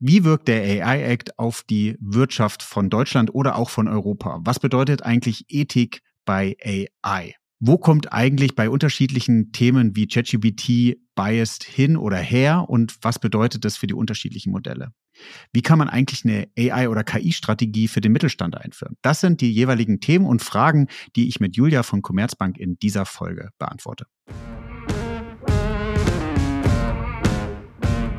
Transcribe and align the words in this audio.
Wie 0.00 0.22
wirkt 0.22 0.46
der 0.46 0.62
AI 0.62 1.02
Act 1.02 1.40
auf 1.40 1.64
die 1.68 1.96
Wirtschaft 2.00 2.62
von 2.62 2.88
Deutschland 2.88 3.34
oder 3.34 3.56
auch 3.56 3.68
von 3.68 3.88
Europa? 3.88 4.40
Was 4.44 4.60
bedeutet 4.60 5.02
eigentlich 5.02 5.46
Ethik 5.48 6.02
bei 6.24 6.56
AI? 6.62 7.34
Wo 7.58 7.78
kommt 7.78 8.12
eigentlich 8.12 8.54
bei 8.54 8.70
unterschiedlichen 8.70 9.50
Themen 9.50 9.96
wie 9.96 10.06
ChatGPT 10.06 10.98
biased 11.16 11.64
hin 11.64 11.96
oder 11.96 12.18
her 12.18 12.66
und 12.68 12.96
was 13.02 13.18
bedeutet 13.18 13.64
das 13.64 13.76
für 13.76 13.88
die 13.88 13.94
unterschiedlichen 13.94 14.52
Modelle? 14.52 14.92
Wie 15.52 15.62
kann 15.62 15.78
man 15.78 15.88
eigentlich 15.88 16.24
eine 16.24 16.46
AI- 16.56 16.88
oder 16.88 17.02
KI-Strategie 17.02 17.88
für 17.88 18.00
den 18.00 18.12
Mittelstand 18.12 18.56
einführen? 18.56 18.94
Das 19.02 19.20
sind 19.20 19.40
die 19.40 19.52
jeweiligen 19.52 19.98
Themen 19.98 20.26
und 20.26 20.42
Fragen, 20.42 20.86
die 21.16 21.26
ich 21.26 21.40
mit 21.40 21.56
Julia 21.56 21.82
von 21.82 22.02
Commerzbank 22.02 22.56
in 22.56 22.78
dieser 22.78 23.04
Folge 23.04 23.50
beantworte. 23.58 24.06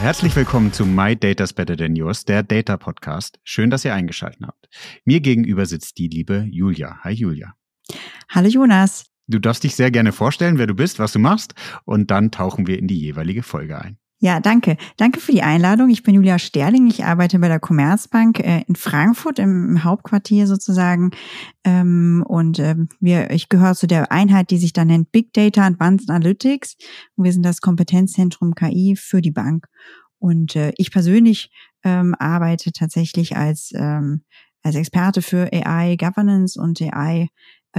Herzlich 0.00 0.34
willkommen 0.34 0.72
zu 0.72 0.86
My 0.86 1.14
Data's 1.14 1.52
Better 1.52 1.76
Than 1.76 1.94
Yours, 1.94 2.24
der 2.24 2.42
Data 2.42 2.78
Podcast. 2.78 3.38
Schön, 3.44 3.68
dass 3.68 3.84
ihr 3.84 3.92
eingeschaltet 3.92 4.40
habt. 4.46 4.70
Mir 5.04 5.20
gegenüber 5.20 5.66
sitzt 5.66 5.98
die 5.98 6.08
liebe 6.08 6.46
Julia. 6.50 7.00
Hi 7.04 7.12
Julia. 7.12 7.52
Hallo 8.30 8.48
Jonas. 8.48 9.04
Du 9.26 9.38
darfst 9.38 9.62
dich 9.62 9.76
sehr 9.76 9.90
gerne 9.90 10.12
vorstellen, 10.12 10.56
wer 10.56 10.66
du 10.66 10.74
bist, 10.74 11.00
was 11.00 11.12
du 11.12 11.18
machst 11.18 11.54
und 11.84 12.10
dann 12.10 12.30
tauchen 12.30 12.66
wir 12.66 12.78
in 12.78 12.88
die 12.88 12.98
jeweilige 12.98 13.42
Folge 13.42 13.78
ein. 13.78 13.98
Ja, 14.22 14.38
danke. 14.38 14.76
Danke 14.98 15.18
für 15.18 15.32
die 15.32 15.42
Einladung. 15.42 15.88
Ich 15.88 16.02
bin 16.02 16.14
Julia 16.14 16.38
Sterling. 16.38 16.86
Ich 16.88 17.04
arbeite 17.04 17.38
bei 17.38 17.48
der 17.48 17.58
Commerzbank 17.58 18.38
äh, 18.40 18.62
in 18.66 18.76
Frankfurt 18.76 19.38
im 19.38 19.82
Hauptquartier 19.82 20.46
sozusagen. 20.46 21.12
Ähm, 21.64 22.22
und 22.28 22.58
äh, 22.58 22.76
wir, 23.00 23.30
ich 23.30 23.48
gehöre 23.48 23.74
zu 23.74 23.86
der 23.86 24.12
Einheit, 24.12 24.50
die 24.50 24.58
sich 24.58 24.74
da 24.74 24.84
nennt 24.84 25.10
Big 25.10 25.32
Data 25.32 25.64
Advanced 25.64 26.10
Analytics. 26.10 26.76
Und 27.16 27.24
wir 27.24 27.32
sind 27.32 27.44
das 27.44 27.62
Kompetenzzentrum 27.62 28.54
KI 28.54 28.94
für 28.94 29.22
die 29.22 29.30
Bank. 29.30 29.66
Und 30.18 30.54
äh, 30.54 30.72
ich 30.76 30.90
persönlich 30.90 31.50
ähm, 31.82 32.14
arbeite 32.18 32.72
tatsächlich 32.72 33.38
als, 33.38 33.72
ähm, 33.74 34.24
als 34.62 34.74
Experte 34.76 35.22
für 35.22 35.50
AI 35.50 35.96
Governance 35.96 36.60
und 36.60 36.82
AI 36.82 37.28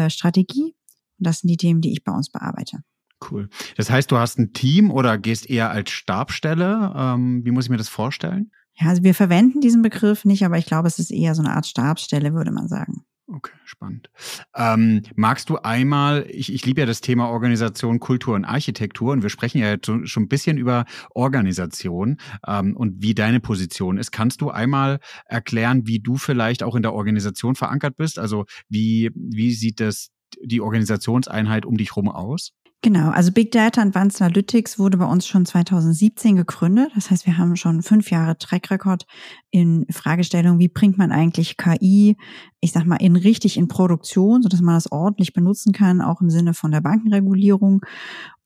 Strategie. 0.08 0.74
Und 1.20 1.28
das 1.28 1.40
sind 1.40 1.50
die 1.50 1.58
Themen, 1.58 1.82
die 1.82 1.92
ich 1.92 2.06
bei 2.06 2.14
uns 2.14 2.32
bearbeite. 2.32 2.82
Cool. 3.30 3.50
Das 3.78 3.90
heißt, 3.90 4.12
du 4.12 4.18
hast 4.18 4.40
ein 4.40 4.54
Team 4.54 4.92
oder 4.92 5.18
gehst 5.18 5.50
eher 5.50 5.70
als 5.70 5.92
Stabstelle? 5.92 6.94
Ähm, 6.96 7.46
wie 7.46 7.52
muss 7.52 7.66
ich 7.66 7.70
mir 7.70 7.78
das 7.78 7.90
vorstellen? 7.90 8.52
Ja, 8.74 8.88
also 8.88 9.04
wir 9.04 9.14
verwenden 9.14 9.62
diesen 9.62 9.82
Begriff 9.82 10.26
nicht, 10.26 10.44
aber 10.44 10.58
ich 10.58 10.66
glaube, 10.66 10.88
es 10.88 10.98
ist 10.98 11.12
eher 11.12 11.36
so 11.36 11.44
eine 11.44 11.54
Art 11.54 11.68
Stabstelle, 11.68 12.34
würde 12.34 12.52
man 12.52 12.68
sagen. 12.68 13.04
Okay, 13.34 13.54
spannend. 13.64 14.10
Ähm, 14.56 15.04
magst 15.16 15.50
du 15.50 15.58
einmal, 15.58 16.26
ich, 16.30 16.54
ich 16.54 16.66
liebe 16.66 16.82
ja 16.82 16.88
das 16.88 17.00
Thema 17.00 17.30
Organisation, 17.30 18.00
Kultur 18.00 18.36
und 18.36 18.44
Architektur 18.44 19.14
und 19.14 19.22
wir 19.22 19.30
sprechen 19.30 19.60
ja 19.60 19.70
jetzt 19.70 19.86
schon 19.86 20.24
ein 20.24 20.28
bisschen 20.28 20.58
über 20.58 20.86
Organisation 21.12 22.18
ähm, 22.46 22.76
und 22.76 23.02
wie 23.02 23.14
deine 23.14 23.40
Position 23.40 23.98
ist. 23.98 24.12
Kannst 24.12 24.42
du 24.42 24.50
einmal 24.50 25.00
erklären, 25.26 25.88
wie 25.88 26.00
du 26.00 26.18
vielleicht 26.18 26.62
auch 26.62 26.76
in 26.76 26.82
der 26.82 26.94
Organisation 26.94 27.56
verankert 27.56 27.96
bist? 27.96 28.20
Also 28.20 28.46
wie, 28.68 29.12
wie 29.16 29.54
sieht 29.54 29.80
das 29.80 30.10
die 30.42 30.60
Organisationseinheit 30.60 31.66
um 31.66 31.78
dich 31.78 31.92
herum 31.92 32.10
aus? 32.10 32.52
Genau, 32.84 33.12
also 33.12 33.32
Big 33.32 33.52
Data 33.52 33.80
Advanced 33.80 34.24
Analytics 34.24 34.80
wurde 34.80 34.98
bei 34.98 35.06
uns 35.06 35.28
schon 35.28 35.46
2017 35.46 36.36
gegründet. 36.36 36.92
Das 36.96 37.12
heißt, 37.12 37.28
wir 37.28 37.38
haben 37.38 37.56
schon 37.56 37.84
fünf 37.84 38.10
Jahre 38.10 38.40
Track 38.40 38.72
Record 38.72 39.06
in 39.52 39.86
Fragestellung, 39.92 40.58
wie 40.58 40.68
bringt 40.68 40.98
man 40.98 41.12
eigentlich 41.12 41.58
KI, 41.58 42.18
ich 42.60 42.72
sag 42.72 42.86
mal, 42.88 42.96
in 42.96 43.16
richtig 43.16 43.58
in 43.58 43.68
Produktion, 43.68 44.42
sodass 44.42 44.62
man 44.62 44.74
das 44.74 44.92
ordentlich 44.92 45.34
benutzen 45.34 45.74
kann, 45.74 46.02
auch 46.02 46.22
im 46.22 46.32
Sinne 46.32 46.56
von 46.56 46.72
der 46.72 46.82
Bankenregulierung. 46.82 47.82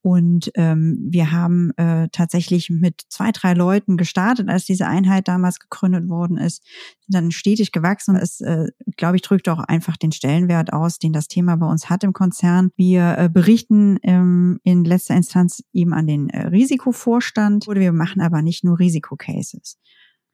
Und 0.06 0.52
ähm, 0.54 1.04
wir 1.10 1.32
haben 1.32 1.72
äh, 1.76 2.06
tatsächlich 2.12 2.70
mit 2.70 3.02
zwei, 3.08 3.32
drei 3.32 3.54
Leuten 3.54 3.96
gestartet, 3.96 4.48
als 4.48 4.64
diese 4.64 4.86
Einheit 4.86 5.26
damals 5.26 5.58
gegründet 5.58 6.08
worden 6.08 6.36
ist, 6.36 6.62
dann 7.08 7.32
stetig 7.32 7.72
gewachsen. 7.72 8.14
Es, 8.14 8.40
äh, 8.40 8.68
glaube 8.96 9.16
ich, 9.16 9.22
drückt 9.22 9.48
auch 9.48 9.58
einfach 9.58 9.96
den 9.96 10.12
Stellenwert 10.12 10.72
aus, 10.72 11.00
den 11.00 11.12
das 11.12 11.26
Thema 11.26 11.56
bei 11.56 11.66
uns 11.66 11.90
hat 11.90 12.04
im 12.04 12.12
Konzern. 12.12 12.70
Wir 12.76 13.18
äh, 13.18 13.28
berichten 13.28 13.98
ähm, 14.04 14.60
in 14.62 14.84
letzter 14.84 15.16
Instanz 15.16 15.64
eben 15.72 15.92
an 15.92 16.06
den 16.06 16.30
äh, 16.30 16.46
Risikovorstand. 16.46 17.66
Oder 17.66 17.80
wir 17.80 17.92
machen 17.92 18.22
aber 18.22 18.42
nicht 18.42 18.62
nur 18.62 18.78
Risikocases. 18.78 19.76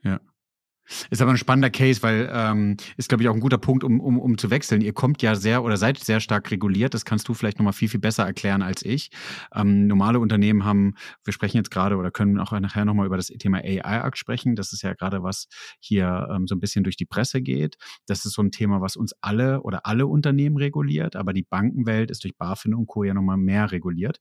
Ja. 0.05 0.21
Ist 1.11 1.23
aber 1.23 1.31
ein 1.31 1.37
spannender 1.37 1.71
Case, 1.71 2.03
weil 2.03 2.31
ähm, 2.33 2.77
ist, 2.97 3.09
glaube 3.09 3.23
ich, 3.23 3.29
auch 3.29 3.35
ein 3.35 3.41
guter 3.41 3.59
Punkt, 3.59 3.85
um, 3.85 4.01
um, 4.01 4.19
um 4.19 4.39
zu 4.39 4.51
wechseln. 4.51 4.81
Ihr 4.81 4.93
kommt 4.93 5.23
ja 5.23 5.35
sehr 5.35 5.63
oder 5.63 5.77
seid 5.77 5.99
sehr 5.99 6.21
stark 6.21 6.51
reguliert. 6.51 6.95
Das 6.95 7.05
kannst 7.05 7.29
du 7.29 7.35
vielleicht 7.35 7.59
nochmal 7.59 7.73
viel, 7.73 7.89
viel 7.89 8.01
besser 8.01 8.25
erklären 8.25 8.63
als 8.63 8.85
ich. 8.85 9.11
Ähm, 9.55 9.87
normale 9.87 10.19
Unternehmen 10.21 10.65
haben, 10.65 10.95
wir 11.25 11.33
sprechen 11.33 11.57
jetzt 11.57 11.71
gerade 11.71 11.97
oder 11.97 12.11
können 12.11 12.39
auch 12.39 12.53
nachher 12.53 12.85
nochmal 12.85 13.07
über 13.07 13.17
das 13.17 13.27
Thema 13.27 13.59
AI-Act 13.59 14.19
sprechen. 14.19 14.57
Das 14.57 14.73
ist 14.73 14.83
ja 14.83 14.95
gerade 14.95 15.23
was 15.23 15.47
hier 15.81 16.29
ähm, 16.33 16.47
so 16.47 16.55
ein 16.55 16.61
bisschen 16.61 16.85
durch 16.85 16.97
die 16.97 17.07
Presse 17.07 17.43
geht. 17.43 17.77
Das 18.07 18.25
ist 18.25 18.35
so 18.35 18.43
ein 18.43 18.51
Thema, 18.51 18.81
was 18.81 18.97
uns 18.97 19.15
alle 19.21 19.63
oder 19.63 19.87
alle 19.87 20.07
Unternehmen 20.07 20.57
reguliert, 20.57 21.17
aber 21.17 21.33
die 21.33 21.43
Bankenwelt 21.43 22.11
ist 22.11 22.25
durch 22.25 22.37
BaFin 22.37 22.75
und 22.75 22.87
Co. 22.87 23.05
ja 23.05 23.15
nochmal 23.15 23.37
mehr 23.37 23.73
reguliert. 23.73 24.19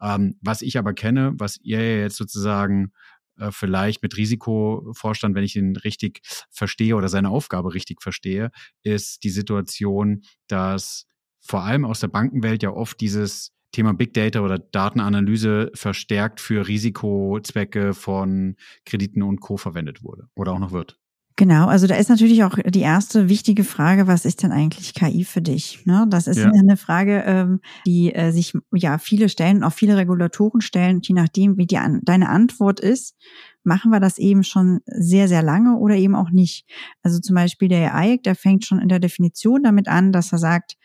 Ähm, 0.00 0.36
was 0.42 0.62
ich 0.62 0.78
aber 0.78 0.92
kenne, 0.92 1.32
was 1.38 1.58
ihr 1.62 2.00
jetzt 2.00 2.16
sozusagen 2.16 2.92
äh, 3.38 3.50
vielleicht 3.50 4.02
mit 4.02 4.16
Risikovorstand, 4.16 5.34
wenn 5.34 5.44
ich 5.44 5.56
ihn 5.56 5.76
richtig 5.76 6.20
verstehe 6.50 6.96
oder 6.96 7.08
seine 7.08 7.30
Aufgabe 7.30 7.74
richtig 7.74 8.02
verstehe, 8.02 8.50
ist 8.82 9.24
die 9.24 9.30
Situation, 9.30 10.22
dass 10.48 11.06
vor 11.40 11.62
allem 11.62 11.84
aus 11.84 12.00
der 12.00 12.08
Bankenwelt 12.08 12.62
ja 12.62 12.70
oft 12.70 13.00
dieses 13.00 13.52
Thema 13.72 13.92
Big 13.92 14.14
Data 14.14 14.40
oder 14.40 14.58
Datenanalyse 14.58 15.70
verstärkt 15.74 16.40
für 16.40 16.66
Risikozwecke 16.66 17.94
von 17.94 18.56
Krediten 18.84 19.22
und 19.22 19.40
Co. 19.40 19.56
verwendet 19.56 20.02
wurde 20.02 20.28
oder 20.34 20.52
auch 20.52 20.58
noch 20.58 20.72
wird. 20.72 20.98
Genau, 21.38 21.66
also 21.66 21.86
da 21.86 21.96
ist 21.96 22.08
natürlich 22.08 22.44
auch 22.44 22.56
die 22.64 22.80
erste 22.80 23.28
wichtige 23.28 23.62
Frage, 23.62 24.06
was 24.06 24.24
ist 24.24 24.42
denn 24.42 24.52
eigentlich 24.52 24.94
KI 24.94 25.22
für 25.22 25.42
dich? 25.42 25.84
Ne? 25.84 26.06
Das 26.08 26.26
ist 26.26 26.38
ja. 26.38 26.50
eine 26.50 26.78
Frage, 26.78 27.24
ähm, 27.26 27.60
die 27.86 28.14
äh, 28.14 28.30
sich 28.32 28.54
ja 28.72 28.96
viele 28.96 29.28
stellen 29.28 29.62
auch 29.62 29.74
viele 29.74 29.98
Regulatoren 29.98 30.62
stellen, 30.62 31.00
je 31.02 31.14
nachdem, 31.14 31.58
wie 31.58 31.66
die 31.66 31.78
deine 32.02 32.30
Antwort 32.30 32.80
ist, 32.80 33.16
machen 33.64 33.90
wir 33.90 34.00
das 34.00 34.16
eben 34.16 34.44
schon 34.44 34.80
sehr, 34.86 35.28
sehr 35.28 35.42
lange 35.42 35.76
oder 35.76 35.96
eben 35.96 36.14
auch 36.14 36.30
nicht. 36.30 36.64
Also 37.02 37.20
zum 37.20 37.34
Beispiel 37.34 37.68
der 37.68 37.94
AI, 37.94 38.16
der 38.24 38.34
fängt 38.34 38.64
schon 38.64 38.80
in 38.80 38.88
der 38.88 39.00
Definition 39.00 39.62
damit 39.62 39.88
an, 39.88 40.12
dass 40.12 40.32
er 40.32 40.38
sagt, 40.38 40.76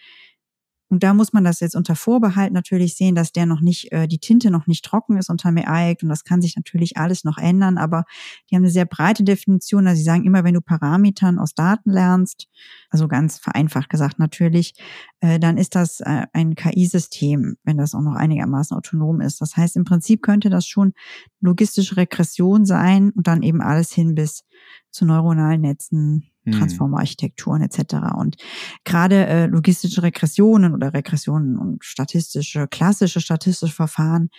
und 0.91 1.03
da 1.03 1.13
muss 1.13 1.31
man 1.31 1.45
das 1.45 1.61
jetzt 1.61 1.77
unter 1.77 1.95
Vorbehalt 1.95 2.51
natürlich 2.51 2.95
sehen, 2.95 3.15
dass 3.15 3.31
der 3.31 3.45
noch 3.45 3.61
nicht, 3.61 3.93
äh, 3.93 4.09
die 4.09 4.19
Tinte 4.19 4.51
noch 4.51 4.67
nicht 4.67 4.83
trocken 4.83 5.15
ist 5.15 5.29
unter 5.29 5.49
MEAIC 5.49 6.03
und 6.03 6.09
das 6.09 6.25
kann 6.25 6.41
sich 6.41 6.57
natürlich 6.57 6.97
alles 6.97 7.23
noch 7.23 7.37
ändern, 7.37 7.77
aber 7.77 8.03
die 8.49 8.55
haben 8.57 8.63
eine 8.63 8.71
sehr 8.71 8.83
breite 8.83 9.23
Definition. 9.23 9.87
Also 9.87 9.99
sie 9.99 10.03
sagen 10.03 10.25
immer, 10.25 10.43
wenn 10.43 10.53
du 10.53 10.59
Parametern 10.59 11.39
aus 11.39 11.55
Daten 11.55 11.91
lernst, 11.91 12.49
also 12.89 13.07
ganz 13.07 13.39
vereinfacht 13.39 13.89
gesagt 13.89 14.19
natürlich, 14.19 14.73
äh, 15.21 15.39
dann 15.39 15.57
ist 15.57 15.75
das 15.75 16.01
äh, 16.01 16.25
ein 16.33 16.55
KI-System, 16.55 17.55
wenn 17.63 17.77
das 17.77 17.95
auch 17.95 18.01
noch 18.01 18.15
einigermaßen 18.15 18.75
autonom 18.75 19.21
ist. 19.21 19.39
Das 19.39 19.55
heißt, 19.55 19.77
im 19.77 19.85
Prinzip 19.85 20.21
könnte 20.21 20.49
das 20.49 20.67
schon 20.67 20.91
logistische 21.39 21.95
Regression 21.95 22.65
sein 22.65 23.11
und 23.11 23.27
dann 23.27 23.43
eben 23.43 23.61
alles 23.61 23.93
hin 23.93 24.13
bis 24.13 24.43
zu 24.89 25.05
neuronalen 25.05 25.61
Netzen, 25.61 26.30
hm. 26.43 26.53
Transformarchitekturen 26.53 27.61
etc. 27.61 27.95
Und 28.17 28.37
gerade 28.83 29.25
äh, 29.27 29.45
logistische 29.45 30.03
Regressionen 30.03 30.73
oder 30.73 30.93
Regressionen 30.93 31.57
und 31.57 31.83
statistische, 31.83 32.67
klassische 32.67 33.21
statistische 33.21 33.75
Verfahren 33.75 34.29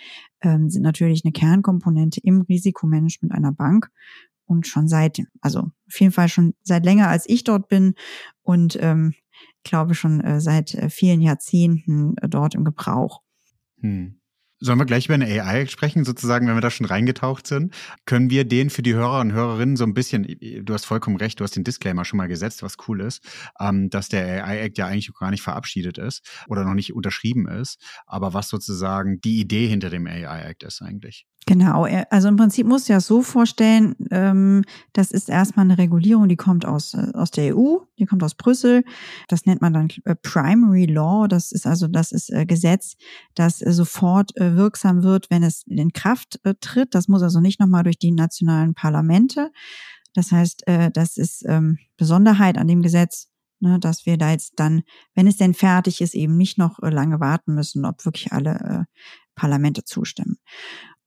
ähm, 0.41 0.69
sind 0.69 0.81
natürlich 0.81 1.23
eine 1.23 1.31
Kernkomponente 1.31 2.19
im 2.23 2.41
Risikomanagement 2.41 3.33
einer 3.33 3.51
Bank 3.51 3.89
und 4.45 4.67
schon 4.67 4.87
seit, 4.87 5.21
also 5.41 5.59
auf 5.59 5.99
jeden 5.99 6.11
Fall 6.11 6.27
schon 6.27 6.53
seit 6.63 6.85
länger 6.85 7.07
als 7.07 7.27
ich 7.27 7.43
dort 7.43 7.67
bin 7.69 7.93
und 8.41 8.77
ähm, 8.81 9.13
glaube 9.63 9.95
schon 9.95 10.21
äh, 10.21 10.41
seit 10.41 10.73
äh, 10.75 10.89
vielen 10.89 11.21
Jahrzehnten 11.21 12.15
äh, 12.17 12.27
dort 12.27 12.55
im 12.55 12.63
Gebrauch. 12.63 13.21
Hm. 13.79 14.19
Sollen 14.65 14.79
wir 14.79 14.85
gleich 14.85 15.07
über 15.07 15.15
eine 15.15 15.25
AI 15.25 15.65
sprechen, 15.65 16.05
sozusagen, 16.05 16.47
wenn 16.47 16.55
wir 16.55 16.61
da 16.61 16.71
schon 16.71 16.85
reingetaucht 16.85 17.47
sind? 17.47 17.75
Können 18.05 18.29
wir 18.29 18.45
den 18.45 18.69
für 18.69 18.81
die 18.81 18.93
Hörer 18.93 19.19
und 19.19 19.33
Hörerinnen 19.33 19.75
so 19.75 19.83
ein 19.83 19.93
bisschen, 19.93 20.23
du 20.39 20.73
hast 20.73 20.85
vollkommen 20.85 21.17
recht, 21.17 21.37
du 21.37 21.43
hast 21.43 21.57
den 21.57 21.65
Disclaimer 21.65 22.05
schon 22.05 22.15
mal 22.15 22.29
gesetzt, 22.29 22.63
was 22.63 22.77
cool 22.87 23.01
ist, 23.01 23.27
ähm, 23.59 23.89
dass 23.89 24.07
der 24.07 24.45
AI-Act 24.45 24.77
ja 24.77 24.87
eigentlich 24.87 25.11
gar 25.19 25.31
nicht 25.31 25.41
verabschiedet 25.41 25.97
ist 25.97 26.25
oder 26.47 26.63
noch 26.63 26.75
nicht 26.75 26.93
unterschrieben 26.93 27.45
ist, 27.45 27.77
aber 28.05 28.33
was 28.33 28.47
sozusagen 28.47 29.19
die 29.19 29.41
Idee 29.41 29.67
hinter 29.67 29.89
dem 29.89 30.07
AI-Act 30.07 30.63
ist 30.63 30.81
eigentlich. 30.81 31.25
Genau, 31.45 31.85
äh, 31.85 32.05
also 32.09 32.29
im 32.29 32.37
Prinzip 32.37 32.65
musst 32.65 32.87
du 32.87 32.93
ja 32.93 32.99
so 32.99 33.21
vorstellen, 33.21 33.95
ähm, 34.11 34.63
das 34.93 35.11
ist 35.11 35.29
erstmal 35.29 35.65
eine 35.65 35.77
Regulierung, 35.77 36.29
die 36.29 36.37
kommt 36.37 36.65
aus, 36.65 36.93
äh, 36.93 37.11
aus 37.13 37.31
der 37.31 37.55
EU, 37.55 37.79
die 37.99 38.05
kommt 38.05 38.23
aus 38.23 38.35
Brüssel. 38.35 38.83
Das 39.27 39.45
nennt 39.45 39.61
man 39.61 39.73
dann 39.73 39.89
äh, 40.05 40.15
Primary 40.15 40.85
Law. 40.85 41.27
Das 41.27 41.51
ist 41.51 41.67
also, 41.67 41.87
das 41.87 42.11
ist 42.11 42.31
Gesetz, 42.47 42.95
das 43.35 43.59
sofort 43.59 44.31
wirksam 44.35 45.03
wird, 45.03 45.29
wenn 45.29 45.43
es 45.43 45.63
in 45.67 45.91
Kraft 45.93 46.39
tritt. 46.61 46.95
Das 46.95 47.07
muss 47.07 47.21
also 47.21 47.39
nicht 47.39 47.59
nochmal 47.59 47.83
durch 47.83 47.99
die 47.99 48.11
nationalen 48.11 48.73
Parlamente. 48.73 49.51
Das 50.13 50.31
heißt, 50.31 50.63
das 50.93 51.17
ist 51.17 51.43
ähm, 51.47 51.77
Besonderheit 51.97 52.57
an 52.57 52.67
dem 52.67 52.81
Gesetz, 52.81 53.29
ne, 53.59 53.79
dass 53.79 54.05
wir 54.05 54.17
da 54.17 54.31
jetzt 54.31 54.53
dann, 54.57 54.83
wenn 55.15 55.27
es 55.27 55.37
denn 55.37 55.53
fertig 55.53 56.01
ist, 56.01 56.15
eben 56.15 56.37
nicht 56.37 56.57
noch 56.57 56.79
lange 56.79 57.19
warten 57.19 57.55
müssen, 57.55 57.85
ob 57.85 58.05
wirklich 58.05 58.31
alle 58.31 58.85
Parlamente 59.35 59.83
zustimmen. 59.83 60.37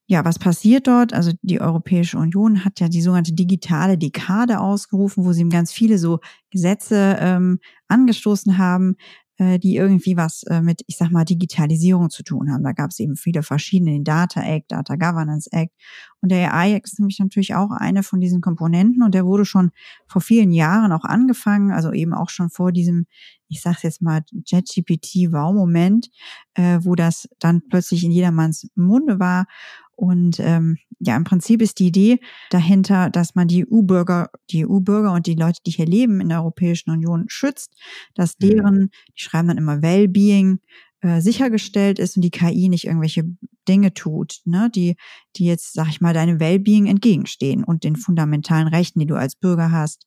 Ja, 0.08 0.24
was 0.24 0.38
passiert 0.38 0.86
dort? 0.86 1.12
Also 1.12 1.32
die 1.42 1.60
Europäische 1.60 2.16
Union 2.18 2.64
hat 2.64 2.78
ja 2.78 2.88
die 2.88 3.02
sogenannte 3.02 3.32
digitale 3.34 3.98
Dekade 3.98 4.60
ausgerufen, 4.60 5.24
wo 5.24 5.32
sie 5.32 5.48
ganz 5.48 5.72
viele 5.72 5.98
so 5.98 6.20
Gesetze 6.50 7.16
ähm, 7.18 7.58
angestoßen 7.88 8.56
haben, 8.56 8.94
äh, 9.38 9.58
die 9.58 9.74
irgendwie 9.74 10.16
was 10.16 10.44
äh, 10.44 10.62
mit, 10.62 10.82
ich 10.86 10.96
sag 10.96 11.10
mal, 11.10 11.24
Digitalisierung 11.24 12.08
zu 12.08 12.22
tun 12.22 12.52
haben. 12.52 12.62
Da 12.62 12.70
gab 12.70 12.90
es 12.90 13.00
eben 13.00 13.16
viele 13.16 13.42
verschiedene, 13.42 13.90
den 13.90 14.04
Data 14.04 14.40
Act, 14.42 14.70
Data 14.70 14.94
Governance 14.94 15.48
Act. 15.50 15.74
Und 16.20 16.30
der 16.30 16.54
AI 16.54 16.74
Act 16.74 16.86
ist 16.86 17.00
nämlich 17.00 17.18
natürlich 17.18 17.56
auch 17.56 17.72
eine 17.72 18.04
von 18.04 18.20
diesen 18.20 18.40
Komponenten 18.40 19.02
und 19.02 19.12
der 19.12 19.26
wurde 19.26 19.44
schon 19.44 19.72
vor 20.06 20.22
vielen 20.22 20.52
Jahren 20.52 20.92
auch 20.92 21.04
angefangen, 21.04 21.72
also 21.72 21.92
eben 21.92 22.14
auch 22.14 22.30
schon 22.30 22.48
vor 22.48 22.70
diesem, 22.70 23.06
ich 23.48 23.60
sag's 23.60 23.82
jetzt 23.82 24.02
mal, 24.02 24.22
JetGPT-Wow-Moment, 24.44 26.10
äh, 26.54 26.78
wo 26.82 26.94
das 26.94 27.28
dann 27.40 27.62
plötzlich 27.68 28.04
in 28.04 28.12
jedermanns 28.12 28.68
Munde 28.76 29.18
war. 29.18 29.46
Und 29.96 30.38
ähm, 30.40 30.76
ja, 30.98 31.16
im 31.16 31.24
Prinzip 31.24 31.62
ist 31.62 31.78
die 31.78 31.88
Idee 31.88 32.20
dahinter, 32.50 33.10
dass 33.10 33.34
man 33.34 33.48
die 33.48 33.66
EU-Bürger, 33.66 34.30
die 34.50 34.66
EU-Bürger 34.66 35.12
und 35.12 35.26
die 35.26 35.34
Leute, 35.34 35.60
die 35.66 35.70
hier 35.70 35.86
leben 35.86 36.20
in 36.20 36.28
der 36.28 36.40
Europäischen 36.40 36.90
Union 36.90 37.24
schützt, 37.28 37.74
dass 38.14 38.38
mhm. 38.38 38.48
deren, 38.48 38.90
die 39.16 39.22
schreiben 39.22 39.48
dann 39.48 39.58
immer 39.58 39.82
Wellbeing, 39.82 40.60
äh, 41.00 41.20
sichergestellt 41.20 41.98
ist 41.98 42.16
und 42.16 42.22
die 42.22 42.30
KI 42.30 42.68
nicht 42.68 42.86
irgendwelche 42.86 43.24
Dinge 43.68 43.94
tut, 43.94 44.40
ne, 44.44 44.70
die, 44.74 44.96
die 45.36 45.44
jetzt, 45.44 45.74
sag 45.74 45.88
ich 45.88 46.00
mal, 46.00 46.14
deinem 46.14 46.40
Wellbeing 46.40 46.86
entgegenstehen 46.86 47.64
und 47.64 47.84
den 47.84 47.96
fundamentalen 47.96 48.68
Rechten, 48.68 49.00
die 49.00 49.06
du 49.06 49.14
als 49.14 49.36
Bürger 49.36 49.70
hast 49.70 50.06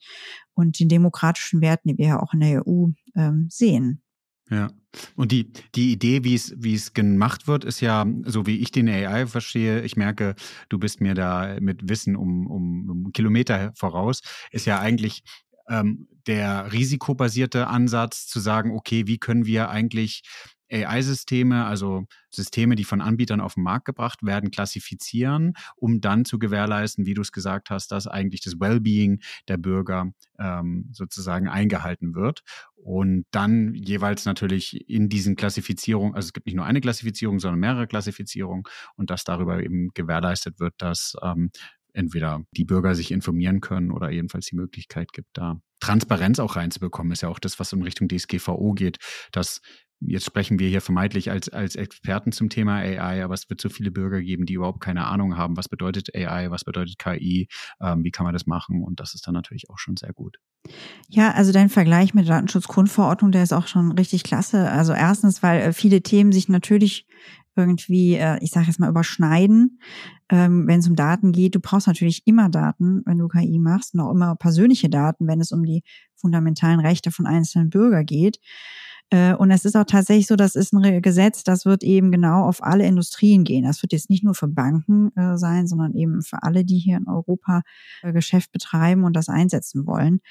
und 0.54 0.80
den 0.80 0.90
demokratischen 0.90 1.62
Werten, 1.62 1.90
die 1.90 1.98
wir 1.98 2.08
ja 2.08 2.20
auch 2.20 2.34
in 2.34 2.40
der 2.40 2.68
EU 2.68 2.88
ähm, 3.16 3.48
sehen. 3.50 4.02
Ja. 4.50 4.70
Und 5.16 5.32
die, 5.32 5.52
die 5.76 5.92
Idee, 5.92 6.24
wie 6.24 6.34
es, 6.34 6.54
wie 6.58 6.74
es 6.74 6.94
gemacht 6.94 7.48
wird, 7.48 7.64
ist 7.64 7.82
ja, 7.82 8.06
so 8.26 8.48
wie 8.48 8.58
ich 8.58 8.72
den 8.72 8.90
AI 8.90 9.28
verstehe, 9.28 9.82
ich 9.82 9.96
merke, 9.96 10.36
du 10.70 10.80
bist 10.80 11.02
mir 11.02 11.14
da 11.14 11.58
mit 11.60 11.88
Wissen 11.88 12.16
um, 12.16 12.48
um, 12.48 12.90
um 12.90 13.14
Kilometer 13.14 13.72
voraus, 13.76 14.22
ist 14.52 14.66
ja 14.66 14.80
eigentlich 14.80 15.24
ähm, 15.70 16.08
der 16.26 16.74
risikobasierte 16.74 17.68
Ansatz 17.68 18.28
zu 18.28 18.40
sagen, 18.40 18.72
okay, 18.72 19.06
wie 19.06 19.20
können 19.20 19.46
wir 19.46 19.70
eigentlich 19.70 20.24
AI-Systeme, 20.72 21.66
also 21.66 22.06
Systeme, 22.30 22.76
die 22.76 22.84
von 22.84 23.02
Anbietern 23.02 23.42
auf 23.42 23.56
den 23.56 23.64
Markt 23.64 23.86
gebracht 23.86 24.24
werden, 24.24 24.52
klassifizieren, 24.52 25.54
um 25.76 26.02
dann 26.02 26.26
zu 26.26 26.40
gewährleisten, 26.40 27.06
wie 27.06 27.14
du 27.14 27.22
es 27.22 27.32
gesagt 27.32 27.70
hast, 27.70 27.92
dass 27.92 28.08
eigentlich 28.08 28.42
das 28.42 28.60
Wellbeing 28.60 29.22
der 29.48 29.58
Bürger 29.58 30.12
ähm, 30.38 30.90
sozusagen 30.92 31.48
eingehalten 31.48 32.16
wird. 32.16 32.42
Und 32.76 33.26
dann 33.32 33.74
jeweils 33.74 34.26
natürlich 34.26 34.90
in 34.90 35.10
diesen 35.10 35.36
Klassifizierungen, 35.36 36.16
also 36.16 36.28
es 36.28 36.34
gibt 36.34 36.46
nicht 36.46 36.56
nur 36.56 36.66
eine 36.66 36.82
Klassifizierung, 36.82 37.40
sondern 37.40 37.60
mehrere 37.60 37.88
Klassifizierungen 37.88 38.64
und 38.96 39.10
dass 39.10 39.24
darüber 39.24 39.62
eben 39.62 39.90
gewährleistet 39.94 40.60
wird, 40.60 40.76
dass 40.78 41.16
ähm, 41.22 41.52
entweder 41.94 42.44
die 42.52 42.66
Bürger 42.66 42.96
sich 42.96 43.12
informieren 43.12 43.62
können 43.62 43.92
oder 43.92 44.10
jedenfalls 44.10 44.46
die 44.46 44.56
Möglichkeit 44.56 45.12
gibt, 45.12 45.30
da 45.34 45.60
Transparenz 45.80 46.40
auch 46.40 46.56
reinzubekommen, 46.56 47.12
ist 47.14 47.22
ja 47.22 47.30
auch 47.30 47.40
das, 47.40 47.60
was 47.60 47.72
in 47.74 47.82
Richtung 47.82 48.10
DSGVO 48.10 48.74
geht, 48.74 48.98
dass 49.32 49.62
Jetzt 50.02 50.26
sprechen 50.26 50.60
wir 50.60 50.70
hier 50.70 50.82
vermeintlich 50.82 51.30
als, 51.30 51.50
als 51.50 51.76
Experten 51.76 52.32
zum 52.32 52.50
Thema 52.50 52.78
AI, 52.78 53.24
aber 53.24 53.34
es 53.34 53.50
wird 53.50 53.60
so 53.60 53.70
viele 53.70 53.92
Bürger 53.92 54.22
geben, 54.22 54.46
die 54.46 54.54
überhaupt 54.54 54.80
keine 54.80 55.06
Ahnung 55.06 55.36
haben, 55.36 55.58
was 55.58 55.68
bedeutet 55.68 56.16
AI, 56.16 56.50
was 56.52 56.64
bedeutet 56.64 56.98
KI, 56.98 57.48
ähm, 57.82 58.04
wie 58.04 58.12
kann 58.12 58.24
man 58.24 58.34
das 58.34 58.48
machen 58.48 58.84
und 58.84 59.00
das 59.00 59.14
ist 59.14 59.28
dann 59.28 59.34
natürlich 59.34 59.70
auch 59.70 59.78
schon 59.78 59.98
sehr 59.98 60.14
gut. 60.14 60.38
Ja, 61.10 61.32
also 61.32 61.52
dein 61.52 61.70
Vergleich 61.70 62.14
mit 62.14 62.28
der 62.28 62.36
Datenschutzgrundverordnung, 62.36 63.32
der 63.32 63.44
ist 63.44 63.54
auch 63.54 63.68
schon 63.68 63.92
richtig 63.92 64.24
klasse. 64.24 64.70
Also 64.70 64.94
erstens, 64.94 65.44
weil 65.44 65.62
äh, 65.62 65.74
viele 65.74 66.02
Themen 66.02 66.32
sich 66.32 66.48
natürlich 66.50 67.06
irgendwie, 67.56 68.16
äh, 68.16 68.38
ich 68.42 68.52
sage 68.52 68.68
jetzt 68.68 68.80
mal, 68.80 68.90
überschneiden, 68.90 69.80
ähm, 70.30 70.68
wenn 70.68 70.80
es 70.80 70.88
um 70.88 70.96
Daten 70.96 71.32
geht. 71.32 71.56
Du 71.56 71.60
brauchst 71.60 71.88
natürlich 71.88 72.26
immer 72.26 72.50
Daten, 72.50 73.02
wenn 73.06 73.18
du 73.18 73.28
KI 73.28 73.60
machst, 73.60 73.94
und 73.94 74.00
auch 74.00 74.12
immer 74.12 74.36
persönliche 74.36 74.90
Daten, 74.90 75.28
wenn 75.28 75.42
es 75.42 75.52
um 75.52 75.64
die 75.64 75.84
fundamentalen 76.16 76.80
Rechte 76.80 77.12
von 77.12 77.26
einzelnen 77.26 77.70
Bürgern 77.70 78.06
geht. 78.06 78.40
Äh, 79.12 79.34
und 79.34 79.52
es 79.52 79.66
ist 79.66 79.76
auch 79.76 79.86
tatsächlich 79.86 80.28
so, 80.28 80.36
das 80.36 80.56
ist 80.56 80.74
ein 80.74 81.02
Gesetz, 81.02 81.44
das 81.44 81.66
wird 81.66 81.84
eben 81.84 82.12
genau 82.12 82.46
auf 82.46 82.64
alle 82.64 82.86
Industrien 82.86 83.44
gehen. 83.44 83.64
Das 83.64 83.82
wird 83.82 83.94
jetzt 83.94 84.10
nicht 84.10 84.24
nur 84.24 84.36
für 84.36 84.48
Banken 84.48 85.16
äh, 85.16 85.38
sein, 85.38 85.68
sondern 85.68 85.94
eben 85.96 86.22
für 86.22 86.44
alle, 86.44 86.64
die 86.64 86.78
hier 86.78 86.98
in 86.98 87.08
Europa 87.08 87.62
äh, 88.04 88.14
Geschäft 88.14 88.52
betreiben 88.52 89.04
und 89.04 89.16
das 89.16 89.30
einsetzen 89.30 89.88
wollen. 89.88 90.22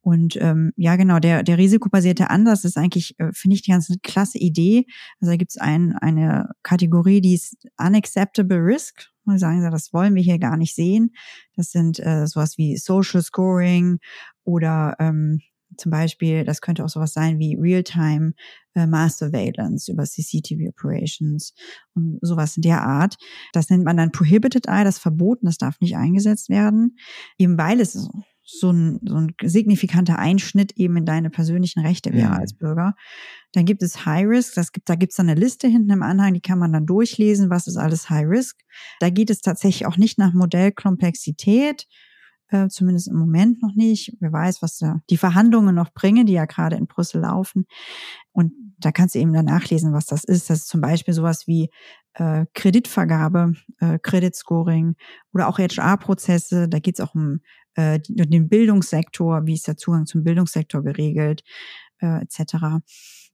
Und 0.00 0.36
ähm, 0.40 0.72
ja, 0.76 0.96
genau, 0.96 1.20
der, 1.20 1.44
der 1.44 1.58
risikobasierte 1.58 2.28
Ansatz 2.28 2.64
ist 2.64 2.76
eigentlich, 2.76 3.14
äh, 3.20 3.30
finde 3.32 3.54
ich, 3.54 3.62
die 3.62 3.70
ganz 3.70 3.92
klasse 4.02 4.38
Idee. 4.38 4.86
Also 5.20 5.30
da 5.30 5.36
gibt 5.36 5.52
es 5.52 5.58
ein, 5.58 5.94
eine 5.96 6.50
Kategorie, 6.64 7.20
die 7.20 7.34
ist 7.34 7.56
Unacceptable 7.78 8.58
Risk. 8.58 9.08
Und 9.24 9.38
sagen 9.38 9.62
sie, 9.62 9.70
das 9.70 9.92
wollen 9.92 10.16
wir 10.16 10.22
hier 10.22 10.40
gar 10.40 10.56
nicht 10.56 10.74
sehen. 10.74 11.14
Das 11.54 11.70
sind 11.70 12.00
äh, 12.00 12.26
sowas 12.26 12.58
wie 12.58 12.76
Social 12.76 13.22
Scoring 13.22 14.00
oder 14.42 14.96
ähm, 14.98 15.40
zum 15.76 15.90
Beispiel, 15.90 16.44
das 16.44 16.60
könnte 16.60 16.84
auch 16.84 16.88
sowas 16.88 17.12
sein 17.12 17.38
wie 17.38 17.56
Real-Time 17.58 18.32
äh, 18.74 18.86
Mass 18.86 19.18
Surveillance 19.18 19.90
über 19.90 20.04
CCTV 20.04 20.68
Operations 20.68 21.54
und 21.94 22.18
sowas 22.22 22.56
in 22.56 22.62
der 22.62 22.82
Art. 22.82 23.16
Das 23.52 23.70
nennt 23.70 23.84
man 23.84 23.96
dann 23.96 24.12
Prohibited 24.12 24.66
Eye, 24.66 24.84
das 24.84 24.98
verboten, 24.98 25.46
das 25.46 25.58
darf 25.58 25.80
nicht 25.80 25.96
eingesetzt 25.96 26.48
werden, 26.48 26.96
eben 27.38 27.58
weil 27.58 27.80
es 27.80 28.08
so 28.44 28.70
ein, 28.70 29.00
so 29.04 29.16
ein 29.16 29.34
signifikanter 29.42 30.18
Einschnitt 30.18 30.72
eben 30.76 30.96
in 30.96 31.06
deine 31.06 31.30
persönlichen 31.30 31.80
Rechte 31.80 32.12
wäre 32.12 32.32
ja. 32.32 32.36
als 32.36 32.54
Bürger. 32.54 32.94
Dann 33.52 33.64
gibt 33.64 33.82
es 33.82 34.04
High 34.04 34.26
Risk, 34.26 34.54
das 34.54 34.72
gibt, 34.72 34.88
da 34.88 34.96
gibt 34.96 35.12
es 35.12 35.16
dann 35.16 35.28
eine 35.28 35.40
Liste 35.40 35.68
hinten 35.68 35.90
im 35.90 36.02
Anhang, 36.02 36.34
die 36.34 36.40
kann 36.40 36.58
man 36.58 36.72
dann 36.72 36.86
durchlesen, 36.86 37.50
was 37.50 37.66
ist 37.66 37.76
alles 37.76 38.10
High 38.10 38.26
Risk. 38.28 38.60
Da 39.00 39.10
geht 39.10 39.30
es 39.30 39.40
tatsächlich 39.40 39.86
auch 39.86 39.96
nicht 39.96 40.18
nach 40.18 40.32
Modellkomplexität, 40.32 41.86
äh, 42.52 42.68
zumindest 42.68 43.08
im 43.08 43.16
Moment 43.16 43.62
noch 43.62 43.74
nicht. 43.74 44.16
Wer 44.20 44.32
weiß, 44.32 44.62
was 44.62 44.78
da 44.78 45.00
die 45.10 45.16
Verhandlungen 45.16 45.74
noch 45.74 45.92
bringen, 45.92 46.26
die 46.26 46.34
ja 46.34 46.44
gerade 46.44 46.76
in 46.76 46.86
Brüssel 46.86 47.22
laufen. 47.22 47.66
Und 48.32 48.52
da 48.78 48.92
kannst 48.92 49.14
du 49.14 49.18
eben 49.18 49.32
dann 49.32 49.46
nachlesen, 49.46 49.92
was 49.92 50.06
das 50.06 50.24
ist. 50.24 50.50
Das 50.50 50.60
ist 50.60 50.68
zum 50.68 50.80
Beispiel 50.80 51.14
sowas 51.14 51.46
wie 51.46 51.70
äh, 52.14 52.46
Kreditvergabe, 52.54 53.54
äh, 53.80 53.98
Kreditscoring 53.98 54.96
oder 55.32 55.48
auch 55.48 55.58
HR-Prozesse. 55.58 56.68
Da 56.68 56.78
geht 56.78 56.98
es 56.98 57.00
auch 57.00 57.14
um 57.14 57.40
äh, 57.74 58.00
den 58.08 58.48
Bildungssektor, 58.48 59.46
wie 59.46 59.54
ist 59.54 59.66
der 59.66 59.76
Zugang 59.76 60.06
zum 60.06 60.24
Bildungssektor 60.24 60.82
geregelt, 60.82 61.42
äh, 62.00 62.22
etc. 62.22 62.82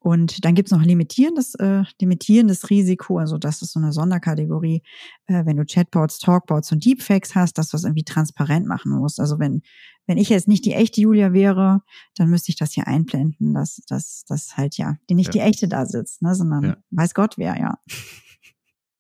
Und 0.00 0.44
dann 0.44 0.54
gibt's 0.54 0.70
noch 0.70 0.82
limitierendes, 0.82 1.54
äh, 1.56 1.82
limitierendes 2.00 2.70
Risiko, 2.70 3.18
also 3.18 3.36
das 3.36 3.62
ist 3.62 3.72
so 3.72 3.80
eine 3.80 3.92
Sonderkategorie, 3.92 4.82
äh, 5.26 5.44
wenn 5.44 5.56
du 5.56 5.64
Chatbots, 5.64 6.18
Talkbots 6.18 6.70
und 6.70 6.84
Deepfakes 6.84 7.34
hast, 7.34 7.58
dass 7.58 7.70
du 7.70 7.76
das 7.76 7.84
irgendwie 7.84 8.04
transparent 8.04 8.66
machen 8.66 8.92
musst. 8.92 9.18
Also 9.18 9.38
wenn, 9.40 9.62
wenn 10.06 10.16
ich 10.18 10.28
jetzt 10.28 10.46
nicht 10.46 10.64
die 10.64 10.74
echte 10.74 11.00
Julia 11.00 11.32
wäre, 11.32 11.82
dann 12.14 12.30
müsste 12.30 12.50
ich 12.50 12.56
das 12.56 12.72
hier 12.72 12.86
einblenden, 12.86 13.54
dass, 13.54 13.80
dass, 13.88 14.24
dass 14.26 14.56
halt 14.56 14.76
ja, 14.78 14.96
die 15.10 15.14
nicht 15.14 15.34
ja. 15.34 15.42
die 15.44 15.48
echte 15.50 15.66
da 15.68 15.84
sitzt, 15.84 16.22
ne, 16.22 16.34
sondern 16.34 16.64
ja. 16.64 16.76
weiß 16.90 17.14
Gott 17.14 17.36
wer, 17.36 17.58
ja. 17.58 17.78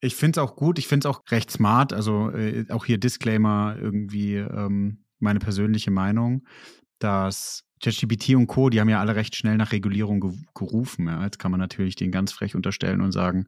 Ich 0.00 0.14
finde 0.14 0.38
es 0.38 0.46
auch 0.46 0.54
gut, 0.54 0.78
ich 0.78 0.86
finde 0.86 1.08
es 1.08 1.12
auch 1.12 1.24
recht 1.32 1.50
smart, 1.50 1.92
also 1.92 2.30
äh, 2.30 2.66
auch 2.70 2.84
hier 2.84 2.98
Disclaimer 2.98 3.76
irgendwie 3.80 4.36
ähm, 4.36 5.04
meine 5.18 5.40
persönliche 5.40 5.90
Meinung, 5.90 6.46
dass 7.00 7.67
ChatGPT 7.82 8.34
und 8.34 8.46
Co., 8.46 8.70
die 8.70 8.80
haben 8.80 8.88
ja 8.88 9.00
alle 9.00 9.14
recht 9.14 9.36
schnell 9.36 9.56
nach 9.56 9.72
Regulierung 9.72 10.20
ge 10.20 10.32
gerufen. 10.54 11.06
Ja. 11.06 11.22
Jetzt 11.24 11.38
kann 11.38 11.50
man 11.50 11.60
natürlich 11.60 11.96
den 11.96 12.10
ganz 12.10 12.32
frech 12.32 12.54
unterstellen 12.54 13.00
und 13.00 13.12
sagen, 13.12 13.46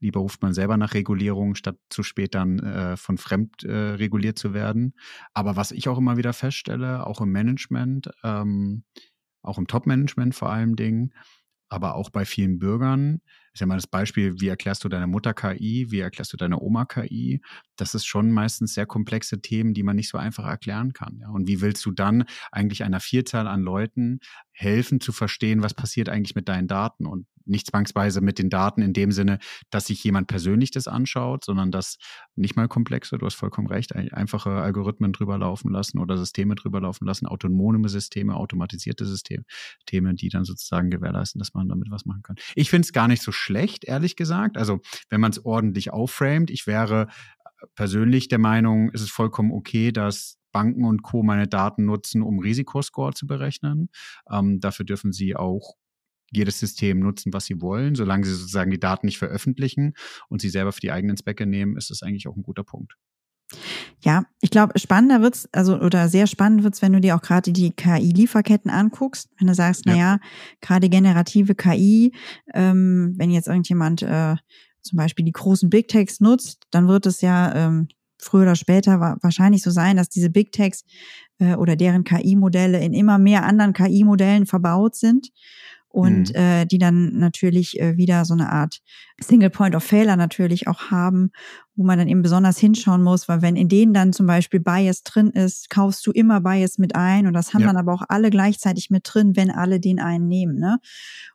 lieber 0.00 0.20
ruft 0.20 0.42
man 0.42 0.54
selber 0.54 0.76
nach 0.76 0.94
Regulierung, 0.94 1.54
statt 1.54 1.76
zu 1.90 2.02
spät 2.02 2.34
dann 2.34 2.58
äh, 2.58 2.96
von 2.96 3.18
fremd 3.18 3.64
äh, 3.64 3.72
reguliert 3.72 4.38
zu 4.38 4.54
werden. 4.54 4.94
Aber 5.34 5.56
was 5.56 5.72
ich 5.72 5.88
auch 5.88 5.98
immer 5.98 6.16
wieder 6.16 6.32
feststelle, 6.32 7.06
auch 7.06 7.20
im 7.20 7.30
Management, 7.30 8.10
ähm, 8.24 8.84
auch 9.42 9.58
im 9.58 9.66
Top-Management 9.66 10.34
vor 10.34 10.50
allen 10.50 10.76
Dingen, 10.76 11.14
aber 11.68 11.94
auch 11.94 12.10
bei 12.10 12.24
vielen 12.24 12.58
Bürgern. 12.58 13.20
Ist 13.52 13.60
ja 13.60 13.66
mal 13.66 13.76
das 13.76 13.86
Beispiel, 13.86 14.40
wie 14.40 14.48
erklärst 14.48 14.84
du 14.84 14.88
deiner 14.88 15.06
Mutter 15.06 15.34
KI, 15.34 15.90
wie 15.90 16.00
erklärst 16.00 16.32
du 16.32 16.36
deiner 16.36 16.62
Oma 16.62 16.84
KI? 16.84 17.40
Das 17.76 17.94
ist 17.94 18.06
schon 18.06 18.30
meistens 18.30 18.74
sehr 18.74 18.86
komplexe 18.86 19.40
Themen, 19.40 19.74
die 19.74 19.82
man 19.82 19.96
nicht 19.96 20.08
so 20.08 20.18
einfach 20.18 20.46
erklären 20.46 20.92
kann. 20.92 21.18
Ja? 21.20 21.30
Und 21.30 21.48
wie 21.48 21.60
willst 21.60 21.84
du 21.84 21.90
dann 21.90 22.24
eigentlich 22.52 22.84
einer 22.84 23.00
Vielzahl 23.00 23.48
an 23.48 23.62
Leuten 23.62 24.20
helfen 24.52 25.00
zu 25.00 25.12
verstehen, 25.12 25.62
was 25.62 25.74
passiert 25.74 26.08
eigentlich 26.08 26.34
mit 26.34 26.48
deinen 26.48 26.68
Daten? 26.68 27.06
Und 27.06 27.26
nicht 27.50 27.66
zwangsweise 27.66 28.20
mit 28.20 28.38
den 28.38 28.50
Daten 28.50 28.82
in 28.82 28.92
dem 28.92 29.12
Sinne, 29.12 29.38
dass 29.70 29.86
sich 29.86 30.02
jemand 30.02 30.28
persönlich 30.28 30.70
das 30.70 30.88
anschaut, 30.88 31.44
sondern 31.44 31.70
dass 31.70 31.98
nicht 32.36 32.56
mal 32.56 32.68
komplexe, 32.68 33.18
du 33.18 33.26
hast 33.26 33.34
vollkommen 33.34 33.66
recht, 33.66 33.94
einfache 33.94 34.50
Algorithmen 34.50 35.12
drüber 35.12 35.38
laufen 35.38 35.70
lassen 35.70 35.98
oder 35.98 36.16
Systeme 36.16 36.54
drüber 36.54 36.80
laufen 36.80 37.06
lassen, 37.06 37.26
autonome 37.26 37.88
Systeme, 37.88 38.34
automatisierte 38.34 39.04
Systeme, 39.04 39.44
Themen, 39.86 40.16
die 40.16 40.28
dann 40.28 40.44
sozusagen 40.44 40.90
gewährleisten, 40.90 41.38
dass 41.38 41.54
man 41.54 41.68
damit 41.68 41.90
was 41.90 42.06
machen 42.06 42.22
kann. 42.22 42.36
Ich 42.54 42.70
finde 42.70 42.86
es 42.86 42.92
gar 42.92 43.08
nicht 43.08 43.22
so 43.22 43.32
schlecht, 43.32 43.84
ehrlich 43.84 44.16
gesagt. 44.16 44.56
Also 44.56 44.80
wenn 45.08 45.20
man 45.20 45.32
es 45.32 45.44
ordentlich 45.44 45.92
aufframet, 45.92 46.50
ich 46.50 46.66
wäre 46.66 47.08
persönlich 47.74 48.28
der 48.28 48.38
Meinung, 48.38 48.90
ist 48.90 49.02
es 49.02 49.10
vollkommen 49.10 49.52
okay, 49.52 49.92
dass 49.92 50.38
Banken 50.52 50.84
und 50.84 51.02
Co. 51.02 51.22
meine 51.22 51.46
Daten 51.46 51.84
nutzen, 51.84 52.22
um 52.22 52.38
Risikoscore 52.38 53.14
zu 53.14 53.26
berechnen. 53.26 53.88
Ähm, 54.30 54.60
dafür 54.60 54.84
dürfen 54.84 55.12
sie 55.12 55.36
auch 55.36 55.76
jedes 56.30 56.58
System 56.58 57.00
nutzen, 57.00 57.32
was 57.32 57.46
sie 57.46 57.60
wollen. 57.60 57.94
Solange 57.94 58.24
sie 58.24 58.34
sozusagen 58.34 58.70
die 58.70 58.80
Daten 58.80 59.06
nicht 59.06 59.18
veröffentlichen 59.18 59.94
und 60.28 60.40
sie 60.40 60.48
selber 60.48 60.72
für 60.72 60.80
die 60.80 60.92
eigenen 60.92 61.16
Zwecke 61.16 61.46
nehmen, 61.46 61.76
ist 61.76 61.90
das 61.90 62.02
eigentlich 62.02 62.28
auch 62.28 62.36
ein 62.36 62.42
guter 62.42 62.64
Punkt. 62.64 62.96
Ja, 64.02 64.24
ich 64.40 64.50
glaube, 64.50 64.78
spannender 64.78 65.20
wird's, 65.22 65.48
also 65.52 65.78
oder 65.78 66.08
sehr 66.08 66.26
spannend 66.26 66.62
wird's, 66.62 66.82
wenn 66.82 66.92
du 66.92 67.00
dir 67.00 67.16
auch 67.16 67.22
gerade 67.22 67.52
die 67.52 67.72
KI-Lieferketten 67.72 68.70
anguckst. 68.70 69.28
Wenn 69.38 69.48
du 69.48 69.54
sagst, 69.54 69.86
ja. 69.86 69.92
naja, 69.92 70.18
gerade 70.60 70.88
generative 70.88 71.54
KI, 71.54 72.14
ähm, 72.54 73.14
wenn 73.16 73.30
jetzt 73.30 73.48
irgendjemand 73.48 74.02
äh, 74.02 74.36
zum 74.82 74.96
Beispiel 74.96 75.24
die 75.24 75.32
großen 75.32 75.68
Big 75.68 75.88
Techs 75.88 76.20
nutzt, 76.20 76.66
dann 76.70 76.88
wird 76.88 77.06
es 77.06 77.20
ja 77.20 77.54
ähm, 77.54 77.88
früher 78.18 78.42
oder 78.42 78.56
später 78.56 79.18
wahrscheinlich 79.20 79.62
so 79.62 79.70
sein, 79.70 79.96
dass 79.96 80.08
diese 80.08 80.30
Big 80.30 80.52
Techs 80.52 80.84
äh, 81.38 81.54
oder 81.54 81.76
deren 81.76 82.04
KI-Modelle 82.04 82.80
in 82.80 82.94
immer 82.94 83.18
mehr 83.18 83.44
anderen 83.44 83.72
KI-Modellen 83.72 84.46
verbaut 84.46 84.94
sind 84.94 85.30
und 85.92 86.30
mhm. 86.30 86.36
äh, 86.36 86.66
die 86.66 86.78
dann 86.78 87.18
natürlich 87.18 87.80
äh, 87.80 87.96
wieder 87.96 88.24
so 88.24 88.32
eine 88.32 88.50
Art 88.50 88.80
Single 89.20 89.50
Point 89.50 89.74
of 89.74 89.82
Failure 89.82 90.16
natürlich 90.16 90.68
auch 90.68 90.90
haben, 90.92 91.32
wo 91.74 91.82
man 91.82 91.98
dann 91.98 92.08
eben 92.08 92.22
besonders 92.22 92.58
hinschauen 92.58 93.02
muss, 93.02 93.28
weil 93.28 93.42
wenn 93.42 93.56
in 93.56 93.68
denen 93.68 93.92
dann 93.92 94.12
zum 94.12 94.26
Beispiel 94.26 94.60
Bias 94.60 95.02
drin 95.02 95.30
ist, 95.30 95.68
kaufst 95.68 96.06
du 96.06 96.12
immer 96.12 96.40
Bias 96.40 96.78
mit 96.78 96.94
ein 96.94 97.26
und 97.26 97.34
das 97.34 97.52
haben 97.52 97.62
ja. 97.62 97.66
dann 97.66 97.76
aber 97.76 97.92
auch 97.92 98.04
alle 98.08 98.30
gleichzeitig 98.30 98.90
mit 98.90 99.02
drin, 99.04 99.34
wenn 99.34 99.50
alle 99.50 99.80
den 99.80 99.98
einen 99.98 100.28
nehmen, 100.28 100.58
ne? 100.58 100.78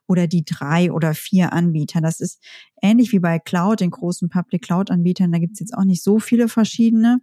Oder 0.06 0.26
die 0.26 0.44
drei 0.44 0.90
oder 0.90 1.12
vier 1.12 1.52
Anbieter. 1.52 2.00
Das 2.00 2.20
ist 2.20 2.42
ähnlich 2.80 3.12
wie 3.12 3.18
bei 3.18 3.38
Cloud, 3.38 3.80
den 3.80 3.90
großen 3.90 4.30
Public 4.30 4.62
Cloud 4.62 4.90
Anbietern, 4.90 5.32
da 5.32 5.38
gibt's 5.38 5.60
jetzt 5.60 5.76
auch 5.76 5.84
nicht 5.84 6.02
so 6.02 6.18
viele 6.18 6.48
verschiedene. 6.48 7.20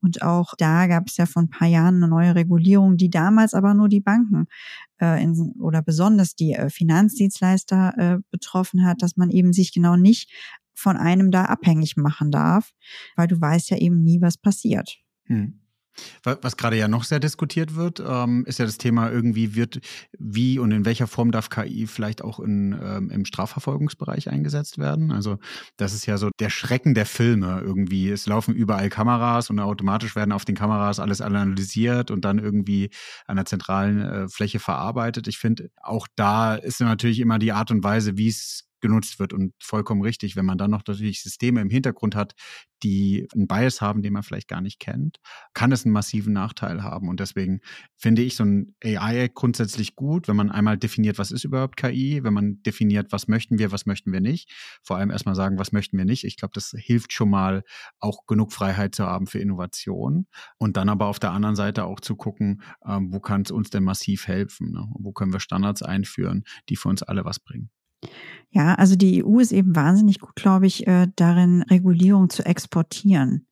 Und 0.00 0.22
auch 0.22 0.54
da 0.56 0.86
gab 0.86 1.08
es 1.08 1.16
ja 1.16 1.26
vor 1.26 1.42
ein 1.42 1.50
paar 1.50 1.68
Jahren 1.68 1.96
eine 1.96 2.08
neue 2.08 2.34
Regulierung, 2.34 2.96
die 2.96 3.10
damals 3.10 3.54
aber 3.54 3.74
nur 3.74 3.88
die 3.88 4.00
Banken 4.00 4.46
äh, 5.00 5.22
in, 5.22 5.54
oder 5.58 5.82
besonders 5.82 6.34
die 6.34 6.52
äh, 6.52 6.70
Finanzdienstleister 6.70 7.94
äh, 7.98 8.18
betroffen 8.30 8.84
hat, 8.84 9.02
dass 9.02 9.16
man 9.16 9.30
eben 9.30 9.52
sich 9.52 9.72
genau 9.72 9.96
nicht 9.96 10.30
von 10.74 10.96
einem 10.96 11.30
da 11.30 11.46
abhängig 11.46 11.96
machen 11.96 12.30
darf, 12.30 12.72
weil 13.16 13.26
du 13.26 13.40
weißt 13.40 13.70
ja 13.70 13.78
eben 13.78 14.02
nie, 14.02 14.20
was 14.20 14.38
passiert. 14.38 14.98
Hm. 15.24 15.60
Was 16.22 16.56
gerade 16.56 16.76
ja 16.76 16.88
noch 16.88 17.04
sehr 17.04 17.20
diskutiert 17.20 17.74
wird, 17.74 18.02
ähm, 18.06 18.44
ist 18.46 18.58
ja 18.58 18.64
das 18.64 18.78
Thema 18.78 19.10
irgendwie 19.10 19.54
wird, 19.54 19.80
wie 20.18 20.58
und 20.58 20.72
in 20.72 20.84
welcher 20.84 21.06
Form 21.06 21.30
darf 21.30 21.50
KI 21.50 21.86
vielleicht 21.86 22.22
auch 22.22 22.40
in, 22.40 22.78
ähm, 22.82 23.10
im 23.10 23.24
Strafverfolgungsbereich 23.24 24.30
eingesetzt 24.30 24.78
werden. 24.78 25.12
Also 25.12 25.38
das 25.76 25.94
ist 25.94 26.06
ja 26.06 26.18
so 26.18 26.30
der 26.38 26.50
Schrecken 26.50 26.94
der 26.94 27.06
Filme 27.06 27.60
irgendwie. 27.64 28.10
Es 28.10 28.26
laufen 28.26 28.54
überall 28.54 28.88
Kameras 28.88 29.50
und 29.50 29.58
automatisch 29.60 30.16
werden 30.16 30.32
auf 30.32 30.44
den 30.44 30.54
Kameras 30.54 31.00
alles 31.00 31.20
analysiert 31.20 32.10
und 32.10 32.24
dann 32.24 32.38
irgendwie 32.38 32.90
an 33.26 33.36
der 33.36 33.44
zentralen 33.44 34.00
äh, 34.00 34.28
Fläche 34.28 34.58
verarbeitet. 34.58 35.28
Ich 35.28 35.38
finde, 35.38 35.70
auch 35.82 36.06
da 36.16 36.54
ist 36.54 36.80
natürlich 36.80 37.20
immer 37.20 37.38
die 37.38 37.52
Art 37.52 37.70
und 37.70 37.82
Weise, 37.82 38.16
wie 38.16 38.28
es 38.28 38.67
genutzt 38.80 39.18
wird 39.18 39.32
und 39.32 39.54
vollkommen 39.60 40.02
richtig. 40.02 40.36
Wenn 40.36 40.46
man 40.46 40.58
dann 40.58 40.70
noch 40.70 40.82
natürlich 40.86 41.22
Systeme 41.22 41.60
im 41.60 41.70
Hintergrund 41.70 42.14
hat, 42.14 42.34
die 42.82 43.26
einen 43.34 43.48
Bias 43.48 43.80
haben, 43.80 44.02
den 44.02 44.12
man 44.12 44.22
vielleicht 44.22 44.48
gar 44.48 44.60
nicht 44.60 44.78
kennt, 44.78 45.18
kann 45.52 45.72
es 45.72 45.84
einen 45.84 45.92
massiven 45.92 46.32
Nachteil 46.32 46.82
haben. 46.82 47.08
Und 47.08 47.20
deswegen 47.20 47.60
finde 47.96 48.22
ich 48.22 48.36
so 48.36 48.44
ein 48.44 48.74
AI 48.82 49.28
grundsätzlich 49.32 49.96
gut, 49.96 50.28
wenn 50.28 50.36
man 50.36 50.50
einmal 50.50 50.78
definiert, 50.78 51.18
was 51.18 51.32
ist 51.32 51.44
überhaupt 51.44 51.76
KI, 51.76 52.22
wenn 52.22 52.34
man 52.34 52.62
definiert, 52.62 53.10
was 53.10 53.28
möchten 53.28 53.58
wir, 53.58 53.72
was 53.72 53.86
möchten 53.86 54.12
wir 54.12 54.20
nicht. 54.20 54.50
Vor 54.82 54.96
allem 54.96 55.10
erstmal 55.10 55.34
sagen, 55.34 55.58
was 55.58 55.72
möchten 55.72 55.98
wir 55.98 56.04
nicht. 56.04 56.24
Ich 56.24 56.36
glaube, 56.36 56.52
das 56.54 56.74
hilft 56.76 57.12
schon 57.12 57.30
mal, 57.30 57.64
auch 58.00 58.26
genug 58.26 58.52
Freiheit 58.52 58.94
zu 58.94 59.04
haben 59.04 59.26
für 59.26 59.38
Innovation. 59.38 60.26
Und 60.58 60.76
dann 60.76 60.88
aber 60.88 61.06
auf 61.06 61.18
der 61.18 61.32
anderen 61.32 61.56
Seite 61.56 61.84
auch 61.84 62.00
zu 62.00 62.16
gucken, 62.16 62.62
ähm, 62.86 63.12
wo 63.12 63.20
kann 63.20 63.42
es 63.42 63.50
uns 63.50 63.70
denn 63.70 63.84
massiv 63.84 64.26
helfen? 64.28 64.72
Ne? 64.72 64.86
Wo 64.98 65.12
können 65.12 65.32
wir 65.32 65.40
Standards 65.40 65.82
einführen, 65.82 66.44
die 66.68 66.76
für 66.76 66.88
uns 66.88 67.02
alle 67.02 67.24
was 67.24 67.40
bringen? 67.40 67.70
Ja, 68.50 68.74
also 68.74 68.96
die 68.96 69.22
EU 69.22 69.40
ist 69.40 69.52
eben 69.52 69.76
wahnsinnig 69.76 70.20
gut, 70.20 70.34
glaube 70.36 70.66
ich, 70.66 70.86
äh, 70.86 71.08
darin, 71.16 71.62
Regulierung 71.62 72.30
zu 72.30 72.44
exportieren. 72.44 73.46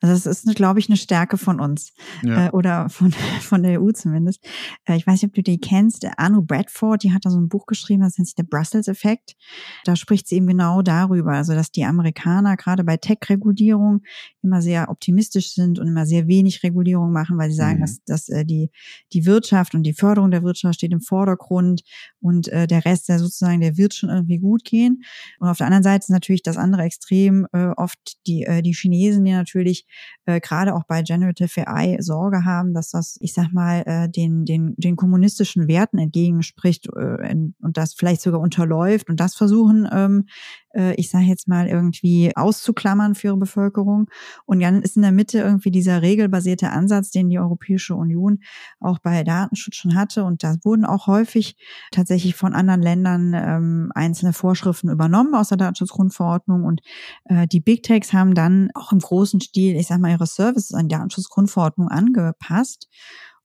Also 0.00 0.14
das 0.14 0.44
ist, 0.44 0.56
glaube 0.56 0.80
ich, 0.80 0.88
eine 0.88 0.96
Stärke 0.96 1.36
von 1.36 1.60
uns 1.60 1.92
ja. 2.22 2.46
äh, 2.46 2.50
oder 2.50 2.88
von, 2.88 3.12
von 3.40 3.62
der 3.62 3.80
EU 3.80 3.90
zumindest. 3.92 4.42
Äh, 4.86 4.96
ich 4.96 5.06
weiß 5.06 5.22
nicht, 5.22 5.30
ob 5.30 5.34
du 5.34 5.42
die 5.42 5.60
kennst. 5.60 6.06
Anu 6.16 6.42
Bradford, 6.42 7.02
die 7.02 7.12
hat 7.12 7.24
da 7.24 7.30
so 7.30 7.38
ein 7.38 7.48
Buch 7.48 7.66
geschrieben, 7.66 8.02
das 8.02 8.16
nennt 8.16 8.28
sich 8.28 8.34
der 8.34 8.44
Brussels-Effekt. 8.44 9.36
Da 9.84 9.96
spricht 9.96 10.26
sie 10.26 10.36
eben 10.36 10.46
genau 10.46 10.82
darüber, 10.82 11.32
also 11.32 11.54
dass 11.54 11.70
die 11.70 11.84
Amerikaner 11.84 12.56
gerade 12.56 12.82
bei 12.84 12.96
Tech-Regulierung 12.96 14.02
immer 14.42 14.62
sehr 14.62 14.88
optimistisch 14.88 15.52
sind 15.52 15.78
und 15.78 15.86
immer 15.86 16.06
sehr 16.06 16.26
wenig 16.26 16.62
Regulierung 16.62 17.12
machen, 17.12 17.36
weil 17.36 17.50
sie 17.50 17.56
sagen, 17.56 17.78
mhm. 17.78 17.82
dass, 17.82 18.04
dass 18.04 18.28
äh, 18.30 18.44
die, 18.44 18.70
die 19.12 19.26
Wirtschaft 19.26 19.74
und 19.74 19.82
die 19.82 19.92
Förderung 19.92 20.30
der 20.30 20.42
Wirtschaft 20.42 20.76
steht 20.76 20.92
im 20.92 21.02
Vordergrund 21.02 21.82
und 22.20 22.48
äh, 22.48 22.66
der 22.66 22.84
Rest, 22.86 23.08
der 23.08 23.18
sozusagen, 23.18 23.60
der 23.60 23.76
wird 23.76 23.94
schon 23.94 24.08
irgendwie 24.08 24.38
gut 24.38 24.64
gehen. 24.64 25.02
Und 25.38 25.48
auf 25.48 25.58
der 25.58 25.66
anderen 25.66 25.82
Seite 25.84 26.04
ist 26.04 26.10
natürlich 26.10 26.42
das 26.42 26.56
andere 26.56 26.82
Extrem 26.82 27.46
äh, 27.52 27.68
oft 27.76 27.98
die, 28.26 28.44
äh, 28.44 28.62
die 28.62 28.72
Chinesen, 28.72 29.24
die 29.24 29.32
natürlich 29.32 29.86
äh, 30.26 30.40
gerade 30.40 30.74
auch 30.74 30.84
bei 30.84 31.02
Generative 31.02 31.66
AI 31.68 31.96
Sorge 32.00 32.44
haben, 32.44 32.74
dass 32.74 32.90
das, 32.90 33.16
ich 33.20 33.34
sag 33.34 33.52
mal, 33.52 33.82
äh, 33.86 34.08
den, 34.08 34.44
den, 34.44 34.74
den 34.76 34.96
kommunistischen 34.96 35.68
Werten 35.68 35.98
entgegenspricht 35.98 36.88
äh, 36.96 37.34
und 37.60 37.76
das 37.76 37.94
vielleicht 37.94 38.22
sogar 38.22 38.40
unterläuft 38.40 39.08
und 39.08 39.20
das 39.20 39.34
versuchen, 39.34 39.88
ähm, 39.92 40.26
äh, 40.74 40.94
ich 40.94 41.10
sage 41.10 41.24
jetzt 41.24 41.48
mal, 41.48 41.66
irgendwie 41.68 42.32
auszuklammern 42.36 43.14
für 43.14 43.28
ihre 43.28 43.36
Bevölkerung. 43.36 44.08
Und 44.46 44.60
dann 44.60 44.82
ist 44.82 44.96
in 44.96 45.02
der 45.02 45.12
Mitte 45.12 45.38
irgendwie 45.38 45.70
dieser 45.70 46.02
regelbasierte 46.02 46.70
Ansatz, 46.70 47.10
den 47.10 47.28
die 47.28 47.38
Europäische 47.38 47.94
Union 47.94 48.40
auch 48.78 48.98
bei 48.98 49.24
Datenschutz 49.24 49.76
schon 49.76 49.94
hatte. 49.94 50.24
Und 50.24 50.42
da 50.42 50.56
wurden 50.62 50.84
auch 50.84 51.06
häufig 51.06 51.56
tatsächlich 51.90 52.34
von 52.34 52.54
anderen 52.54 52.82
Ländern 52.82 53.34
ähm, 53.34 53.92
einzelne 53.94 54.32
Vorschriften 54.32 54.88
übernommen 54.88 55.34
aus 55.34 55.48
der 55.48 55.58
Datenschutzgrundverordnung. 55.58 56.64
Und 56.64 56.80
äh, 57.24 57.46
die 57.46 57.60
Big 57.60 57.82
Techs 57.82 58.12
haben 58.12 58.34
dann 58.34 58.70
auch 58.74 58.92
im 58.92 58.98
großen 58.98 59.40
Stil, 59.40 59.74
ich 59.80 59.86
sage 59.86 60.00
mal, 60.00 60.10
ihre 60.10 60.26
Services 60.26 60.72
an 60.74 60.88
die 60.88 60.94
Datenschutzgrundverordnung 60.94 61.88
angepasst 61.88 62.88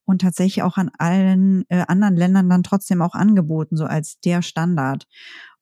und 0.06 0.22
tatsächlich 0.22 0.64
auch 0.64 0.78
an 0.78 0.92
allen 0.98 1.66
äh, 1.70 1.84
anderen 1.88 2.16
Ländern 2.16 2.50
dann 2.50 2.64
trotzdem 2.64 3.02
auch 3.02 3.16
angeboten, 3.16 3.76
so 3.76 3.86
als 3.86 4.20
der 4.20 4.42
Standard. 4.42 5.08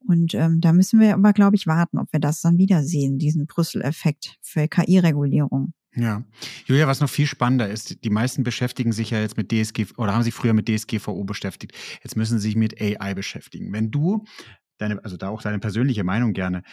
Und 0.05 0.33
ähm, 0.33 0.59
da 0.59 0.73
müssen 0.73 0.99
wir 0.99 1.13
aber, 1.13 1.31
glaube 1.31 1.55
ich, 1.55 1.65
warten, 1.65 1.97
ob 1.97 2.11
wir 2.11 2.19
das 2.19 2.41
dann 2.41 2.57
wiedersehen, 2.57 3.19
diesen 3.19 3.47
Brüssel-Effekt 3.47 4.35
für 4.41 4.67
KI-Regulierung. 4.67 5.73
Ja. 5.95 6.23
Julia, 6.65 6.87
was 6.87 6.99
noch 6.99 7.09
viel 7.09 7.27
spannender 7.27 7.69
ist, 7.69 8.03
die 8.03 8.09
meisten 8.09 8.43
beschäftigen 8.43 8.91
sich 8.91 9.11
ja 9.11 9.19
jetzt 9.19 9.37
mit 9.37 9.51
DSG 9.51 9.85
oder 9.97 10.13
haben 10.13 10.23
sich 10.23 10.33
früher 10.33 10.53
mit 10.53 10.67
DSGVO 10.67 11.23
beschäftigt. 11.23 11.73
Jetzt 12.03 12.15
müssen 12.15 12.39
sie 12.39 12.47
sich 12.47 12.55
mit 12.55 12.81
AI 12.81 13.13
beschäftigen. 13.13 13.71
Wenn 13.71 13.91
du 13.91 14.25
deine, 14.77 15.03
also 15.03 15.17
da 15.17 15.29
auch 15.29 15.41
deine 15.41 15.59
persönliche 15.59 16.03
Meinung 16.03 16.33
gerne, 16.33 16.63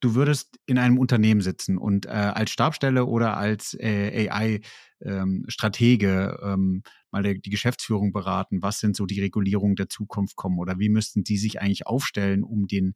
du 0.00 0.14
würdest 0.14 0.58
in 0.66 0.78
einem 0.78 0.98
Unternehmen 0.98 1.40
sitzen 1.40 1.78
und 1.78 2.06
äh, 2.06 2.10
als 2.10 2.50
Stabstelle 2.50 3.06
oder 3.06 3.36
als 3.36 3.76
äh, 3.78 4.28
AI-Stratege 4.28 6.38
ähm, 6.42 6.52
ähm, 6.52 6.82
mal 7.10 7.22
der, 7.22 7.34
die 7.34 7.50
Geschäftsführung 7.50 8.12
beraten, 8.12 8.62
was 8.62 8.78
sind 8.78 8.96
so 8.96 9.06
die 9.06 9.20
Regulierungen 9.20 9.76
der 9.76 9.88
Zukunft 9.88 10.36
kommen 10.36 10.58
oder 10.58 10.78
wie 10.78 10.88
müssten 10.88 11.24
die 11.24 11.38
sich 11.38 11.60
eigentlich 11.60 11.86
aufstellen, 11.86 12.44
um 12.44 12.66
den 12.66 12.94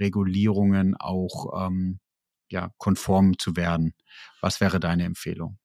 Regulierungen 0.00 0.96
auch 0.96 1.66
ähm, 1.66 2.00
ja, 2.50 2.70
konform 2.78 3.38
zu 3.38 3.56
werden. 3.56 3.94
Was 4.40 4.60
wäre 4.60 4.80
deine 4.80 5.04
Empfehlung? 5.04 5.58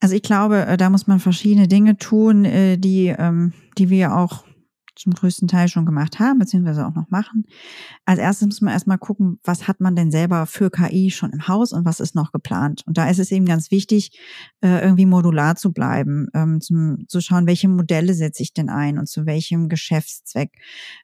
Also 0.00 0.14
ich 0.14 0.22
glaube, 0.22 0.66
äh, 0.66 0.76
da 0.76 0.90
muss 0.90 1.06
man 1.06 1.20
verschiedene 1.20 1.68
Dinge 1.68 1.96
tun, 1.96 2.44
äh, 2.44 2.78
die, 2.78 3.08
ähm, 3.08 3.52
die 3.78 3.90
wir 3.90 4.16
auch 4.16 4.44
zum 4.96 5.12
größten 5.12 5.48
Teil 5.48 5.68
schon 5.68 5.86
gemacht 5.86 6.18
haben, 6.18 6.38
beziehungsweise 6.38 6.86
auch 6.86 6.94
noch 6.94 7.10
machen. 7.10 7.44
Als 8.04 8.18
erstes 8.18 8.46
muss 8.46 8.60
man 8.60 8.72
erstmal 8.72 8.98
gucken, 8.98 9.38
was 9.44 9.68
hat 9.68 9.80
man 9.80 9.96
denn 9.96 10.10
selber 10.10 10.46
für 10.46 10.70
KI 10.70 11.10
schon 11.10 11.32
im 11.32 11.48
Haus 11.48 11.72
und 11.72 11.84
was 11.84 12.00
ist 12.00 12.14
noch 12.14 12.32
geplant. 12.32 12.82
Und 12.86 12.98
da 12.98 13.08
ist 13.08 13.18
es 13.18 13.30
eben 13.30 13.46
ganz 13.46 13.70
wichtig, 13.70 14.18
äh, 14.62 14.82
irgendwie 14.82 15.06
modular 15.06 15.56
zu 15.56 15.72
bleiben, 15.72 16.28
ähm, 16.34 16.60
zum, 16.60 17.04
zu 17.08 17.20
schauen, 17.20 17.46
welche 17.46 17.68
Modelle 17.68 18.14
setze 18.14 18.42
ich 18.42 18.52
denn 18.52 18.68
ein 18.68 18.98
und 18.98 19.08
zu 19.08 19.26
welchem 19.26 19.68
Geschäftszweck. 19.68 20.52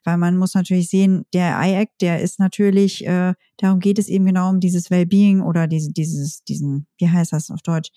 Weil 0.03 0.17
man 0.17 0.37
muss 0.37 0.53
natürlich 0.53 0.89
sehen, 0.89 1.25
der 1.33 1.59
I-Act, 1.61 2.01
der 2.01 2.21
ist 2.21 2.39
natürlich, 2.39 3.05
äh, 3.05 3.33
darum 3.57 3.79
geht 3.79 3.99
es 3.99 4.07
eben 4.07 4.25
genau 4.25 4.49
um 4.49 4.59
dieses 4.59 4.89
Wellbeing 4.89 5.41
oder 5.41 5.67
diese, 5.67 5.91
dieses, 5.91 6.43
diesen, 6.43 6.87
wie 6.97 7.09
heißt 7.09 7.33
das 7.33 7.49
auf 7.49 7.61
Deutsch? 7.61 7.91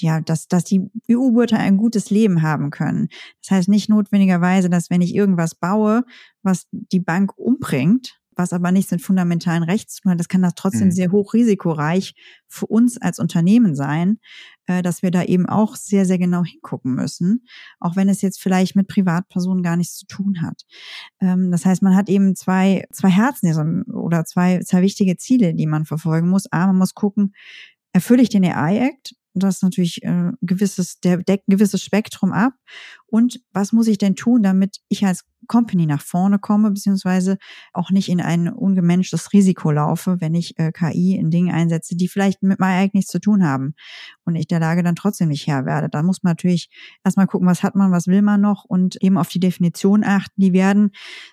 Ja, 0.00 0.20
dass, 0.20 0.48
dass 0.48 0.64
die 0.64 0.90
EU-Bürger 1.10 1.58
ein 1.58 1.76
gutes 1.76 2.10
Leben 2.10 2.42
haben 2.42 2.70
können. 2.70 3.08
Das 3.42 3.50
heißt 3.50 3.68
nicht 3.68 3.88
notwendigerweise, 3.88 4.70
dass 4.70 4.90
wenn 4.90 5.02
ich 5.02 5.14
irgendwas 5.14 5.54
baue, 5.54 6.04
was 6.42 6.66
die 6.70 7.00
Bank 7.00 7.36
umbringt, 7.36 8.18
was 8.34 8.52
aber 8.52 8.72
nichts 8.72 8.90
mit 8.90 9.02
fundamentalen 9.02 9.62
Rechten 9.62 9.90
zu 9.90 10.02
tun 10.02 10.12
hat. 10.12 10.20
Das 10.20 10.28
kann 10.28 10.42
das 10.42 10.54
trotzdem 10.54 10.88
mhm. 10.88 10.92
sehr 10.92 11.12
hochrisikoreich 11.12 12.14
für 12.48 12.66
uns 12.66 13.00
als 13.00 13.18
Unternehmen 13.18 13.74
sein, 13.74 14.18
dass 14.66 15.02
wir 15.02 15.10
da 15.10 15.24
eben 15.24 15.46
auch 15.46 15.76
sehr, 15.76 16.04
sehr 16.06 16.18
genau 16.18 16.44
hingucken 16.44 16.94
müssen, 16.94 17.44
auch 17.80 17.96
wenn 17.96 18.08
es 18.08 18.22
jetzt 18.22 18.40
vielleicht 18.40 18.76
mit 18.76 18.88
Privatpersonen 18.88 19.62
gar 19.62 19.76
nichts 19.76 19.96
zu 19.96 20.06
tun 20.06 20.42
hat. 20.42 20.62
Ähm, 21.20 21.50
das 21.50 21.64
heißt, 21.64 21.82
man 21.82 21.96
hat 21.96 22.08
eben 22.08 22.36
zwei, 22.36 22.84
zwei 22.92 23.10
Herzen 23.10 23.84
oder 23.92 24.24
zwei, 24.24 24.60
zwei 24.60 24.82
wichtige 24.82 25.16
Ziele, 25.16 25.54
die 25.54 25.66
man 25.66 25.84
verfolgen 25.84 26.28
muss. 26.28 26.50
A, 26.52 26.66
man 26.66 26.78
muss 26.78 26.94
gucken, 26.94 27.34
erfülle 27.92 28.22
ich 28.22 28.28
den 28.28 28.44
AI-Act? 28.44 29.14
Das 29.34 29.56
ist 29.56 29.62
natürlich 29.62 30.02
äh, 30.02 30.32
gewisses, 30.42 31.00
der 31.00 31.18
deckt 31.18 31.48
ein 31.48 31.52
gewisses 31.52 31.82
Spektrum 31.82 32.32
ab. 32.32 32.52
Und 33.12 33.42
was 33.52 33.72
muss 33.72 33.88
ich 33.88 33.98
denn 33.98 34.16
tun, 34.16 34.42
damit 34.42 34.78
ich 34.88 35.04
als 35.04 35.26
Company 35.46 35.84
nach 35.84 36.00
vorne 36.00 36.38
komme, 36.38 36.70
beziehungsweise 36.70 37.36
auch 37.74 37.90
nicht 37.90 38.08
in 38.08 38.22
ein 38.22 38.48
ungemenschtes 38.48 39.34
Risiko 39.34 39.70
laufe, 39.70 40.16
wenn 40.20 40.34
ich 40.34 40.58
äh, 40.58 40.72
KI 40.72 41.16
in 41.16 41.30
Dingen 41.30 41.52
einsetze, 41.52 41.94
die 41.94 42.08
vielleicht 42.08 42.42
mit 42.42 42.58
meinem 42.58 42.78
eigentlich 42.78 42.94
nichts 42.94 43.10
zu 43.10 43.20
tun 43.20 43.44
haben 43.44 43.74
und 44.24 44.34
ich 44.34 44.46
der 44.46 44.60
Lage 44.60 44.82
dann 44.82 44.96
trotzdem 44.96 45.28
nicht 45.28 45.46
Herr 45.46 45.66
werde. 45.66 45.90
Da 45.90 46.02
muss 46.02 46.22
man 46.22 46.30
natürlich 46.30 46.70
erstmal 47.04 47.26
gucken, 47.26 47.46
was 47.46 47.62
hat 47.62 47.74
man, 47.74 47.92
was 47.92 48.06
will 48.06 48.22
man 48.22 48.40
noch 48.40 48.64
und 48.64 48.96
eben 49.02 49.18
auf 49.18 49.28
die 49.28 49.40
Definition 49.40 50.04
achten. 50.04 50.40
Die 50.40 50.54
werden, 50.54 50.92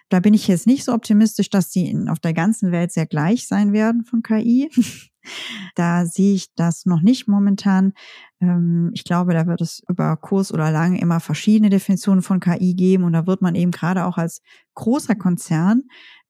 da 0.09 0.19
bin 0.19 0.33
ich 0.33 0.49
jetzt 0.49 0.67
nicht 0.67 0.83
so 0.83 0.91
optimistisch, 0.91 1.49
dass 1.49 1.69
die 1.69 1.89
in, 1.89 2.09
auf 2.09 2.19
der 2.19 2.33
ganzen 2.33 2.73
Welt 2.73 2.91
sehr 2.91 3.05
gleich 3.05 3.47
sein 3.47 3.71
werden 3.71 4.03
von 4.03 4.21
KI. 4.21 4.69
Da 5.75 6.05
sehe 6.05 6.33
ich 6.33 6.53
das 6.55 6.85
noch 6.85 7.01
nicht 7.01 7.27
momentan. 7.27 7.93
Ähm, 8.41 8.91
ich 8.93 9.03
glaube, 9.03 9.33
da 9.33 9.47
wird 9.47 9.61
es 9.61 9.83
über 9.87 10.15
Kurs 10.17 10.53
oder 10.53 10.71
lang 10.71 10.95
immer 10.95 11.19
verschiedene 11.19 11.69
Definitionen 11.69 12.21
von 12.21 12.39
KI 12.39 12.73
geben 12.73 13.03
und 13.03 13.13
da 13.13 13.27
wird 13.27 13.41
man 13.41 13.55
eben 13.55 13.71
gerade 13.71 14.05
auch 14.05 14.17
als 14.17 14.41
großer 14.75 15.15
Konzern 15.15 15.83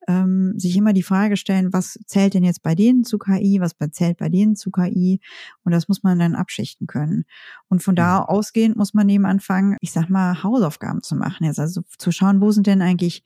ähm, 0.07 0.57
sich 0.57 0.75
immer 0.75 0.93
die 0.93 1.03
Frage 1.03 1.37
stellen, 1.37 1.71
was 1.71 1.99
zählt 2.07 2.33
denn 2.33 2.43
jetzt 2.43 2.63
bei 2.63 2.73
denen 2.73 3.03
zu 3.03 3.19
KI, 3.19 3.59
was 3.61 3.75
zählt 3.91 4.17
bei 4.17 4.29
denen 4.29 4.55
zu 4.55 4.71
KI 4.71 5.19
und 5.63 5.71
das 5.71 5.87
muss 5.87 6.03
man 6.03 6.17
dann 6.17 6.35
abschichten 6.35 6.87
können. 6.87 7.25
Und 7.67 7.83
von 7.83 7.95
da 7.95 8.21
mhm. 8.21 8.25
ausgehend 8.25 8.75
muss 8.75 8.93
man 8.93 9.07
eben 9.09 9.25
anfangen, 9.25 9.77
ich 9.81 9.91
sag 9.91 10.09
mal, 10.09 10.41
Hausaufgaben 10.41 11.03
zu 11.03 11.15
machen. 11.15 11.45
Jetzt 11.45 11.59
also 11.59 11.81
zu 11.97 12.11
schauen, 12.11 12.41
wo 12.41 12.51
sind 12.51 12.67
denn 12.67 12.81
eigentlich 12.81 13.23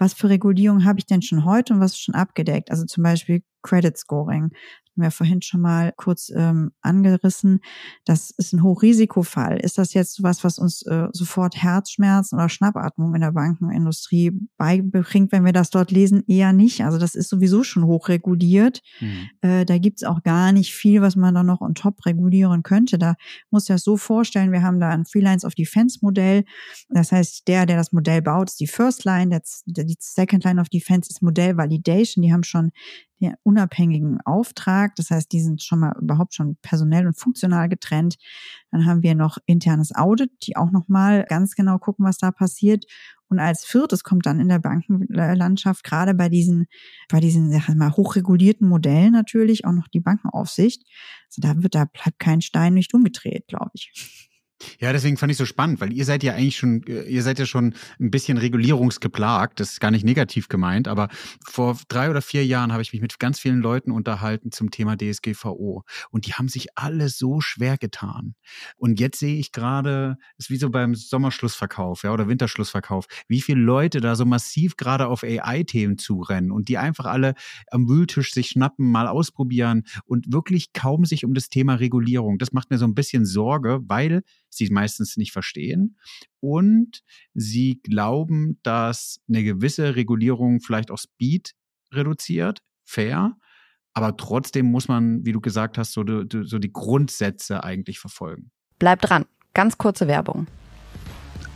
was 0.00 0.14
für 0.14 0.30
Regulierung 0.30 0.84
habe 0.86 0.98
ich 0.98 1.04
denn 1.04 1.20
schon 1.20 1.44
heute 1.44 1.74
und 1.74 1.80
was 1.80 1.92
ist 1.92 2.00
schon 2.00 2.14
abgedeckt? 2.14 2.70
Also 2.70 2.86
zum 2.86 3.04
Beispiel 3.04 3.42
Credit 3.62 3.96
Scoring 3.98 4.50
hatten 5.00 5.02
wir 5.02 5.10
vorhin 5.10 5.42
schon 5.42 5.60
mal 5.62 5.92
kurz 5.96 6.30
ähm, 6.34 6.72
angerissen. 6.82 7.60
Das 8.04 8.30
ist 8.30 8.52
ein 8.52 8.62
Hochrisikofall. 8.62 9.58
Ist 9.58 9.78
das 9.78 9.94
jetzt 9.94 10.22
was, 10.22 10.44
was 10.44 10.58
uns 10.58 10.82
äh, 10.82 11.08
sofort 11.12 11.56
Herzschmerzen 11.56 12.36
oder 12.36 12.48
Schnappatmung 12.48 13.14
in 13.14 13.22
der 13.22 13.32
Bankenindustrie 13.32 14.32
beibringt, 14.58 15.32
wenn 15.32 15.44
wir 15.44 15.52
das 15.52 15.70
dort 15.70 15.90
lesen? 15.90 16.22
Eher 16.26 16.52
nicht. 16.52 16.82
Also 16.84 16.98
das 16.98 17.14
ist 17.14 17.30
sowieso 17.30 17.62
schon 17.62 17.84
hochreguliert. 17.84 18.82
Mhm. 19.00 19.28
Äh, 19.40 19.64
da 19.64 19.78
gibt's 19.78 20.04
auch 20.04 20.22
gar 20.22 20.52
nicht 20.52 20.74
viel, 20.74 21.00
was 21.00 21.16
man 21.16 21.34
da 21.34 21.42
noch 21.42 21.62
on 21.62 21.74
top 21.74 22.04
regulieren 22.04 22.62
könnte. 22.62 22.98
Da 22.98 23.14
muss 23.50 23.64
ich 23.64 23.74
das 23.74 23.82
so 23.82 23.96
vorstellen, 23.96 24.52
wir 24.52 24.62
haben 24.62 24.80
da 24.80 24.90
ein 24.90 25.06
Freelines 25.06 25.44
of 25.44 25.54
Defense 25.54 25.98
Modell. 26.02 26.44
Das 26.90 27.12
heißt, 27.12 27.48
der, 27.48 27.64
der 27.64 27.76
das 27.76 27.92
Modell 27.92 28.20
baut, 28.20 28.50
ist 28.50 28.60
die 28.60 28.66
First 28.66 29.04
Line, 29.04 29.30
der, 29.66 29.84
die 29.84 29.96
Second 29.98 30.44
Line 30.44 30.60
of 30.60 30.68
Defense 30.68 31.08
ist 31.10 31.22
Modell 31.22 31.56
Validation. 31.56 32.22
Die 32.22 32.32
haben 32.32 32.44
schon 32.44 32.70
den 33.20 33.34
unabhängigen 33.42 34.20
Auftrag. 34.22 34.96
Das 34.96 35.10
heißt, 35.10 35.30
die 35.32 35.40
sind 35.40 35.62
schon 35.62 35.80
mal 35.80 35.94
überhaupt 36.00 36.34
schon 36.34 36.56
personell 36.62 37.06
und 37.06 37.18
funktional 37.18 37.68
getrennt. 37.68 38.16
Dann 38.70 38.86
haben 38.86 39.02
wir 39.02 39.14
noch 39.14 39.38
internes 39.46 39.94
Audit, 39.94 40.30
die 40.42 40.56
auch 40.56 40.70
nochmal 40.70 41.24
ganz 41.28 41.54
genau 41.54 41.78
gucken, 41.78 42.04
was 42.04 42.18
da 42.18 42.30
passiert. 42.30 42.86
Und 43.28 43.38
als 43.38 43.64
viertes 43.64 44.02
kommt 44.02 44.26
dann 44.26 44.40
in 44.40 44.48
der 44.48 44.58
Bankenlandschaft 44.58 45.84
gerade 45.84 46.14
bei 46.14 46.28
diesen, 46.28 46.66
bei 47.08 47.20
diesen, 47.20 47.52
sag 47.52 47.68
mal, 47.76 47.96
hochregulierten 47.96 48.68
Modellen 48.68 49.12
natürlich 49.12 49.64
auch 49.64 49.72
noch 49.72 49.86
die 49.86 50.00
Bankenaufsicht. 50.00 50.84
Also 51.28 51.40
da 51.40 51.62
wird, 51.62 51.76
da 51.76 51.84
bleibt 51.84 52.18
kein 52.18 52.42
Stein 52.42 52.74
nicht 52.74 52.92
umgedreht, 52.92 53.46
glaube 53.46 53.70
ich. 53.74 54.29
Ja, 54.78 54.92
deswegen 54.92 55.16
fand 55.16 55.32
ich 55.32 55.38
so 55.38 55.46
spannend, 55.46 55.80
weil 55.80 55.92
ihr 55.92 56.04
seid 56.04 56.22
ja 56.22 56.34
eigentlich 56.34 56.56
schon, 56.56 56.82
äh, 56.86 57.02
ihr 57.02 57.22
seid 57.22 57.38
ja 57.38 57.46
schon 57.46 57.74
ein 57.98 58.10
bisschen 58.10 58.38
regulierungsgeplagt. 58.38 59.60
Das 59.60 59.72
ist 59.72 59.80
gar 59.80 59.90
nicht 59.90 60.04
negativ 60.04 60.48
gemeint, 60.48 60.88
aber 60.88 61.08
vor 61.44 61.78
drei 61.88 62.10
oder 62.10 62.22
vier 62.22 62.44
Jahren 62.44 62.72
habe 62.72 62.82
ich 62.82 62.92
mich 62.92 63.00
mit 63.00 63.18
ganz 63.18 63.38
vielen 63.40 63.60
Leuten 63.60 63.90
unterhalten 63.90 64.52
zum 64.52 64.70
Thema 64.70 64.96
DSGVO 64.96 65.84
und 66.10 66.26
die 66.26 66.34
haben 66.34 66.48
sich 66.48 66.68
alle 66.76 67.08
so 67.08 67.40
schwer 67.40 67.78
getan. 67.78 68.34
Und 68.76 69.00
jetzt 69.00 69.18
sehe 69.18 69.36
ich 69.36 69.52
gerade, 69.52 70.16
ist 70.36 70.50
wie 70.50 70.56
so 70.56 70.70
beim 70.70 70.94
Sommerschlussverkauf, 70.94 72.02
ja, 72.02 72.12
oder 72.12 72.28
Winterschlussverkauf, 72.28 73.06
wie 73.28 73.40
viele 73.40 73.60
Leute 73.60 74.00
da 74.00 74.14
so 74.14 74.24
massiv 74.24 74.76
gerade 74.76 75.06
auf 75.06 75.22
AI-Themen 75.22 75.98
zurennen 75.98 76.50
und 76.52 76.68
die 76.68 76.78
einfach 76.78 77.06
alle 77.06 77.34
am 77.70 77.88
Wühltisch 77.88 78.32
sich 78.32 78.48
schnappen, 78.50 78.90
mal 78.90 79.06
ausprobieren 79.06 79.84
und 80.04 80.32
wirklich 80.32 80.72
kaum 80.72 81.04
sich 81.04 81.24
um 81.24 81.34
das 81.34 81.48
Thema 81.48 81.74
Regulierung. 81.76 82.38
Das 82.38 82.52
macht 82.52 82.70
mir 82.70 82.78
so 82.78 82.84
ein 82.84 82.94
bisschen 82.94 83.24
Sorge, 83.24 83.80
weil 83.86 84.22
sie 84.50 84.68
meistens 84.70 85.16
nicht 85.16 85.32
verstehen 85.32 85.96
und 86.40 87.02
sie 87.34 87.80
glauben, 87.82 88.58
dass 88.62 89.20
eine 89.28 89.42
gewisse 89.42 89.96
Regulierung 89.96 90.60
vielleicht 90.60 90.90
auch 90.90 90.98
Speed 90.98 91.54
reduziert, 91.92 92.62
fair, 92.84 93.36
aber 93.92 94.16
trotzdem 94.16 94.66
muss 94.66 94.88
man, 94.88 95.24
wie 95.24 95.32
du 95.32 95.40
gesagt 95.40 95.78
hast, 95.78 95.92
so 95.92 96.04
so 96.04 96.58
die 96.58 96.72
Grundsätze 96.72 97.64
eigentlich 97.64 97.98
verfolgen. 97.98 98.50
Bleib 98.78 99.00
dran. 99.00 99.26
Ganz 99.52 99.78
kurze 99.78 100.06
Werbung 100.06 100.46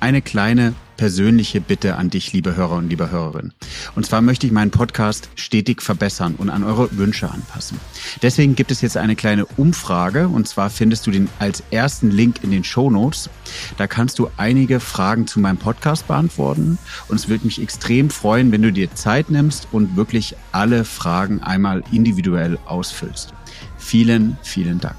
eine 0.05 0.21
kleine 0.21 0.75
persönliche 0.99 1.63
Bitte 1.63 1.97
an 1.97 2.11
dich, 2.11 2.35
liebe 2.35 2.57
Hörer 2.57 2.77
und 2.77 2.91
liebe 2.91 3.11
Hörerin. 3.11 3.55
Und 3.97 4.05
zwar 4.05 4.21
möchte 4.21 4.47
ich 4.47 4.53
meinen 4.53 4.71
Podcast 4.71 5.31
stetig 5.35 5.81
verbessern 5.81 6.35
und 6.37 6.51
an 6.51 6.63
eure 6.63 6.95
Wünsche 6.99 7.31
anpassen. 7.31 7.81
Deswegen 8.21 8.55
gibt 8.55 8.71
es 8.71 8.83
jetzt 8.83 8.99
eine 8.99 9.17
kleine 9.17 9.47
Umfrage 9.57 10.29
und 10.29 10.47
zwar 10.47 10.69
findest 10.69 11.07
du 11.07 11.11
den 11.11 11.31
als 11.39 11.63
ersten 11.71 12.11
Link 12.11 12.45
in 12.45 12.51
den 12.51 12.65
Show 12.65 12.91
Notes. 12.91 13.31
Da 13.79 13.87
kannst 13.87 14.19
du 14.19 14.29
einige 14.37 14.79
Fragen 14.79 15.27
zu 15.27 15.41
meinem 15.41 15.57
Podcast 15.57 16.07
beantworten 16.07 16.77
und 17.09 17.17
es 17.17 17.31
würde 17.31 17.47
mich 17.47 17.63
extrem 17.63 18.11
freuen, 18.11 18.53
wenn 18.53 18.61
du 18.61 18.75
dir 18.75 18.95
Zeit 18.95 19.31
nimmst 19.31 19.69
und 19.73 19.97
wirklich 19.97 20.37
alle 20.53 20.85
Fragen 20.85 21.43
einmal 21.43 21.83
individuell 21.93 22.59
ausfüllst. 22.67 23.33
Vielen, 23.79 24.37
vielen 24.43 24.81
Dank. 24.81 24.97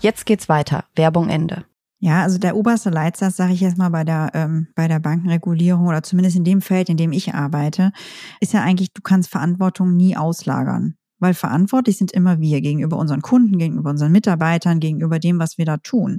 Jetzt 0.00 0.26
geht's 0.26 0.48
weiter. 0.48 0.84
Werbung 0.96 1.28
Ende. 1.28 1.64
Ja, 2.04 2.24
also 2.24 2.36
der 2.36 2.56
oberste 2.56 2.90
Leitsatz, 2.90 3.36
sage 3.36 3.52
ich 3.52 3.60
jetzt 3.60 3.78
mal 3.78 3.90
bei 3.90 4.02
der 4.02 4.32
ähm, 4.34 4.66
bei 4.74 4.88
der 4.88 4.98
Bankenregulierung 4.98 5.86
oder 5.86 6.02
zumindest 6.02 6.34
in 6.36 6.42
dem 6.42 6.60
Feld, 6.60 6.88
in 6.88 6.96
dem 6.96 7.12
ich 7.12 7.32
arbeite, 7.32 7.92
ist 8.40 8.52
ja 8.52 8.60
eigentlich, 8.60 8.92
du 8.92 9.02
kannst 9.02 9.30
Verantwortung 9.30 9.96
nie 9.96 10.16
auslagern, 10.16 10.96
weil 11.20 11.32
verantwortlich 11.32 11.98
sind 11.98 12.10
immer 12.10 12.40
wir 12.40 12.60
gegenüber 12.60 12.96
unseren 12.96 13.22
Kunden, 13.22 13.56
gegenüber 13.56 13.90
unseren 13.90 14.10
Mitarbeitern, 14.10 14.80
gegenüber 14.80 15.20
dem, 15.20 15.38
was 15.38 15.58
wir 15.58 15.64
da 15.64 15.76
tun. 15.76 16.18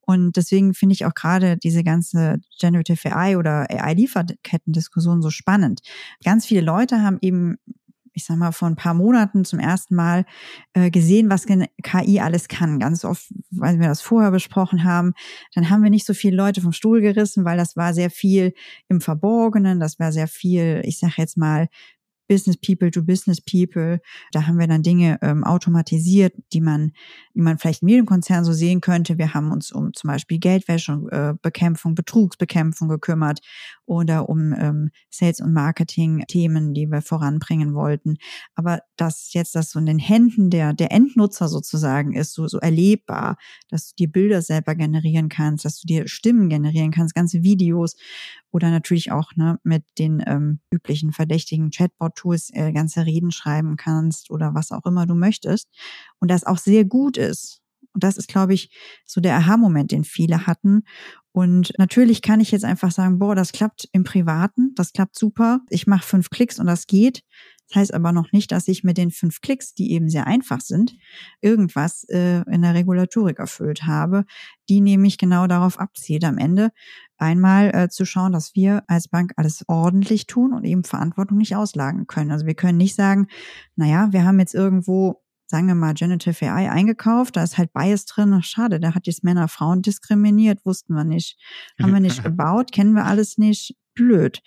Und 0.00 0.36
deswegen 0.36 0.74
finde 0.74 0.94
ich 0.94 1.06
auch 1.06 1.14
gerade 1.14 1.56
diese 1.56 1.84
ganze 1.84 2.38
Generative 2.60 3.14
AI 3.14 3.38
oder 3.38 3.70
AI-Lieferketten-Diskussion 3.70 5.22
so 5.22 5.30
spannend. 5.30 5.78
Ganz 6.24 6.44
viele 6.44 6.62
Leute 6.62 7.02
haben 7.02 7.18
eben 7.20 7.56
ich 8.20 8.26
sag 8.26 8.36
mal, 8.36 8.52
vor 8.52 8.68
ein 8.68 8.76
paar 8.76 8.94
Monaten 8.94 9.44
zum 9.44 9.58
ersten 9.58 9.94
Mal 9.94 10.26
äh, 10.74 10.90
gesehen, 10.90 11.30
was 11.30 11.46
KI 11.46 12.20
alles 12.20 12.48
kann. 12.48 12.78
Ganz 12.78 13.04
oft, 13.04 13.32
weil 13.50 13.80
wir 13.80 13.88
das 13.88 14.02
vorher 14.02 14.30
besprochen 14.30 14.84
haben, 14.84 15.14
dann 15.54 15.70
haben 15.70 15.82
wir 15.82 15.90
nicht 15.90 16.06
so 16.06 16.14
viele 16.14 16.36
Leute 16.36 16.60
vom 16.60 16.72
Stuhl 16.72 17.00
gerissen, 17.00 17.44
weil 17.44 17.56
das 17.56 17.76
war 17.76 17.94
sehr 17.94 18.10
viel 18.10 18.52
im 18.88 19.00
Verborgenen, 19.00 19.80
das 19.80 19.98
war 19.98 20.12
sehr 20.12 20.28
viel, 20.28 20.82
ich 20.84 20.98
sag 20.98 21.16
jetzt 21.16 21.36
mal, 21.36 21.68
Business 22.30 22.56
People 22.56 22.92
to 22.92 23.02
Business 23.02 23.40
People. 23.40 24.00
Da 24.30 24.46
haben 24.46 24.60
wir 24.60 24.68
dann 24.68 24.84
Dinge 24.84 25.18
ähm, 25.20 25.42
automatisiert, 25.42 26.32
die 26.52 26.60
man, 26.60 26.92
die 27.34 27.40
man 27.40 27.58
vielleicht 27.58 27.82
in 27.82 27.88
jedem 27.88 28.06
Konzern 28.06 28.44
so 28.44 28.52
sehen 28.52 28.80
könnte. 28.80 29.18
Wir 29.18 29.34
haben 29.34 29.50
uns 29.50 29.72
um 29.72 29.92
zum 29.94 30.08
Beispiel 30.08 30.38
Geldwäsche, 30.38 30.92
äh, 31.10 31.34
Bekämpfung, 31.42 31.96
Betrugsbekämpfung 31.96 32.88
gekümmert 32.88 33.40
oder 33.84 34.28
um 34.28 34.52
ähm, 34.52 34.90
Sales- 35.10 35.40
und 35.40 35.52
Marketing-Themen, 35.52 36.72
die 36.72 36.86
wir 36.86 37.02
voranbringen 37.02 37.74
wollten. 37.74 38.16
Aber 38.54 38.78
dass 38.96 39.32
jetzt 39.32 39.56
das 39.56 39.72
so 39.72 39.80
in 39.80 39.86
den 39.86 39.98
Händen 39.98 40.50
der, 40.50 40.72
der 40.72 40.92
Endnutzer 40.92 41.48
sozusagen 41.48 42.14
ist, 42.14 42.34
so, 42.34 42.46
so 42.46 42.58
erlebbar, 42.58 43.38
dass 43.70 43.88
du 43.88 44.04
dir 44.04 44.12
Bilder 44.12 44.40
selber 44.40 44.76
generieren 44.76 45.28
kannst, 45.28 45.64
dass 45.64 45.80
du 45.80 45.88
dir 45.88 46.06
Stimmen 46.06 46.48
generieren 46.48 46.92
kannst, 46.92 47.16
ganze 47.16 47.42
Videos 47.42 47.96
oder 48.52 48.70
natürlich 48.70 49.12
auch 49.12 49.34
ne, 49.36 49.58
mit 49.62 49.84
den 49.98 50.22
ähm, 50.26 50.60
üblichen 50.70 51.12
verdächtigen 51.12 51.70
Chatbot-Tools 51.70 52.50
äh, 52.52 52.72
ganze 52.72 53.06
Reden 53.06 53.30
schreiben 53.30 53.76
kannst 53.76 54.30
oder 54.30 54.54
was 54.54 54.72
auch 54.72 54.86
immer 54.86 55.06
du 55.06 55.14
möchtest. 55.14 55.68
Und 56.18 56.30
das 56.30 56.44
auch 56.44 56.58
sehr 56.58 56.84
gut 56.84 57.16
ist. 57.16 57.62
Und 57.92 58.04
das 58.04 58.16
ist, 58.16 58.28
glaube 58.28 58.54
ich, 58.54 58.70
so 59.04 59.20
der 59.20 59.36
Aha-Moment, 59.36 59.90
den 59.90 60.04
viele 60.04 60.46
hatten. 60.46 60.82
Und 61.32 61.72
natürlich 61.78 62.22
kann 62.22 62.40
ich 62.40 62.50
jetzt 62.50 62.64
einfach 62.64 62.90
sagen, 62.90 63.18
boah, 63.18 63.34
das 63.34 63.52
klappt 63.52 63.88
im 63.92 64.04
Privaten, 64.04 64.74
das 64.74 64.92
klappt 64.92 65.18
super. 65.18 65.60
Ich 65.68 65.86
mache 65.86 66.06
fünf 66.06 66.30
Klicks 66.30 66.58
und 66.58 66.66
das 66.66 66.86
geht. 66.86 67.22
Das 67.68 67.82
heißt 67.82 67.94
aber 67.94 68.10
noch 68.10 68.32
nicht, 68.32 68.50
dass 68.50 68.66
ich 68.66 68.82
mit 68.82 68.98
den 68.98 69.12
fünf 69.12 69.40
Klicks, 69.40 69.74
die 69.74 69.92
eben 69.92 70.08
sehr 70.08 70.26
einfach 70.26 70.60
sind, 70.60 70.96
irgendwas 71.40 72.02
äh, 72.08 72.42
in 72.50 72.62
der 72.62 72.74
Regulatorik 72.74 73.38
erfüllt 73.38 73.84
habe, 73.84 74.24
die 74.68 74.80
nämlich 74.80 75.18
genau 75.18 75.46
darauf 75.46 75.78
abzielt 75.78 76.24
am 76.24 76.36
Ende. 76.36 76.70
Einmal 77.20 77.74
äh, 77.74 77.88
zu 77.88 78.04
schauen, 78.04 78.32
dass 78.32 78.54
wir 78.54 78.82
als 78.86 79.08
Bank 79.08 79.32
alles 79.36 79.64
ordentlich 79.68 80.26
tun 80.26 80.52
und 80.52 80.64
eben 80.64 80.84
Verantwortung 80.84 81.38
nicht 81.38 81.56
auslagen 81.56 82.06
können. 82.06 82.30
Also 82.30 82.46
wir 82.46 82.54
können 82.54 82.78
nicht 82.78 82.94
sagen, 82.94 83.26
naja, 83.76 84.08
wir 84.12 84.24
haben 84.24 84.38
jetzt 84.38 84.54
irgendwo 84.54 85.22
sagen 85.50 85.66
wir 85.66 85.74
mal, 85.74 85.94
Genitive 85.94 86.46
AI 86.48 86.70
eingekauft, 86.70 87.36
da 87.36 87.42
ist 87.42 87.58
halt 87.58 87.72
Bias 87.72 88.06
drin. 88.06 88.32
Ach, 88.32 88.44
schade, 88.44 88.78
da 88.78 88.94
hat 88.94 89.08
jetzt 89.08 89.24
Männer 89.24 89.48
Frauen 89.48 89.82
diskriminiert, 89.82 90.64
wussten 90.64 90.94
wir 90.94 91.02
nicht. 91.02 91.38
Haben 91.82 91.92
wir 91.92 91.98
nicht 91.98 92.22
gebaut, 92.22 92.70
kennen 92.70 92.94
wir 92.94 93.04
alles 93.04 93.36
nicht 93.36 93.74
blöd. 94.00 94.40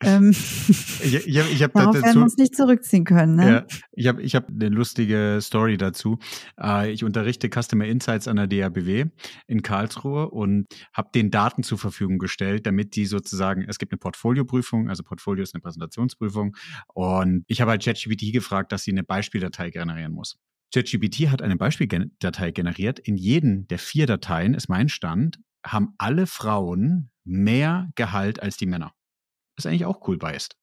Ähm, 0.00 0.30
ich, 0.30 1.26
ich 1.26 1.38
hab, 1.38 1.50
ich 1.50 1.62
hab 1.62 1.72
darauf 1.74 1.94
dazu, 1.94 2.04
werden 2.04 2.16
wir 2.18 2.22
uns 2.22 2.36
nicht 2.36 2.54
zurückziehen 2.54 3.04
können. 3.04 3.36
Ne? 3.36 3.50
Ja, 3.50 3.66
ich 3.92 4.06
habe 4.06 4.22
ich 4.22 4.34
hab 4.36 4.48
eine 4.48 4.68
lustige 4.68 5.38
Story 5.40 5.76
dazu. 5.76 6.18
Äh, 6.60 6.92
ich 6.92 7.04
unterrichte 7.04 7.48
Customer 7.48 7.84
Insights 7.86 8.28
an 8.28 8.36
der 8.36 8.46
DABW 8.46 9.06
in 9.46 9.62
Karlsruhe 9.62 10.30
und 10.30 10.66
habe 10.92 11.10
den 11.14 11.30
Daten 11.30 11.62
zur 11.62 11.78
Verfügung 11.78 12.18
gestellt, 12.18 12.66
damit 12.66 12.96
die 12.96 13.06
sozusagen, 13.06 13.64
es 13.68 13.78
gibt 13.78 13.92
eine 13.92 13.98
Portfolioprüfung, 13.98 14.88
also 14.88 15.02
Portfolio 15.02 15.42
ist 15.42 15.54
eine 15.54 15.60
Präsentationsprüfung 15.60 16.56
und 16.94 17.44
ich 17.48 17.60
habe 17.60 17.72
halt 17.72 17.84
ChatGPT 17.84 18.32
gefragt, 18.32 18.72
dass 18.72 18.84
sie 18.84 18.92
eine 18.92 19.02
Beispieldatei 19.02 19.70
generieren 19.70 20.12
muss. 20.12 20.38
ChatGPT 20.72 21.30
hat 21.30 21.42
eine 21.42 21.56
Beispieldatei 21.56 22.52
generiert. 22.52 23.00
In 23.00 23.16
jedem 23.16 23.66
der 23.66 23.78
vier 23.78 24.06
Dateien 24.06 24.54
ist 24.54 24.68
mein 24.68 24.88
Stand, 24.88 25.40
haben 25.66 25.94
alle 25.98 26.26
Frauen 26.26 27.10
mehr 27.24 27.90
Gehalt 27.94 28.42
als 28.42 28.56
die 28.56 28.66
Männer. 28.66 28.92
Ist 29.60 29.66
eigentlich 29.66 29.84
auch 29.84 30.06
cool 30.08 30.18
biased. 30.18 30.56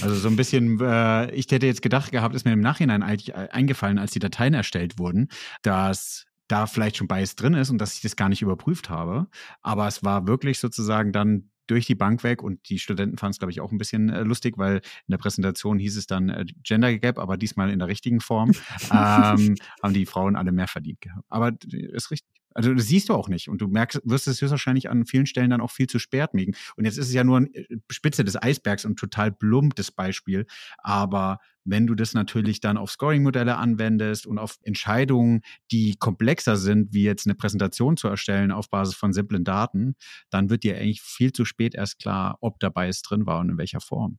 Also 0.00 0.14
so 0.14 0.28
ein 0.28 0.36
bisschen, 0.36 0.78
äh, 0.80 1.30
ich 1.32 1.50
hätte 1.50 1.66
jetzt 1.66 1.82
gedacht 1.82 2.12
gehabt, 2.12 2.34
ist 2.34 2.44
mir 2.44 2.52
im 2.52 2.60
Nachhinein 2.60 3.02
eigentlich 3.02 3.34
eingefallen, 3.34 3.98
als 3.98 4.12
die 4.12 4.20
Dateien 4.20 4.54
erstellt 4.54 4.98
wurden, 4.98 5.28
dass 5.62 6.26
da 6.48 6.66
vielleicht 6.66 6.96
schon 6.96 7.08
Bias 7.08 7.34
drin 7.34 7.54
ist 7.54 7.70
und 7.70 7.78
dass 7.78 7.94
ich 7.94 8.02
das 8.02 8.14
gar 8.16 8.28
nicht 8.28 8.42
überprüft 8.42 8.88
habe. 8.90 9.26
Aber 9.62 9.88
es 9.88 10.04
war 10.04 10.26
wirklich 10.26 10.60
sozusagen 10.60 11.12
dann 11.12 11.50
durch 11.66 11.86
die 11.86 11.94
Bank 11.94 12.22
weg 12.22 12.42
und 12.42 12.68
die 12.68 12.78
Studenten 12.78 13.18
fanden 13.18 13.32
es, 13.32 13.38
glaube 13.38 13.50
ich, 13.50 13.60
auch 13.60 13.72
ein 13.72 13.78
bisschen 13.78 14.08
äh, 14.08 14.22
lustig, 14.22 14.56
weil 14.56 14.76
in 14.76 15.10
der 15.10 15.18
Präsentation 15.18 15.78
hieß 15.78 15.96
es 15.96 16.06
dann 16.06 16.28
äh, 16.28 16.44
Gender 16.62 16.96
Gap, 16.96 17.18
aber 17.18 17.36
diesmal 17.36 17.70
in 17.70 17.80
der 17.80 17.88
richtigen 17.88 18.20
Form, 18.20 18.52
ähm, 18.92 19.56
haben 19.82 19.94
die 19.94 20.06
Frauen 20.06 20.36
alle 20.36 20.52
mehr 20.52 20.68
verdient 20.68 21.00
gehabt. 21.00 21.26
Aber 21.28 21.52
ist 21.70 22.10
richtig. 22.10 22.35
Also 22.56 22.72
das 22.72 22.86
siehst 22.86 23.10
du 23.10 23.14
auch 23.14 23.28
nicht 23.28 23.50
und 23.50 23.60
du 23.60 23.68
merkst, 23.68 24.00
wirst 24.04 24.26
es 24.28 24.40
höchstwahrscheinlich 24.40 24.88
an 24.88 25.04
vielen 25.04 25.26
Stellen 25.26 25.50
dann 25.50 25.60
auch 25.60 25.70
viel 25.70 25.88
zu 25.88 25.98
spät 25.98 26.32
miegen. 26.32 26.54
Und 26.76 26.86
jetzt 26.86 26.96
ist 26.96 27.08
es 27.08 27.12
ja 27.12 27.22
nur 27.22 27.36
eine 27.36 27.54
äh, 27.54 27.66
Spitze 27.90 28.24
des 28.24 28.42
Eisbergs 28.42 28.86
und 28.86 28.98
total 28.98 29.30
plumpes 29.30 29.92
Beispiel. 29.92 30.46
Aber 30.78 31.38
wenn 31.64 31.86
du 31.86 31.94
das 31.94 32.14
natürlich 32.14 32.60
dann 32.60 32.78
auf 32.78 32.90
Scoring-Modelle 32.90 33.58
anwendest 33.58 34.26
und 34.26 34.38
auf 34.38 34.56
Entscheidungen, 34.62 35.42
die 35.70 35.96
komplexer 35.98 36.56
sind, 36.56 36.94
wie 36.94 37.02
jetzt 37.02 37.26
eine 37.26 37.34
Präsentation 37.34 37.98
zu 37.98 38.08
erstellen 38.08 38.52
auf 38.52 38.70
Basis 38.70 38.94
von 38.94 39.12
simplen 39.12 39.44
Daten, 39.44 39.94
dann 40.30 40.48
wird 40.48 40.62
dir 40.62 40.76
eigentlich 40.76 41.02
viel 41.02 41.32
zu 41.32 41.44
spät 41.44 41.74
erst 41.74 41.98
klar, 41.98 42.38
ob 42.40 42.58
dabei 42.60 42.88
es 42.88 43.02
drin 43.02 43.26
war 43.26 43.40
und 43.40 43.50
in 43.50 43.58
welcher 43.58 43.80
Form. 43.80 44.18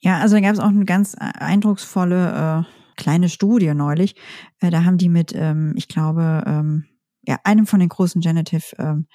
Ja, 0.00 0.18
also 0.18 0.34
da 0.34 0.40
gab 0.40 0.54
es 0.54 0.58
auch 0.58 0.66
eine 0.66 0.84
ganz 0.84 1.14
eindrucksvolle 1.14 2.66
äh, 2.66 2.82
kleine 2.96 3.28
Studie 3.28 3.72
neulich. 3.72 4.16
Äh, 4.58 4.70
da 4.70 4.82
haben 4.84 4.98
die 4.98 5.08
mit, 5.08 5.32
ähm, 5.32 5.74
ich 5.76 5.86
glaube, 5.86 6.42
ähm, 6.44 6.86
ja, 7.26 7.38
einem 7.44 7.66
von 7.66 7.80
den 7.80 7.88
großen 7.88 8.20
Genitive 8.20 8.76
ähm, 8.78 9.06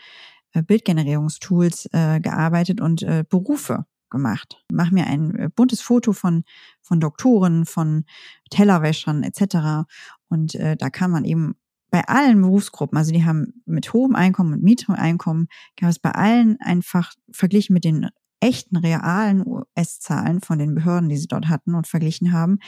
äh, 0.54 0.64
Bildgenerierungstools 0.64 1.90
äh, 1.94 2.20
gearbeitet 2.20 2.82
und 2.82 3.04
äh, 3.04 3.24
Berufe 3.28 3.86
gemacht. 4.10 4.64
Mach 4.72 4.92
mir 4.92 5.08
ein 5.08 5.36
äh, 5.36 5.50
buntes 5.54 5.82
Foto 5.82 6.14
von, 6.14 6.44
von 6.82 7.00
Doktoren, 7.00 7.66
von 7.66 8.06
Tellerwäschern 8.50 9.24
etc. 9.24 9.88
Und 10.30 10.56
äh, 10.56 10.78
da 10.78 10.90
kann 10.90 11.12
man 11.12 11.26
eben 11.26 11.56
bei 11.90 12.04
allen 12.08 12.42
Berufsgruppen, 12.42 12.98
also 12.98 13.12
die 13.12 13.26
haben 13.26 13.62
mit 13.66 13.94
hohem 13.94 14.16
Einkommen 14.16 14.54
und 14.54 14.64
niedrigem 14.64 14.96
Einkommen, 14.96 15.48
kann 15.78 15.90
es 15.90 16.00
bei 16.00 16.12
allen 16.12 16.60
einfach 16.60 17.14
verglichen 17.32 17.74
mit 17.74 17.86
den 17.86 18.10
echten 18.40 18.78
realen 18.78 19.46
US-Zahlen 19.48 20.42
von 20.42 20.60
den 20.60 20.76
Behörden, 20.76 21.10
die 21.10 21.18
sie 21.18 21.28
dort 21.28 21.48
hatten 21.48 21.76
und 21.76 21.88
verglichen 21.88 22.34
haben, 22.34 22.60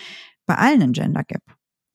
bei 0.45 0.56
allen 0.56 0.82
ein 0.82 0.93
Gender 0.93 1.23
Gap. 1.23 1.43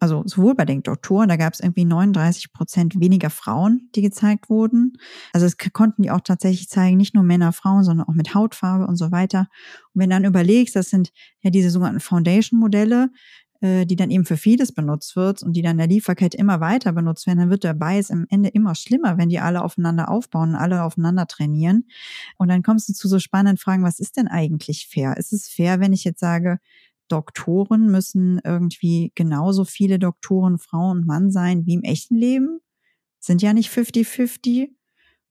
Also 0.04 0.22
sowohl 0.26 0.54
bei 0.54 0.66
den 0.66 0.82
Doktoren, 0.82 1.30
da 1.30 1.36
gab 1.36 1.54
es 1.54 1.60
irgendwie 1.60 1.86
39 1.86 2.52
Prozent 2.52 3.00
weniger 3.00 3.30
Frauen, 3.30 3.88
die 3.94 4.02
gezeigt 4.02 4.50
wurden. 4.50 4.98
Also 5.32 5.46
es 5.46 5.56
konnten 5.72 6.02
die 6.02 6.10
auch 6.10 6.20
tatsächlich 6.20 6.68
zeigen, 6.68 6.98
nicht 6.98 7.14
nur 7.14 7.24
Männer, 7.24 7.54
Frauen, 7.54 7.84
sondern 7.84 8.06
auch 8.06 8.12
mit 8.12 8.34
Hautfarbe 8.34 8.86
und 8.86 8.96
so 8.96 9.12
weiter. 9.12 9.48
Und 9.94 10.02
wenn 10.02 10.10
du 10.10 10.16
dann 10.16 10.26
überlegst, 10.26 10.76
das 10.76 10.90
sind 10.90 11.10
ja 11.40 11.48
diese 11.48 11.70
sogenannten 11.70 12.00
Foundation-Modelle, 12.00 13.12
äh, 13.62 13.86
die 13.86 13.96
dann 13.96 14.10
eben 14.10 14.26
für 14.26 14.36
vieles 14.36 14.72
benutzt 14.72 15.16
wird 15.16 15.42
und 15.42 15.54
die 15.54 15.62
dann 15.62 15.72
in 15.72 15.78
der 15.78 15.86
Lieferkette 15.86 16.36
immer 16.36 16.60
weiter 16.60 16.92
benutzt 16.92 17.26
werden, 17.26 17.38
dann 17.38 17.48
wird 17.48 17.64
der 17.64 17.72
Bias 17.72 18.10
am 18.10 18.26
Ende 18.28 18.50
immer 18.50 18.74
schlimmer, 18.74 19.16
wenn 19.16 19.30
die 19.30 19.40
alle 19.40 19.64
aufeinander 19.64 20.10
aufbauen 20.10 20.50
und 20.50 20.56
alle 20.56 20.82
aufeinander 20.82 21.26
trainieren. 21.26 21.88
Und 22.36 22.48
dann 22.48 22.62
kommst 22.62 22.90
du 22.90 22.92
zu 22.92 23.08
so 23.08 23.18
spannenden 23.18 23.56
Fragen, 23.56 23.84
was 23.84 24.00
ist 24.00 24.18
denn 24.18 24.28
eigentlich 24.28 24.86
fair? 24.86 25.16
Ist 25.16 25.32
es 25.32 25.48
fair, 25.48 25.80
wenn 25.80 25.94
ich 25.94 26.04
jetzt 26.04 26.20
sage, 26.20 26.58
Doktoren 27.08 27.90
müssen 27.90 28.40
irgendwie 28.44 29.12
genauso 29.14 29.64
viele 29.64 29.98
Doktoren 29.98 30.58
Frau 30.58 30.90
und 30.90 31.06
Mann 31.06 31.30
sein 31.30 31.66
wie 31.66 31.74
im 31.74 31.82
echten 31.82 32.16
Leben. 32.16 32.60
Sind 33.20 33.42
ja 33.42 33.52
nicht 33.52 33.70
50-50. 33.70 34.70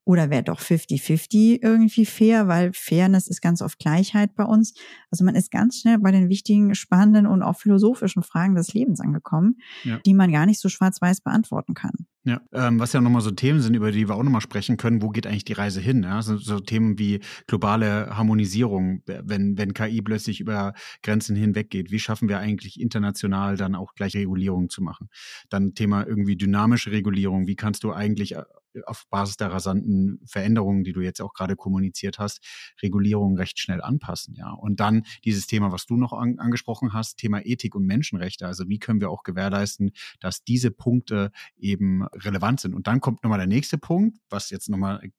Oder 0.06 0.30
wäre 0.30 0.44
doch 0.44 0.60
50-50 0.60 1.60
irgendwie 1.62 2.06
fair, 2.06 2.48
weil 2.48 2.72
Fairness 2.74 3.28
ist 3.28 3.42
ganz 3.42 3.62
oft 3.62 3.80
Gleichheit 3.80 4.36
bei 4.36 4.44
uns. 4.44 4.74
Also 5.10 5.24
man 5.24 5.36
ist 5.36 5.52
ganz 5.52 5.80
schnell 5.80 6.00
bei 6.00 6.12
den 6.12 6.30
wichtigen, 6.30 6.76
spannenden 6.76 7.26
und 7.26 7.42
auch 7.42 7.58
philosophischen 7.58 8.24
Fragen 8.24 8.56
des 8.56 8.74
Lebens 8.74 9.00
angekommen, 9.00 9.58
ja. 9.84 10.00
die 10.06 10.13
man 10.13 10.32
gar 10.32 10.46
nicht 10.46 10.60
so 10.60 10.68
schwarz-weiß 10.68 11.22
beantworten 11.22 11.74
kann. 11.74 12.08
Ja, 12.26 12.42
ähm, 12.54 12.80
was 12.80 12.94
ja 12.94 13.02
nochmal 13.02 13.22
so 13.22 13.32
Themen 13.32 13.60
sind, 13.60 13.76
über 13.76 13.92
die 13.92 14.08
wir 14.08 14.16
auch 14.16 14.24
nochmal 14.24 14.39
sprechen 14.39 14.78
können, 14.78 15.02
wo 15.02 15.10
geht 15.10 15.28
eigentlich 15.28 15.44
die 15.44 15.54
Reise 15.54 15.82
hin? 15.82 16.04
Ja? 16.04 16.22
So, 16.22 16.38
so 16.38 16.62
Themen 16.62 16.98
wie 16.98 17.20
globale 17.48 18.16
Harmonisierung, 18.16 19.04
wenn, 19.06 19.58
wenn 19.58 19.74
KI 19.74 20.02
plötzlich 20.02 20.39
über 20.39 20.74
Grenzen 21.02 21.36
hinweg 21.36 21.70
geht, 21.70 21.92
wie 21.92 22.00
schaffen 22.00 22.30
wir 22.30 22.39
eigentlich 22.39 22.80
international 22.80 23.58
dann 23.58 23.76
auch 23.76 23.94
gleich 23.94 24.16
Regulierung 24.16 24.70
zu 24.70 24.82
machen? 24.82 25.10
Dann 25.50 25.76
Thema 25.76 26.08
irgendwie 26.08 26.38
dynamische 26.38 26.92
Regulierung, 26.92 27.46
wie 27.46 27.58
kannst 27.58 27.84
du 27.84 27.92
eigentlich 27.92 28.36
äh, 28.36 28.44
auf 28.86 29.05
Basis 29.09 29.38
der 29.38 29.51
rasanten 29.51 30.19
Veränderungen, 30.25 30.83
die 30.83 30.93
du 30.93 31.01
jetzt 31.01 31.21
auch 31.21 31.33
gerade 31.33 31.55
kommuniziert 31.55 32.19
hast, 32.19 32.43
Regulierung 32.81 33.38
recht 33.38 33.59
schnell 33.59 33.81
anpassen, 33.81 34.36
ja. 34.36 34.51
Und 34.51 34.79
dann 34.79 35.03
dieses 35.23 35.47
Thema, 35.47 35.71
was 35.71 35.86
du 35.86 35.97
noch 35.97 36.13
an, 36.13 36.39
angesprochen 36.39 36.93
hast, 36.93 37.17
Thema 37.17 37.45
Ethik 37.45 37.75
und 37.75 37.86
Menschenrechte. 37.86 38.47
Also 38.47 38.67
wie 38.67 38.79
können 38.79 39.01
wir 39.01 39.09
auch 39.09 39.23
gewährleisten, 39.23 39.91
dass 40.19 40.43
diese 40.43 40.71
Punkte 40.71 41.31
eben 41.57 42.05
relevant 42.07 42.59
sind? 42.59 42.73
Und 42.73 42.88
dann 42.88 43.01
kommt 43.01 43.23
nochmal 43.23 43.39
der 43.39 43.47
nächste 43.47 43.77
Punkt, 43.77 44.17
was 44.29 44.49
jetzt 44.49 44.69
nochmal 44.69 45.03
äh, 45.03 45.09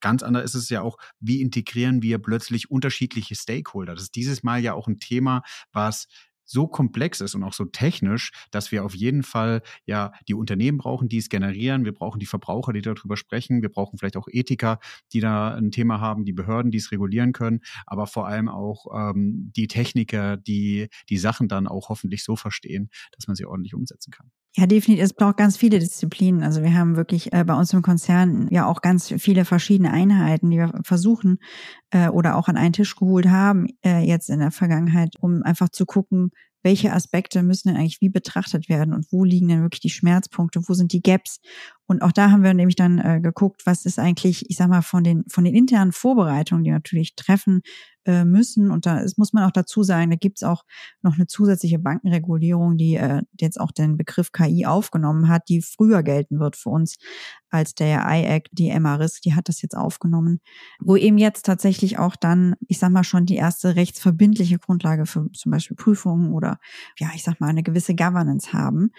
ganz 0.00 0.22
anders 0.22 0.44
ist 0.44 0.54
es 0.54 0.68
ja 0.70 0.82
auch, 0.82 0.98
wie 1.20 1.40
integrieren 1.40 2.02
wir 2.02 2.18
plötzlich 2.18 2.70
unterschiedliche 2.70 3.34
Stakeholder? 3.34 3.94
Das 3.94 4.04
ist 4.04 4.16
dieses 4.16 4.42
Mal 4.42 4.60
ja 4.60 4.74
auch 4.74 4.88
ein 4.88 4.98
Thema, 4.98 5.42
was 5.72 6.08
so 6.48 6.66
komplex 6.66 7.20
ist 7.20 7.34
und 7.34 7.44
auch 7.44 7.52
so 7.52 7.66
technisch, 7.66 8.32
dass 8.50 8.72
wir 8.72 8.84
auf 8.84 8.94
jeden 8.94 9.22
Fall 9.22 9.62
ja 9.84 10.12
die 10.26 10.34
Unternehmen 10.34 10.78
brauchen, 10.78 11.08
die 11.08 11.18
es 11.18 11.28
generieren. 11.28 11.84
Wir 11.84 11.92
brauchen 11.92 12.18
die 12.18 12.26
Verbraucher, 12.26 12.72
die 12.72 12.82
darüber 12.82 13.16
sprechen. 13.16 13.62
Wir 13.62 13.68
brauchen 13.68 13.98
vielleicht 13.98 14.16
auch 14.16 14.28
Ethiker, 14.30 14.80
die 15.12 15.20
da 15.20 15.54
ein 15.54 15.70
Thema 15.70 16.00
haben, 16.00 16.24
die 16.24 16.32
Behörden, 16.32 16.70
die 16.70 16.78
es 16.78 16.90
regulieren 16.90 17.32
können, 17.32 17.60
aber 17.86 18.06
vor 18.06 18.26
allem 18.26 18.48
auch 18.48 18.86
ähm, 18.94 19.52
die 19.54 19.68
Techniker, 19.68 20.36
die 20.36 20.88
die 21.08 21.18
Sachen 21.18 21.48
dann 21.48 21.66
auch 21.66 21.90
hoffentlich 21.90 22.24
so 22.24 22.34
verstehen, 22.34 22.90
dass 23.12 23.26
man 23.26 23.36
sie 23.36 23.44
ordentlich 23.44 23.74
umsetzen 23.74 24.10
kann. 24.10 24.30
Ja, 24.58 24.66
definitiv. 24.66 25.04
Es 25.04 25.12
braucht 25.12 25.36
ganz 25.36 25.56
viele 25.56 25.78
Disziplinen. 25.78 26.42
Also 26.42 26.62
wir 26.62 26.74
haben 26.74 26.96
wirklich 26.96 27.32
äh, 27.32 27.44
bei 27.44 27.54
uns 27.54 27.72
im 27.72 27.82
Konzern 27.82 28.48
ja 28.50 28.66
auch 28.66 28.80
ganz 28.82 29.06
viele 29.18 29.44
verschiedene 29.44 29.92
Einheiten, 29.92 30.50
die 30.50 30.56
wir 30.56 30.72
versuchen 30.82 31.38
äh, 31.92 32.08
oder 32.08 32.34
auch 32.36 32.48
an 32.48 32.56
einen 32.56 32.72
Tisch 32.72 32.96
geholt 32.96 33.28
haben 33.28 33.68
äh, 33.84 34.00
jetzt 34.00 34.28
in 34.28 34.40
der 34.40 34.50
Vergangenheit, 34.50 35.14
um 35.20 35.44
einfach 35.44 35.68
zu 35.68 35.86
gucken, 35.86 36.32
welche 36.64 36.92
Aspekte 36.92 37.44
müssen 37.44 37.68
denn 37.68 37.76
eigentlich 37.76 38.00
wie 38.00 38.08
betrachtet 38.08 38.68
werden 38.68 38.94
und 38.94 39.06
wo 39.12 39.22
liegen 39.22 39.46
denn 39.46 39.62
wirklich 39.62 39.80
die 39.80 39.90
Schmerzpunkte, 39.90 40.60
wo 40.66 40.74
sind 40.74 40.92
die 40.92 41.02
Gaps 41.02 41.38
und 41.86 42.02
auch 42.02 42.12
da 42.12 42.30
haben 42.30 42.42
wir 42.42 42.52
nämlich 42.52 42.76
dann 42.76 42.98
äh, 42.98 43.20
geguckt, 43.20 43.62
was 43.64 43.86
ist 43.86 43.98
eigentlich, 43.98 44.50
ich 44.50 44.56
sag 44.56 44.68
mal, 44.68 44.82
von 44.82 45.04
den, 45.04 45.24
von 45.28 45.44
den 45.44 45.54
internen 45.54 45.92
Vorbereitungen, 45.92 46.62
die 46.62 46.70
natürlich 46.70 47.14
treffen 47.14 47.62
äh, 48.04 48.24
müssen. 48.24 48.70
Und 48.70 48.86
da 48.86 48.98
ist, 48.98 49.18
muss 49.18 49.32
man 49.32 49.44
auch 49.44 49.52
dazu 49.52 49.82
sagen, 49.82 50.10
da 50.10 50.16
gibt's 50.16 50.42
auch 50.42 50.64
noch 51.02 51.14
eine 51.14 51.26
zusätzliche 51.26 51.78
Bankenregulierung, 51.78 52.76
die 52.76 52.96
äh, 52.96 53.22
jetzt 53.38 53.60
auch 53.60 53.72
den 53.72 53.96
Begriff 53.96 54.32
KI 54.32 54.66
aufgenommen 54.66 55.28
hat, 55.28 55.48
die 55.48 55.62
früher 55.62 56.02
gelten 56.02 56.40
wird 56.40 56.56
für 56.56 56.70
uns 56.70 56.96
als 57.50 57.74
der 57.74 58.04
IAC, 58.06 58.48
die 58.52 58.78
MRIS, 58.78 59.20
die 59.20 59.34
hat 59.34 59.48
das 59.48 59.62
jetzt 59.62 59.76
aufgenommen, 59.76 60.40
wo 60.80 60.96
eben 60.96 61.18
jetzt 61.18 61.46
tatsächlich 61.46 61.98
auch 61.98 62.16
dann, 62.16 62.54
ich 62.66 62.78
sag 62.78 62.90
mal, 62.90 63.04
schon 63.04 63.26
die 63.26 63.36
erste 63.36 63.76
rechtsverbindliche 63.76 64.58
Grundlage 64.58 65.06
für 65.06 65.30
zum 65.32 65.52
Beispiel 65.52 65.76
Prüfungen 65.76 66.32
oder 66.32 66.58
ja, 66.98 67.08
ich 67.14 67.22
sag 67.22 67.40
mal, 67.40 67.48
eine 67.48 67.62
gewisse 67.62 67.94
Governance 67.94 68.52
haben. 68.52 68.90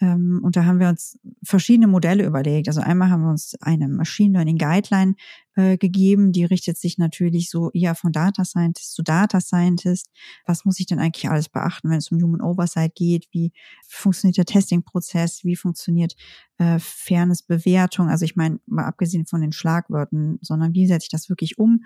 Ähm, 0.00 0.40
und 0.42 0.56
da 0.56 0.64
haben 0.64 0.78
wir 0.78 0.88
uns 0.88 1.18
verschiedene 1.42 1.88
Modelle 1.88 2.24
überlegt. 2.24 2.68
Also 2.68 2.80
einmal 2.80 3.10
haben 3.10 3.22
wir 3.22 3.30
uns 3.30 3.54
eine 3.60 3.88
Machine 3.88 4.34
Learning 4.34 4.56
Guideline 4.56 5.14
äh, 5.56 5.76
gegeben, 5.76 6.32
die 6.32 6.44
richtet 6.44 6.78
sich 6.78 6.98
natürlich 6.98 7.50
so 7.50 7.70
eher 7.72 7.94
von 7.94 8.12
Data 8.12 8.44
Scientist 8.44 8.94
zu 8.94 9.02
Data 9.02 9.40
Scientist. 9.40 10.08
Was 10.46 10.64
muss 10.64 10.78
ich 10.78 10.86
denn 10.86 11.00
eigentlich 11.00 11.28
alles 11.28 11.48
beachten, 11.48 11.90
wenn 11.90 11.98
es 11.98 12.12
um 12.12 12.22
Human 12.22 12.40
Oversight 12.40 12.94
geht? 12.94 13.26
Wie 13.32 13.52
funktioniert 13.86 14.36
der 14.36 14.44
Testing-Prozess? 14.44 15.44
Wie 15.44 15.56
funktioniert 15.56 16.14
äh, 16.58 16.78
Fairness 16.78 17.42
Bewertung? 17.42 18.08
Also 18.08 18.24
ich 18.24 18.36
meine, 18.36 18.60
mal 18.66 18.84
abgesehen 18.84 19.26
von 19.26 19.40
den 19.40 19.52
Schlagwörtern, 19.52 20.38
sondern 20.42 20.74
wie 20.74 20.86
setze 20.86 21.06
ich 21.06 21.10
das 21.10 21.28
wirklich 21.28 21.58
um? 21.58 21.84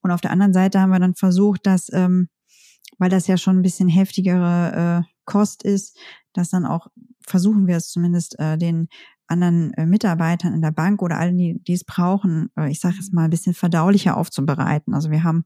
Und 0.00 0.12
auf 0.12 0.20
der 0.20 0.30
anderen 0.30 0.52
Seite 0.52 0.80
haben 0.80 0.90
wir 0.90 1.00
dann 1.00 1.16
versucht, 1.16 1.66
dass 1.66 1.92
ähm, 1.92 2.28
weil 2.98 3.10
das 3.10 3.26
ja 3.26 3.36
schon 3.36 3.58
ein 3.58 3.62
bisschen 3.62 3.88
heftigere 3.88 5.04
äh, 5.04 5.12
Kost 5.24 5.62
ist, 5.62 5.96
dass 6.32 6.50
dann 6.50 6.64
auch 6.64 6.88
versuchen 7.28 7.66
wir 7.66 7.76
es 7.76 7.90
zumindest 7.90 8.38
äh, 8.38 8.58
den 8.58 8.88
anderen 9.28 9.74
äh, 9.74 9.86
Mitarbeitern 9.86 10.54
in 10.54 10.62
der 10.62 10.70
Bank 10.70 11.02
oder 11.02 11.18
allen, 11.18 11.36
die, 11.36 11.62
die 11.62 11.74
es 11.74 11.84
brauchen, 11.84 12.50
äh, 12.56 12.70
ich 12.70 12.80
sage 12.80 12.96
es 12.98 13.12
mal, 13.12 13.24
ein 13.24 13.30
bisschen 13.30 13.54
verdaulicher 13.54 14.16
aufzubereiten. 14.16 14.94
Also 14.94 15.10
wir 15.10 15.22
haben 15.22 15.44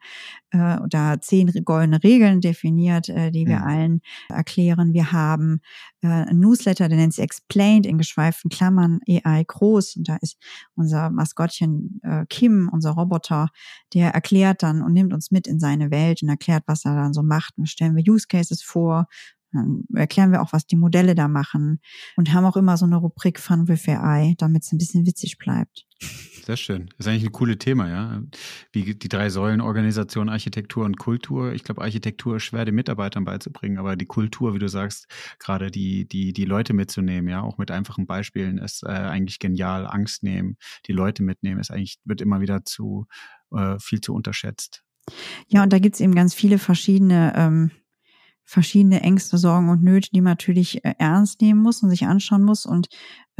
äh, 0.50 0.78
da 0.88 1.20
zehn 1.20 1.50
goldene 1.64 2.02
Regeln 2.02 2.40
definiert, 2.40 3.08
äh, 3.08 3.30
die 3.30 3.46
wir 3.46 3.58
mhm. 3.58 3.64
allen 3.64 4.00
erklären. 4.28 4.92
Wir 4.92 5.12
haben 5.12 5.60
äh, 6.00 6.08
ein 6.08 6.38
Newsletter, 6.38 6.88
der 6.88 6.96
nennt 6.96 7.14
sich 7.14 7.24
Explained 7.24 7.86
in 7.86 7.98
geschweiften 7.98 8.50
Klammern 8.50 9.00
AI 9.08 9.44
groß. 9.44 9.96
Und 9.96 10.08
da 10.08 10.16
ist 10.20 10.36
unser 10.74 11.10
Maskottchen 11.10 12.00
äh, 12.04 12.24
Kim, 12.28 12.70
unser 12.72 12.92
Roboter, 12.92 13.48
der 13.94 14.14
erklärt 14.14 14.62
dann 14.62 14.82
und 14.82 14.92
nimmt 14.92 15.12
uns 15.12 15.30
mit 15.30 15.46
in 15.48 15.58
seine 15.58 15.90
Welt 15.90 16.22
und 16.22 16.28
erklärt, 16.28 16.62
was 16.66 16.84
er 16.84 16.94
dann 16.94 17.12
so 17.12 17.22
macht. 17.22 17.58
Und 17.58 17.68
stellen 17.68 17.96
wir 17.96 18.04
Use 18.12 18.26
Cases 18.28 18.62
vor, 18.62 19.08
dann 19.52 19.84
erklären 19.94 20.32
wir 20.32 20.42
auch, 20.42 20.52
was 20.52 20.66
die 20.66 20.76
Modelle 20.76 21.14
da 21.14 21.28
machen 21.28 21.80
und 22.16 22.32
haben 22.32 22.44
auch 22.44 22.56
immer 22.56 22.76
so 22.76 22.84
eine 22.84 22.96
Rubrik 22.96 23.38
Fun 23.38 23.68
with 23.68 23.88
AI, 23.88 24.34
damit 24.38 24.64
es 24.64 24.72
ein 24.72 24.78
bisschen 24.78 25.06
witzig 25.06 25.38
bleibt. 25.38 25.86
Sehr 26.44 26.56
schön. 26.56 26.86
Das 26.96 27.06
ist 27.06 27.08
eigentlich 27.08 27.26
ein 27.26 27.32
cooles 27.32 27.58
Thema, 27.58 27.88
ja. 27.88 28.22
Wie 28.72 28.94
die 28.94 29.08
drei 29.08 29.30
Säulen 29.30 29.60
Organisation, 29.60 30.28
Architektur 30.28 30.84
und 30.84 30.98
Kultur. 30.98 31.52
Ich 31.52 31.62
glaube, 31.62 31.82
Architektur 31.82 32.36
ist 32.36 32.42
schwer 32.42 32.64
den 32.64 32.74
Mitarbeitern 32.74 33.24
beizubringen, 33.24 33.78
aber 33.78 33.94
die 33.94 34.06
Kultur, 34.06 34.54
wie 34.54 34.58
du 34.58 34.68
sagst, 34.68 35.06
gerade 35.38 35.70
die, 35.70 36.08
die, 36.08 36.32
die 36.32 36.44
Leute 36.44 36.72
mitzunehmen, 36.72 37.30
ja, 37.30 37.42
auch 37.42 37.58
mit 37.58 37.70
einfachen 37.70 38.06
Beispielen 38.06 38.58
ist 38.58 38.82
äh, 38.82 38.88
eigentlich 38.88 39.38
genial. 39.38 39.86
Angst 39.86 40.24
nehmen, 40.24 40.56
die 40.86 40.92
Leute 40.92 41.22
mitnehmen, 41.22 41.60
ist 41.60 41.70
eigentlich, 41.70 41.98
wird 42.04 42.20
immer 42.20 42.40
wieder 42.40 42.64
zu 42.64 43.06
äh, 43.52 43.78
viel 43.78 44.00
zu 44.00 44.12
unterschätzt. 44.12 44.82
Ja, 45.48 45.62
und 45.62 45.72
da 45.72 45.78
gibt's 45.78 46.00
eben 46.00 46.14
ganz 46.14 46.34
viele 46.34 46.58
verschiedene 46.58 47.32
ähm, 47.36 47.70
verschiedene 48.52 49.00
Ängste, 49.00 49.38
Sorgen 49.38 49.70
und 49.70 49.82
Nöte, 49.82 50.10
die 50.12 50.20
man 50.20 50.32
natürlich 50.32 50.84
äh, 50.84 50.94
ernst 50.98 51.40
nehmen 51.40 51.62
muss 51.62 51.82
und 51.82 51.88
sich 51.88 52.04
anschauen 52.04 52.42
muss. 52.42 52.66
Und 52.66 52.88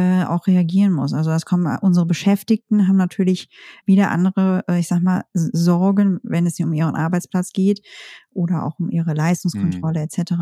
äh, 0.02 0.24
auch 0.24 0.46
reagieren 0.46 0.92
muss. 0.92 1.12
Also 1.12 1.30
das 1.30 1.44
kommen 1.44 1.78
unsere 1.80 2.06
Beschäftigten 2.06 2.88
haben 2.88 2.96
natürlich 2.96 3.48
wieder 3.86 4.10
andere, 4.10 4.64
äh, 4.68 4.80
ich 4.80 4.88
sag 4.88 5.02
mal, 5.02 5.22
Sorgen, 5.32 6.18
wenn 6.22 6.46
es 6.46 6.58
um 6.60 6.72
ihren 6.72 6.96
Arbeitsplatz 6.96 7.52
geht 7.52 7.82
oder 8.34 8.64
auch 8.64 8.78
um 8.78 8.90
ihre 8.90 9.14
Leistungskontrolle 9.14 10.00
mhm. 10.00 10.04
etc., 10.06 10.32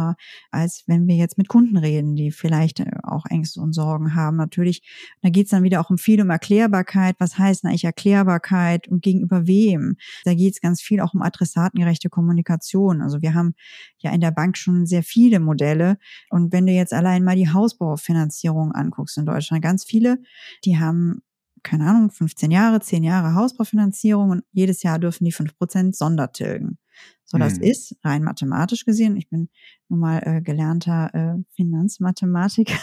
als 0.50 0.84
wenn 0.86 1.06
wir 1.06 1.16
jetzt 1.16 1.38
mit 1.38 1.48
Kunden 1.48 1.76
reden, 1.76 2.14
die 2.14 2.30
vielleicht 2.30 2.80
äh, 2.80 2.90
auch 3.02 3.26
Ängste 3.26 3.60
und 3.60 3.72
Sorgen 3.72 4.14
haben. 4.14 4.36
Natürlich, 4.36 4.82
da 5.22 5.28
geht 5.28 5.46
es 5.46 5.50
dann 5.50 5.62
wieder 5.62 5.80
auch 5.80 5.90
um 5.90 5.98
viel 5.98 6.20
um 6.20 6.30
Erklärbarkeit. 6.30 7.16
Was 7.18 7.38
heißt 7.38 7.64
eigentlich 7.64 7.84
Erklärbarkeit 7.84 8.88
und 8.88 9.02
gegenüber 9.02 9.46
wem? 9.46 9.96
Da 10.24 10.34
geht 10.34 10.54
es 10.54 10.60
ganz 10.60 10.80
viel 10.80 11.00
auch 11.00 11.14
um 11.14 11.22
adressatengerechte 11.22 12.08
Kommunikation. 12.08 13.02
Also 13.02 13.22
wir 13.22 13.34
haben 13.34 13.54
ja 13.98 14.12
in 14.12 14.20
der 14.20 14.30
Bank 14.30 14.56
schon 14.56 14.86
sehr 14.86 15.02
viele 15.02 15.40
Modelle. 15.40 15.98
Und 16.30 16.52
wenn 16.52 16.66
du 16.66 16.72
jetzt 16.72 16.92
allein 16.92 17.24
mal 17.24 17.36
die 17.36 17.48
Hausbaufinanzierung 17.48 18.72
anguckst 18.72 19.18
in 19.18 19.26
Deutschland, 19.26 19.49
Deutschland 19.50 19.62
ganz 19.62 19.84
viele, 19.84 20.22
die 20.64 20.78
haben 20.78 21.22
keine 21.62 21.86
Ahnung, 21.86 22.10
15 22.10 22.50
Jahre, 22.50 22.80
10 22.80 23.04
Jahre 23.04 23.34
Hausbaufinanzierung 23.34 24.30
und 24.30 24.44
jedes 24.50 24.82
Jahr 24.82 24.98
dürfen 24.98 25.26
die 25.26 25.32
5% 25.32 25.94
Sondertilgen. 25.94 26.78
So, 27.26 27.36
das 27.36 27.58
mhm. 27.58 27.64
ist 27.64 27.96
rein 28.02 28.24
mathematisch 28.24 28.86
gesehen, 28.86 29.14
ich 29.18 29.28
bin 29.28 29.50
nun 29.90 30.00
mal 30.00 30.22
äh, 30.24 30.40
gelernter 30.40 31.10
äh, 31.14 31.42
Finanzmathematiker, 31.54 32.78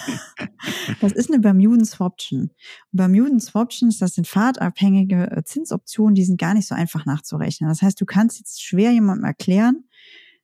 das 1.02 1.12
ist 1.14 1.32
eine 1.32 1.40
Bermuden-Swaption. 1.40 2.52
Bermuden-Swaptions, 2.92 3.98
das 3.98 4.14
sind 4.14 4.28
fahrtabhängige 4.28 5.32
äh, 5.32 5.44
Zinsoptionen, 5.44 6.14
die 6.14 6.24
sind 6.24 6.40
gar 6.40 6.54
nicht 6.54 6.68
so 6.68 6.76
einfach 6.76 7.08
nachzurechnen. 7.08 7.68
Das 7.68 7.82
heißt, 7.82 8.00
du 8.00 8.06
kannst 8.06 8.38
jetzt 8.38 8.62
schwer 8.62 8.92
jemandem 8.92 9.26
erklären, 9.26 9.86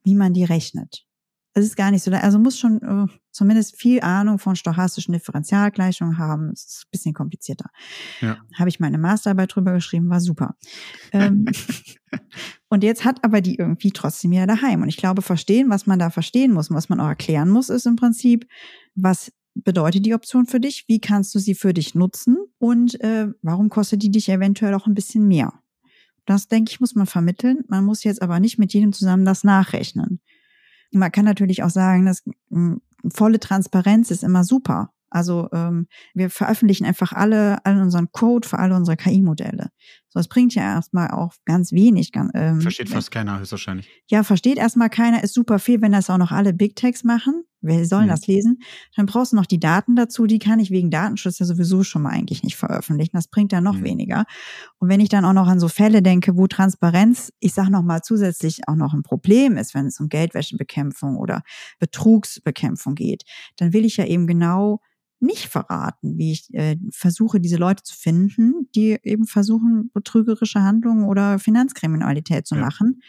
wie 0.03 0.15
man 0.15 0.33
die 0.33 0.43
rechnet 0.43 1.05
es 1.53 1.65
ist 1.65 1.75
gar 1.75 1.91
nicht 1.91 2.03
so, 2.03 2.11
also 2.11 2.39
muss 2.39 2.57
schon 2.57 2.81
äh, 2.81 3.13
zumindest 3.33 3.75
viel 3.75 4.01
Ahnung 4.01 4.39
von 4.39 4.55
stochastischen 4.55 5.13
Differentialgleichungen 5.13 6.17
haben. 6.17 6.51
Es 6.53 6.65
ist 6.65 6.85
ein 6.85 6.91
bisschen 6.91 7.13
komplizierter. 7.13 7.69
Ja. 8.21 8.37
Habe 8.57 8.69
ich 8.69 8.79
meine 8.79 8.97
Masterarbeit 8.97 9.53
drüber 9.53 9.73
geschrieben, 9.73 10.09
war 10.09 10.21
super. 10.21 10.55
ähm, 11.11 11.45
und 12.69 12.83
jetzt 12.83 13.03
hat 13.03 13.23
aber 13.23 13.41
die 13.41 13.55
irgendwie 13.55 13.91
trotzdem 13.91 14.31
wieder 14.31 14.47
daheim. 14.47 14.83
Und 14.83 14.89
ich 14.89 14.97
glaube, 14.97 15.21
verstehen, 15.21 15.69
was 15.69 15.85
man 15.85 15.99
da 15.99 16.09
verstehen 16.09 16.53
muss 16.53 16.69
und 16.69 16.75
was 16.75 16.89
man 16.89 16.99
auch 16.99 17.07
erklären 17.07 17.49
muss, 17.49 17.69
ist 17.69 17.85
im 17.85 17.95
Prinzip, 17.95 18.47
was 18.95 19.31
bedeutet 19.55 20.05
die 20.05 20.13
Option 20.13 20.45
für 20.45 20.59
dich? 20.59 20.85
Wie 20.87 20.99
kannst 20.99 21.33
du 21.35 21.39
sie 21.39 21.55
für 21.55 21.73
dich 21.73 21.95
nutzen? 21.95 22.37
Und 22.59 22.99
äh, 23.01 23.27
warum 23.41 23.69
kostet 23.69 24.03
die 24.03 24.11
dich 24.11 24.29
eventuell 24.29 24.73
auch 24.73 24.87
ein 24.87 24.95
bisschen 24.95 25.27
mehr? 25.27 25.53
Das, 26.25 26.47
denke 26.47 26.71
ich, 26.71 26.79
muss 26.79 26.95
man 26.95 27.05
vermitteln. 27.05 27.63
Man 27.67 27.83
muss 27.83 28.03
jetzt 28.03 28.21
aber 28.21 28.39
nicht 28.39 28.57
mit 28.57 28.73
jedem 28.73 28.93
zusammen 28.93 29.25
das 29.25 29.43
nachrechnen. 29.43 30.21
Man 30.91 31.11
kann 31.11 31.25
natürlich 31.25 31.63
auch 31.63 31.69
sagen, 31.69 32.05
dass 32.05 32.23
hm, 32.49 32.81
volle 33.11 33.39
Transparenz 33.39 34.11
ist 34.11 34.23
immer 34.23 34.43
super. 34.43 34.89
Also 35.09 35.47
ähm, 35.53 35.87
wir 36.15 36.29
veröffentlichen 36.29 36.85
einfach 36.85 37.13
alle, 37.13 37.63
all 37.65 37.79
unseren 37.79 38.11
Code 38.11 38.47
für 38.47 38.57
alle 38.57 38.75
unsere 38.75 38.97
KI-Modelle. 38.97 39.69
So, 40.13 40.19
es 40.19 40.27
bringt 40.27 40.53
ja 40.53 40.61
erstmal 40.61 41.09
auch 41.09 41.33
ganz 41.43 41.71
wenig. 41.71 42.11
Ähm, 42.35 42.61
versteht 42.61 42.89
fast 42.89 43.09
keiner 43.09 43.39
höchstwahrscheinlich. 43.39 43.89
Ja, 44.11 44.21
versteht 44.21 44.59
erstmal 44.59 44.91
keiner, 44.91 45.23
ist 45.23 45.33
super 45.33 45.57
viel, 45.57 45.81
wenn 45.81 45.91
das 45.91 46.07
auch 46.11 46.19
noch 46.19 46.31
alle 46.31 46.53
Big 46.53 46.75
Techs 46.75 47.03
machen. 47.03 47.45
Wer 47.61 47.83
soll 47.87 48.03
mhm. 48.03 48.09
das 48.09 48.27
lesen? 48.27 48.59
Dann 48.95 49.07
brauchst 49.07 49.31
du 49.31 49.37
noch 49.37 49.47
die 49.47 49.59
Daten 49.59 49.95
dazu, 49.95 50.27
die 50.27 50.37
kann 50.37 50.59
ich 50.59 50.69
wegen 50.69 50.91
Datenschutz 50.91 51.39
ja 51.39 51.47
sowieso 51.47 51.83
schon 51.83 52.03
mal 52.03 52.11
eigentlich 52.11 52.43
nicht 52.43 52.57
veröffentlichen. 52.57 53.15
Das 53.15 53.27
bringt 53.27 53.53
dann 53.53 53.63
noch 53.63 53.77
mhm. 53.77 53.85
weniger. 53.85 54.25
Und 54.77 54.87
wenn 54.87 54.99
ich 54.99 55.09
dann 55.09 55.25
auch 55.25 55.33
noch 55.33 55.47
an 55.47 55.59
so 55.59 55.67
Fälle 55.67 56.03
denke, 56.03 56.37
wo 56.37 56.45
Transparenz, 56.45 57.33
ich 57.39 57.55
sag 57.55 57.69
noch 57.69 57.81
mal 57.81 58.03
zusätzlich 58.03 58.67
auch 58.67 58.75
noch 58.75 58.93
ein 58.93 59.01
Problem 59.01 59.57
ist, 59.57 59.73
wenn 59.73 59.87
es 59.87 59.99
um 59.99 60.09
Geldwäschebekämpfung 60.09 61.17
oder 61.17 61.41
Betrugsbekämpfung 61.79 62.93
geht, 62.93 63.23
dann 63.57 63.73
will 63.73 63.83
ich 63.83 63.97
ja 63.97 64.05
eben 64.05 64.27
genau 64.27 64.79
nicht 65.23 65.47
verraten, 65.47 66.17
wie 66.17 66.33
ich 66.33 66.53
äh, 66.53 66.77
versuche, 66.91 67.39
diese 67.39 67.57
Leute 67.57 67.83
zu 67.83 67.95
finden, 67.95 68.69
die 68.75 68.97
eben 69.03 69.25
versuchen, 69.25 69.89
betrügerische 69.93 70.61
Handlungen 70.61 71.05
oder 71.05 71.39
Finanzkriminalität 71.39 72.45
zu 72.45 72.55
ja. 72.55 72.61
machen. 72.61 73.01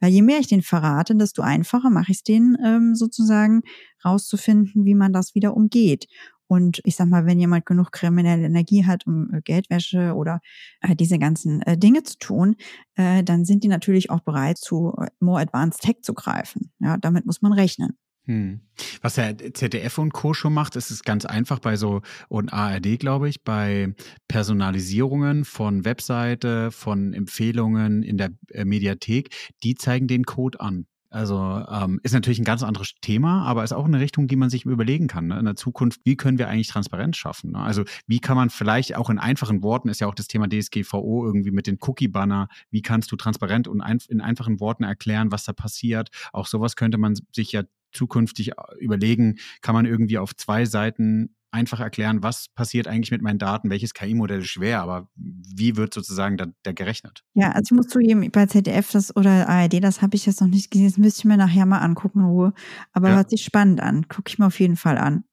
Weil 0.00 0.10
je 0.10 0.22
mehr 0.22 0.40
ich 0.40 0.48
den 0.48 0.62
verrate, 0.62 1.14
desto 1.14 1.42
einfacher 1.42 1.88
mache 1.88 2.10
ich 2.10 2.18
es 2.18 2.22
denen 2.24 2.56
ähm, 2.64 2.94
sozusagen 2.94 3.62
rauszufinden, 4.04 4.84
wie 4.84 4.94
man 4.94 5.12
das 5.12 5.34
wieder 5.34 5.56
umgeht. 5.56 6.08
Und 6.48 6.82
ich 6.84 6.96
sag 6.96 7.06
mal, 7.06 7.24
wenn 7.24 7.40
jemand 7.40 7.64
genug 7.64 7.92
kriminelle 7.92 8.44
Energie 8.44 8.84
hat, 8.84 9.06
um 9.06 9.32
äh, 9.32 9.40
Geldwäsche 9.40 10.14
oder 10.14 10.40
äh, 10.82 10.94
diese 10.94 11.18
ganzen 11.18 11.62
äh, 11.62 11.78
Dinge 11.78 12.02
zu 12.02 12.18
tun, 12.18 12.56
äh, 12.94 13.22
dann 13.24 13.46
sind 13.46 13.64
die 13.64 13.68
natürlich 13.68 14.10
auch 14.10 14.20
bereit, 14.20 14.58
zu 14.58 14.92
äh, 15.00 15.06
more 15.18 15.40
advanced 15.40 15.80
tech 15.80 16.02
zu 16.02 16.12
greifen. 16.12 16.70
Ja, 16.78 16.98
damit 16.98 17.24
muss 17.24 17.40
man 17.40 17.52
rechnen. 17.52 17.96
Hm. 18.26 18.60
Was 19.00 19.14
der 19.14 19.36
ZDF 19.36 19.98
und 19.98 20.12
Co. 20.12 20.32
schon 20.32 20.54
macht, 20.54 20.76
ist 20.76 20.90
es 20.90 21.02
ganz 21.02 21.24
einfach 21.24 21.58
bei 21.58 21.76
so, 21.76 22.02
und 22.28 22.52
ARD, 22.52 22.98
glaube 22.98 23.28
ich, 23.28 23.42
bei 23.42 23.94
Personalisierungen 24.28 25.44
von 25.44 25.84
Webseite, 25.84 26.70
von 26.70 27.14
Empfehlungen 27.14 28.02
in 28.02 28.18
der 28.18 28.30
äh, 28.50 28.64
Mediathek, 28.64 29.34
die 29.64 29.74
zeigen 29.74 30.06
den 30.06 30.24
Code 30.24 30.60
an. 30.60 30.86
Also 31.12 31.62
ähm, 31.68 32.00
ist 32.02 32.14
natürlich 32.14 32.38
ein 32.38 32.44
ganz 32.44 32.62
anderes 32.62 32.94
Thema, 33.02 33.44
aber 33.44 33.62
ist 33.62 33.72
auch 33.72 33.84
eine 33.84 34.00
Richtung, 34.00 34.28
die 34.28 34.36
man 34.36 34.48
sich 34.48 34.64
überlegen 34.64 35.08
kann 35.08 35.26
ne? 35.26 35.38
in 35.38 35.44
der 35.44 35.56
Zukunft. 35.56 36.00
Wie 36.04 36.16
können 36.16 36.38
wir 36.38 36.48
eigentlich 36.48 36.68
Transparenz 36.68 37.18
schaffen? 37.18 37.52
Ne? 37.52 37.58
Also 37.58 37.84
wie 38.06 38.18
kann 38.18 38.34
man 38.34 38.48
vielleicht 38.48 38.96
auch 38.96 39.10
in 39.10 39.18
einfachen 39.18 39.62
Worten, 39.62 39.90
ist 39.90 40.00
ja 40.00 40.06
auch 40.06 40.14
das 40.14 40.26
Thema 40.26 40.48
DSGVO 40.48 41.26
irgendwie 41.26 41.50
mit 41.50 41.66
den 41.66 41.76
Cookie-Banner, 41.82 42.48
wie 42.70 42.80
kannst 42.80 43.12
du 43.12 43.16
transparent 43.16 43.68
und 43.68 43.82
ein, 43.82 43.98
in 44.08 44.22
einfachen 44.22 44.58
Worten 44.58 44.84
erklären, 44.84 45.30
was 45.30 45.44
da 45.44 45.52
passiert? 45.52 46.08
Auch 46.32 46.46
sowas 46.46 46.76
könnte 46.76 46.96
man 46.96 47.14
sich 47.30 47.52
ja 47.52 47.62
zukünftig 47.92 48.50
äh, 48.50 48.54
überlegen, 48.78 49.36
kann 49.60 49.74
man 49.74 49.86
irgendwie 49.86 50.18
auf 50.18 50.34
zwei 50.36 50.64
Seiten 50.64 51.34
einfach 51.52 51.80
erklären, 51.80 52.22
was 52.22 52.48
passiert 52.54 52.88
eigentlich 52.88 53.10
mit 53.10 53.20
meinen 53.20 53.38
Daten, 53.38 53.68
welches 53.68 53.92
KI-Modell 53.92 54.40
ist 54.40 54.48
schwer, 54.48 54.80
aber 54.80 55.08
wie 55.14 55.76
wird 55.76 55.92
sozusagen 55.92 56.38
da, 56.38 56.46
da, 56.62 56.72
gerechnet? 56.72 57.24
Ja, 57.34 57.50
also 57.50 57.74
ich 57.74 57.76
muss 57.76 57.88
zugeben, 57.88 58.28
bei 58.30 58.46
ZDF 58.46 58.90
das 58.90 59.14
oder 59.14 59.48
ARD, 59.48 59.84
das 59.84 60.00
habe 60.00 60.16
ich 60.16 60.24
jetzt 60.24 60.40
noch 60.40 60.48
nicht 60.48 60.70
gesehen, 60.70 60.88
das 60.88 60.96
müsste 60.96 61.20
ich 61.20 61.24
mir 61.26 61.36
nachher 61.36 61.66
mal 61.66 61.78
angucken 61.78 62.20
in 62.20 62.26
Ruhe. 62.26 62.54
Aber 62.92 63.10
ja. 63.10 63.16
hört 63.16 63.30
sich 63.30 63.44
spannend 63.44 63.80
an. 63.80 64.08
Gucke 64.08 64.30
ich 64.30 64.38
mir 64.38 64.46
auf 64.46 64.58
jeden 64.58 64.76
Fall 64.76 64.96
an. 64.96 65.24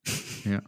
Ja. 0.43 0.62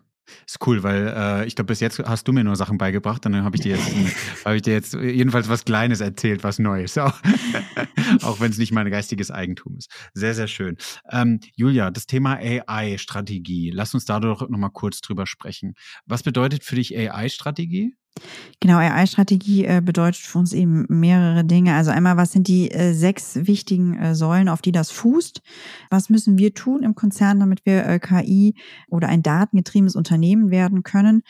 Ist 0.47 0.65
cool, 0.65 0.83
weil 0.83 1.07
äh, 1.07 1.45
ich 1.45 1.55
glaube, 1.55 1.67
bis 1.67 1.79
jetzt 1.79 1.99
hast 1.99 2.27
du 2.27 2.33
mir 2.33 2.43
nur 2.43 2.55
Sachen 2.55 2.77
beigebracht 2.77 3.25
und 3.25 3.33
dann 3.33 3.43
habe 3.43 3.55
ich 3.55 3.61
dir 3.61 3.75
jetzt, 3.75 3.91
habe 4.45 4.55
ich 4.55 4.61
dir 4.61 4.73
jetzt 4.73 4.93
jedenfalls 4.93 5.49
was 5.49 5.65
Kleines 5.65 6.01
erzählt, 6.01 6.43
was 6.43 6.59
Neues, 6.59 6.97
auch, 6.97 7.19
auch 8.21 8.39
wenn 8.39 8.51
es 8.51 8.57
nicht 8.57 8.71
mein 8.71 8.89
geistiges 8.89 9.31
Eigentum 9.31 9.77
ist. 9.77 9.91
Sehr, 10.13 10.33
sehr 10.33 10.47
schön. 10.47 10.77
Ähm, 11.09 11.39
Julia, 11.55 11.91
das 11.91 12.05
Thema 12.05 12.37
AI-Strategie, 12.37 13.71
lass 13.71 13.93
uns 13.93 14.05
da 14.05 14.19
doch 14.19 14.49
nochmal 14.49 14.71
kurz 14.71 15.01
drüber 15.01 15.25
sprechen. 15.25 15.73
Was 16.05 16.23
bedeutet 16.23 16.63
für 16.63 16.75
dich 16.75 16.97
AI-Strategie? 16.97 17.95
Genau, 18.60 18.78
AI-Strategie 18.78 19.65
äh, 19.65 19.82
bedeutet 19.84 20.21
für 20.21 20.38
uns 20.38 20.54
eben 20.54 20.86
mehrere 20.88 21.43
Dinge. 21.43 21.74
Also 21.74 21.89
einmal, 21.89 22.17
was 22.17 22.32
sind 22.32 22.47
die 22.47 22.69
äh, 22.69 22.93
sechs 22.93 23.36
wichtigen 23.36 23.97
äh, 23.97 24.13
Säulen, 24.13 24.50
auf 24.50 24.62
die 24.62 24.71
das 24.71 24.91
fußt? 24.91 25.41
Was 25.89 26.10
müssen 26.12 26.38
wir 26.38 26.54
tun 26.54 26.84
im 26.84 26.93
Konzern, 26.93 27.39
damit 27.39 27.65
wir 27.65 28.00
KI 28.00 28.54
oder 28.88 29.08
ein 29.08 29.24
datengetriebenes 29.24 29.95
Unternehmen 29.95 30.52
werden 30.52 30.84
können? 30.84 31.24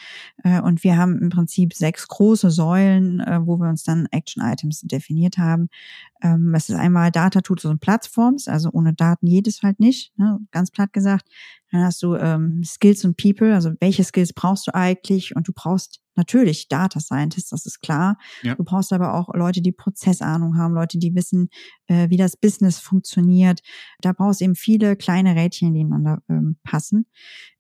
Und 0.44 0.84
wir 0.84 0.98
haben 0.98 1.20
im 1.20 1.30
Prinzip 1.30 1.74
sechs 1.74 2.08
große 2.08 2.52
Säulen, 2.52 3.24
wo 3.46 3.58
wir 3.58 3.70
uns 3.70 3.84
dann 3.84 4.08
Action-Items 4.12 4.82
definiert 4.82 5.38
haben. 5.38 5.70
Ähm, 6.22 6.54
es 6.54 6.70
ist 6.70 6.76
einmal 6.76 7.12
Data 7.12 7.42
Tools 7.42 7.66
und 7.66 7.80
Plattforms, 7.80 8.48
also 8.48 8.70
ohne 8.72 8.94
Daten 8.94 9.28
jedes 9.28 9.64
halt 9.64 9.80
nicht, 9.80 10.18
ne? 10.18 10.40
ganz 10.52 10.72
platt 10.72 10.94
gesagt. 10.94 11.28
Dann 11.72 11.84
hast 11.84 12.04
du 12.04 12.16
ähm, 12.16 12.62
Skills 12.64 13.06
und 13.06 13.18
People, 13.18 13.54
also 13.54 13.72
welche 13.80 14.04
Skills 14.04 14.34
brauchst 14.34 14.68
du 14.68 14.76
eigentlich? 14.76 15.36
Und 15.36 15.48
du 15.48 15.54
brauchst 15.54 16.02
natürlich 16.16 16.68
Data 16.68 17.00
Scientists, 17.00 17.52
das 17.52 17.66
ist 17.66 17.82
klar. 17.82 18.18
Ja. 18.44 18.56
Du 18.56 18.64
brauchst 18.64 18.92
aber 18.92 19.14
auch 19.14 19.34
Leute, 19.34 19.62
die 19.62 19.72
Prozessahnung 19.72 20.58
haben, 20.58 20.74
Leute, 20.74 20.98
die 20.98 21.16
wissen, 21.16 21.50
äh, 21.88 22.10
wie 22.10 22.18
das 22.18 22.36
Business 22.36 22.80
funktioniert. 22.80 23.62
Da 24.02 24.12
brauchst 24.12 24.42
du 24.42 24.46
eben 24.46 24.56
viele 24.56 24.96
kleine 24.96 25.36
Rädchen, 25.36 25.74
die 25.74 25.82
ineinander 25.82 26.22
ähm, 26.30 26.58
passen. 26.64 27.06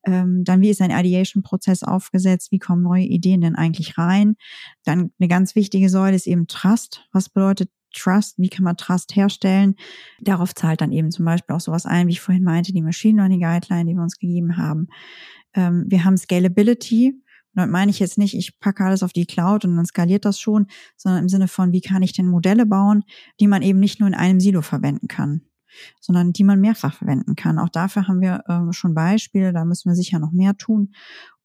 Ähm, 0.05 0.43
dann, 0.43 0.61
wie 0.61 0.69
ist 0.69 0.81
ein 0.81 0.91
Ideation-Prozess 0.91 1.83
aufgesetzt? 1.83 2.51
Wie 2.51 2.59
kommen 2.59 2.81
neue 2.81 3.05
Ideen 3.05 3.41
denn 3.41 3.55
eigentlich 3.55 3.97
rein? 3.97 4.35
Dann 4.83 5.11
eine 5.19 5.29
ganz 5.29 5.55
wichtige 5.55 5.89
Säule 5.89 6.15
ist 6.15 6.27
eben 6.27 6.47
Trust. 6.47 7.07
Was 7.13 7.29
bedeutet 7.29 7.69
Trust, 7.93 8.37
wie 8.37 8.49
kann 8.49 8.63
man 8.63 8.77
Trust 8.77 9.15
herstellen. 9.15 9.75
Darauf 10.19 10.53
zahlt 10.53 10.81
dann 10.81 10.91
eben 10.91 11.11
zum 11.11 11.25
Beispiel 11.25 11.55
auch 11.55 11.61
sowas 11.61 11.85
ein, 11.85 12.07
wie 12.07 12.11
ich 12.11 12.21
vorhin 12.21 12.43
meinte, 12.43 12.73
die 12.73 12.81
Machine 12.81 13.17
Learning 13.17 13.41
Guideline, 13.41 13.89
die 13.89 13.95
wir 13.95 14.03
uns 14.03 14.17
gegeben 14.17 14.57
haben. 14.57 14.87
Ähm, 15.53 15.85
wir 15.87 16.03
haben 16.03 16.17
Scalability. 16.17 17.13
Und 17.53 17.57
damit 17.59 17.71
meine 17.71 17.91
ich 17.91 17.99
jetzt 17.99 18.17
nicht, 18.17 18.33
ich 18.33 18.59
packe 18.59 18.83
alles 18.83 19.03
auf 19.03 19.13
die 19.13 19.25
Cloud 19.25 19.65
und 19.65 19.75
dann 19.75 19.85
skaliert 19.85 20.25
das 20.25 20.39
schon, 20.39 20.67
sondern 20.95 21.23
im 21.23 21.29
Sinne 21.29 21.47
von, 21.47 21.73
wie 21.73 21.81
kann 21.81 22.01
ich 22.01 22.13
denn 22.13 22.27
Modelle 22.27 22.65
bauen, 22.65 23.03
die 23.39 23.47
man 23.47 23.61
eben 23.61 23.79
nicht 23.79 23.99
nur 23.99 24.07
in 24.07 24.15
einem 24.15 24.39
Silo 24.39 24.61
verwenden 24.61 25.07
kann 25.07 25.41
sondern 26.01 26.33
die 26.33 26.43
man 26.43 26.59
mehrfach 26.59 26.93
verwenden 26.93 27.35
kann. 27.35 27.57
Auch 27.57 27.69
dafür 27.69 28.05
haben 28.07 28.19
wir 28.19 28.43
äh, 28.47 28.73
schon 28.73 28.93
Beispiele, 28.93 29.53
da 29.53 29.63
müssen 29.63 29.89
wir 29.89 29.95
sicher 29.95 30.19
noch 30.19 30.33
mehr 30.33 30.57
tun 30.57 30.93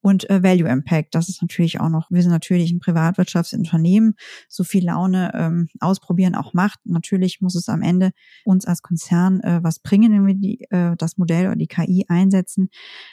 und 0.01 0.29
äh, 0.29 0.43
Value 0.43 0.69
Impact. 0.69 1.15
Das 1.15 1.29
ist 1.29 1.41
natürlich 1.41 1.79
auch 1.79 1.89
noch, 1.89 2.09
wir 2.09 2.21
sind 2.21 2.31
natürlich 2.31 2.71
ein 2.71 2.79
Privatwirtschaftsunternehmen, 2.79 4.15
so 4.47 4.63
viel 4.63 4.85
Laune 4.85 5.31
ähm, 5.33 5.67
ausprobieren 5.79 6.35
auch 6.35 6.53
macht. 6.53 6.79
Natürlich 6.85 7.41
muss 7.41 7.55
es 7.55 7.69
am 7.69 7.81
Ende 7.81 8.11
uns 8.45 8.65
als 8.65 8.81
Konzern 8.81 9.41
äh, 9.41 9.59
was 9.63 9.79
bringen, 9.79 10.11
wenn 10.13 10.25
wir 10.25 10.35
die, 10.35 10.61
äh, 10.69 10.95
das 10.97 11.17
Modell 11.17 11.47
oder 11.47 11.55
die 11.55 11.67
KI 11.67 12.05
einsetzen. 12.07 12.69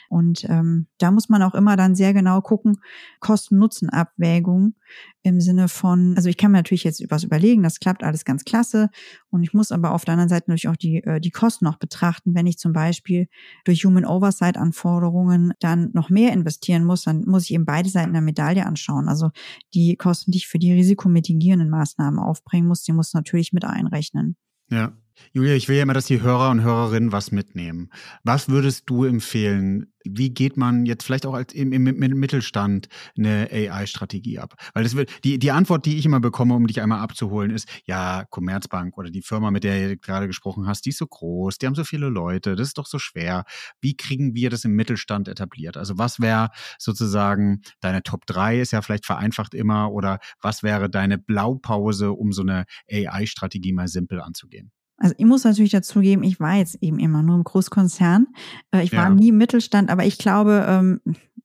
Und 0.09 0.45
ähm, 0.49 0.87
da 0.97 1.11
muss 1.11 1.29
man 1.29 1.41
auch 1.43 1.55
immer 1.55 1.75
dann 1.75 1.95
sehr 1.95 2.13
genau 2.13 2.41
gucken, 2.41 2.77
Kosten-Nutzen-Abwägung 3.19 4.75
im 5.23 5.41
Sinne 5.41 5.67
von, 5.69 6.13
also 6.15 6.29
ich 6.29 6.37
kann 6.37 6.51
mir 6.51 6.59
natürlich 6.59 6.83
jetzt 6.83 7.03
was 7.09 7.23
überlegen, 7.23 7.63
das 7.63 7.79
klappt 7.79 8.03
alles 8.03 8.25
ganz 8.25 8.45
klasse 8.45 8.89
und 9.31 9.43
ich 9.43 9.53
muss 9.53 9.71
aber 9.71 9.91
auf 9.91 10.05
der 10.05 10.13
anderen 10.13 10.29
Seite 10.29 10.51
natürlich 10.51 10.67
auch 10.67 10.75
die, 10.75 11.03
äh, 11.03 11.19
die 11.19 11.31
Kosten 11.31 11.65
noch 11.65 11.77
betrachten, 11.77 12.35
wenn 12.35 12.45
ich 12.45 12.59
zum 12.59 12.73
Beispiel 12.73 13.27
durch 13.63 13.83
Human 13.85 14.05
Oversight 14.05 14.55
Anforderungen 14.57 15.53
dann 15.59 15.89
noch 15.93 16.11
mehr 16.11 16.31
investieren 16.31 16.74
muss, 16.83 17.03
dann 17.03 17.23
muss 17.25 17.43
ich 17.43 17.53
eben 17.53 17.65
beide 17.65 17.89
Seiten 17.89 18.13
der 18.13 18.21
Medaille 18.21 18.65
anschauen. 18.65 19.07
Also 19.07 19.31
die 19.73 19.95
Kosten, 19.95 20.31
die 20.31 20.39
ich 20.39 20.47
für 20.47 20.59
die 20.59 20.73
risikomitigierenden 20.73 21.69
Maßnahmen 21.69 22.19
aufbringen 22.19 22.67
muss, 22.67 22.83
die 22.83 22.93
muss 22.93 23.13
natürlich 23.13 23.53
mit 23.53 23.65
einrechnen. 23.65 24.35
Ja. 24.69 24.93
Julia, 25.31 25.53
ich 25.53 25.67
will 25.67 25.77
ja 25.77 25.83
immer, 25.83 25.93
dass 25.93 26.05
die 26.05 26.21
Hörer 26.21 26.49
und 26.49 26.61
Hörerinnen 26.61 27.11
was 27.11 27.31
mitnehmen. 27.31 27.89
Was 28.23 28.49
würdest 28.49 28.89
du 28.89 29.05
empfehlen? 29.05 29.87
Wie 30.03 30.29
geht 30.29 30.55
man 30.55 30.85
jetzt 30.85 31.03
vielleicht 31.03 31.25
auch 31.25 31.33
als 31.33 31.53
im, 31.53 31.73
im, 31.73 31.87
im 31.87 32.19
Mittelstand 32.19 32.87
eine 33.17 33.49
AI-Strategie 33.51 34.39
ab? 34.39 34.53
Weil 34.73 34.83
das 34.83 34.95
wird, 34.95 35.09
die, 35.23 35.39
die 35.39 35.51
Antwort, 35.51 35.85
die 35.85 35.97
ich 35.97 36.05
immer 36.05 36.19
bekomme, 36.19 36.53
um 36.53 36.67
dich 36.67 36.81
einmal 36.81 36.99
abzuholen, 36.99 37.51
ist, 37.51 37.67
ja, 37.85 38.25
Commerzbank 38.29 38.97
oder 38.97 39.09
die 39.09 39.21
Firma, 39.21 39.51
mit 39.51 39.63
der 39.63 39.89
du 39.89 39.97
gerade 39.97 40.27
gesprochen 40.27 40.67
hast, 40.67 40.85
die 40.85 40.89
ist 40.89 40.99
so 40.99 41.07
groß, 41.07 41.57
die 41.57 41.65
haben 41.65 41.75
so 41.75 41.83
viele 41.83 42.09
Leute, 42.09 42.55
das 42.55 42.67
ist 42.67 42.77
doch 42.77 42.85
so 42.85 42.99
schwer. 42.99 43.45
Wie 43.81 43.95
kriegen 43.97 44.35
wir 44.35 44.49
das 44.49 44.63
im 44.65 44.75
Mittelstand 44.75 45.27
etabliert? 45.27 45.77
Also 45.77 45.97
was 45.97 46.19
wäre 46.19 46.49
sozusagen 46.77 47.61
deine 47.81 48.03
Top 48.03 48.25
3 48.25 48.59
ist 48.59 48.71
ja 48.71 48.81
vielleicht 48.81 49.05
vereinfacht 49.05 49.53
immer 49.53 49.91
oder 49.91 50.19
was 50.41 50.61
wäre 50.61 50.89
deine 50.89 51.17
Blaupause, 51.17 52.11
um 52.11 52.31
so 52.31 52.41
eine 52.41 52.65
AI-Strategie 52.91 53.73
mal 53.73 53.87
simpel 53.87 54.21
anzugehen? 54.21 54.71
Also 54.97 55.13
ich 55.17 55.25
muss 55.25 55.43
natürlich 55.43 55.71
dazugeben, 55.71 56.23
ich 56.23 56.39
war 56.39 56.55
jetzt 56.55 56.81
eben 56.81 56.99
immer 56.99 57.21
nur 57.21 57.35
im 57.35 57.43
Großkonzern. 57.43 58.27
Äh, 58.71 58.83
ich 58.83 58.93
war 58.93 59.09
ja. 59.09 59.09
nie 59.09 59.29
im 59.29 59.37
Mittelstand, 59.37 59.89
aber 59.89 60.05
ich 60.05 60.17
glaube, 60.17 60.65
ähm, 60.67 61.01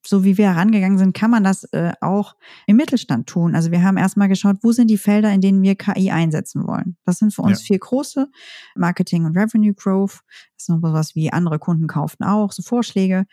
so 0.07 0.25
wie 0.25 0.39
wir 0.39 0.55
herangegangen 0.55 0.99
sind, 0.99 1.15
kann 1.15 1.31
man 1.31 1.45
das 1.45 1.65
äh, 1.73 1.93
auch 2.01 2.37
im 2.67 2.77
Mittelstand 2.77 3.29
tun. 3.29 3.55
Also 3.55 3.71
wir 3.71 3.83
haben 3.83 3.97
erstmal 3.97 4.29
geschaut, 4.29 4.57
wo 4.63 4.73
sind 4.73 4.89
die 4.89 4.99
Felder, 4.99 5.33
in 5.33 5.41
denen 5.41 5.63
wir 5.63 5.75
KI 5.75 6.11
einsetzen 6.11 6.67
wollen. 6.67 6.97
Das 7.05 7.19
sind 7.19 7.35
für 7.35 7.43
uns 7.43 7.61
ja. 7.61 7.67
vier 7.67 7.79
große. 7.79 8.29
Marketing 8.77 9.25
und 9.25 9.37
Revenue 9.37 9.75
Growth. 9.75 10.21
Das 10.57 10.65
ist 10.65 10.69
noch 10.69 10.83
was 10.83 11.15
wie 11.15 11.33
andere 11.33 11.59
Kunden 11.59 11.87
kauften 11.87 12.25
auch, 12.25 12.53
so 12.53 12.63
Vorschläge 12.63 13.27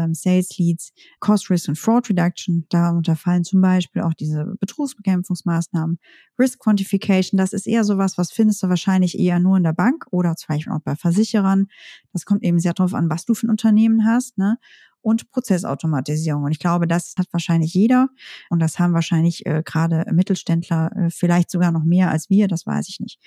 ähm, 0.00 0.14
Sales 0.14 0.56
Leads, 0.58 0.92
Cost 1.20 1.50
Risk 1.50 1.68
und 1.68 1.78
Fraud 1.78 2.08
Reduction. 2.08 2.66
Darunter 2.68 3.16
fallen 3.16 3.44
zum 3.44 3.60
Beispiel 3.60 4.02
auch 4.02 4.14
diese 4.14 4.44
Betrugsbekämpfungsmaßnahmen, 4.60 5.98
Risk 6.38 6.60
Quantification. 6.60 7.38
Das 7.38 7.52
ist 7.52 7.66
eher 7.66 7.84
sowas, 7.84 8.18
was 8.18 8.32
findest 8.32 8.62
du 8.62 8.68
wahrscheinlich 8.68 9.18
eher 9.18 9.38
nur 9.38 9.56
in 9.56 9.62
der 9.62 9.72
Bank 9.72 10.06
oder 10.10 10.36
zum 10.36 10.54
Beispiel 10.54 10.72
auch 10.72 10.80
bei 10.80 10.96
Versicherern. 10.96 11.66
Das 12.12 12.24
kommt 12.24 12.42
eben 12.42 12.58
sehr 12.58 12.74
darauf 12.74 12.94
an, 12.94 13.10
was 13.10 13.24
du 13.24 13.34
für 13.34 13.46
ein 13.46 13.50
Unternehmen 13.50 14.06
hast. 14.06 14.38
Ne? 14.38 14.58
Und 15.02 15.30
Prozessautomatisierung. 15.30 16.44
Und 16.44 16.52
ich 16.52 16.58
glaube, 16.58 16.86
das 16.86 17.14
hat 17.18 17.26
wahrscheinlich 17.32 17.74
jeder 17.74 18.08
und 18.48 18.60
das 18.60 18.78
haben 18.78 18.94
wahrscheinlich 18.94 19.46
äh, 19.46 19.62
gerade 19.64 20.04
Mittelständler 20.12 20.90
äh, 20.96 21.10
vielleicht 21.10 21.50
sogar 21.50 21.72
noch 21.72 21.84
mehr 21.84 22.10
als 22.10 22.30
wir, 22.30 22.48
das 22.48 22.66
weiß 22.66 22.88
ich 22.88 23.00
nicht. 23.00 23.18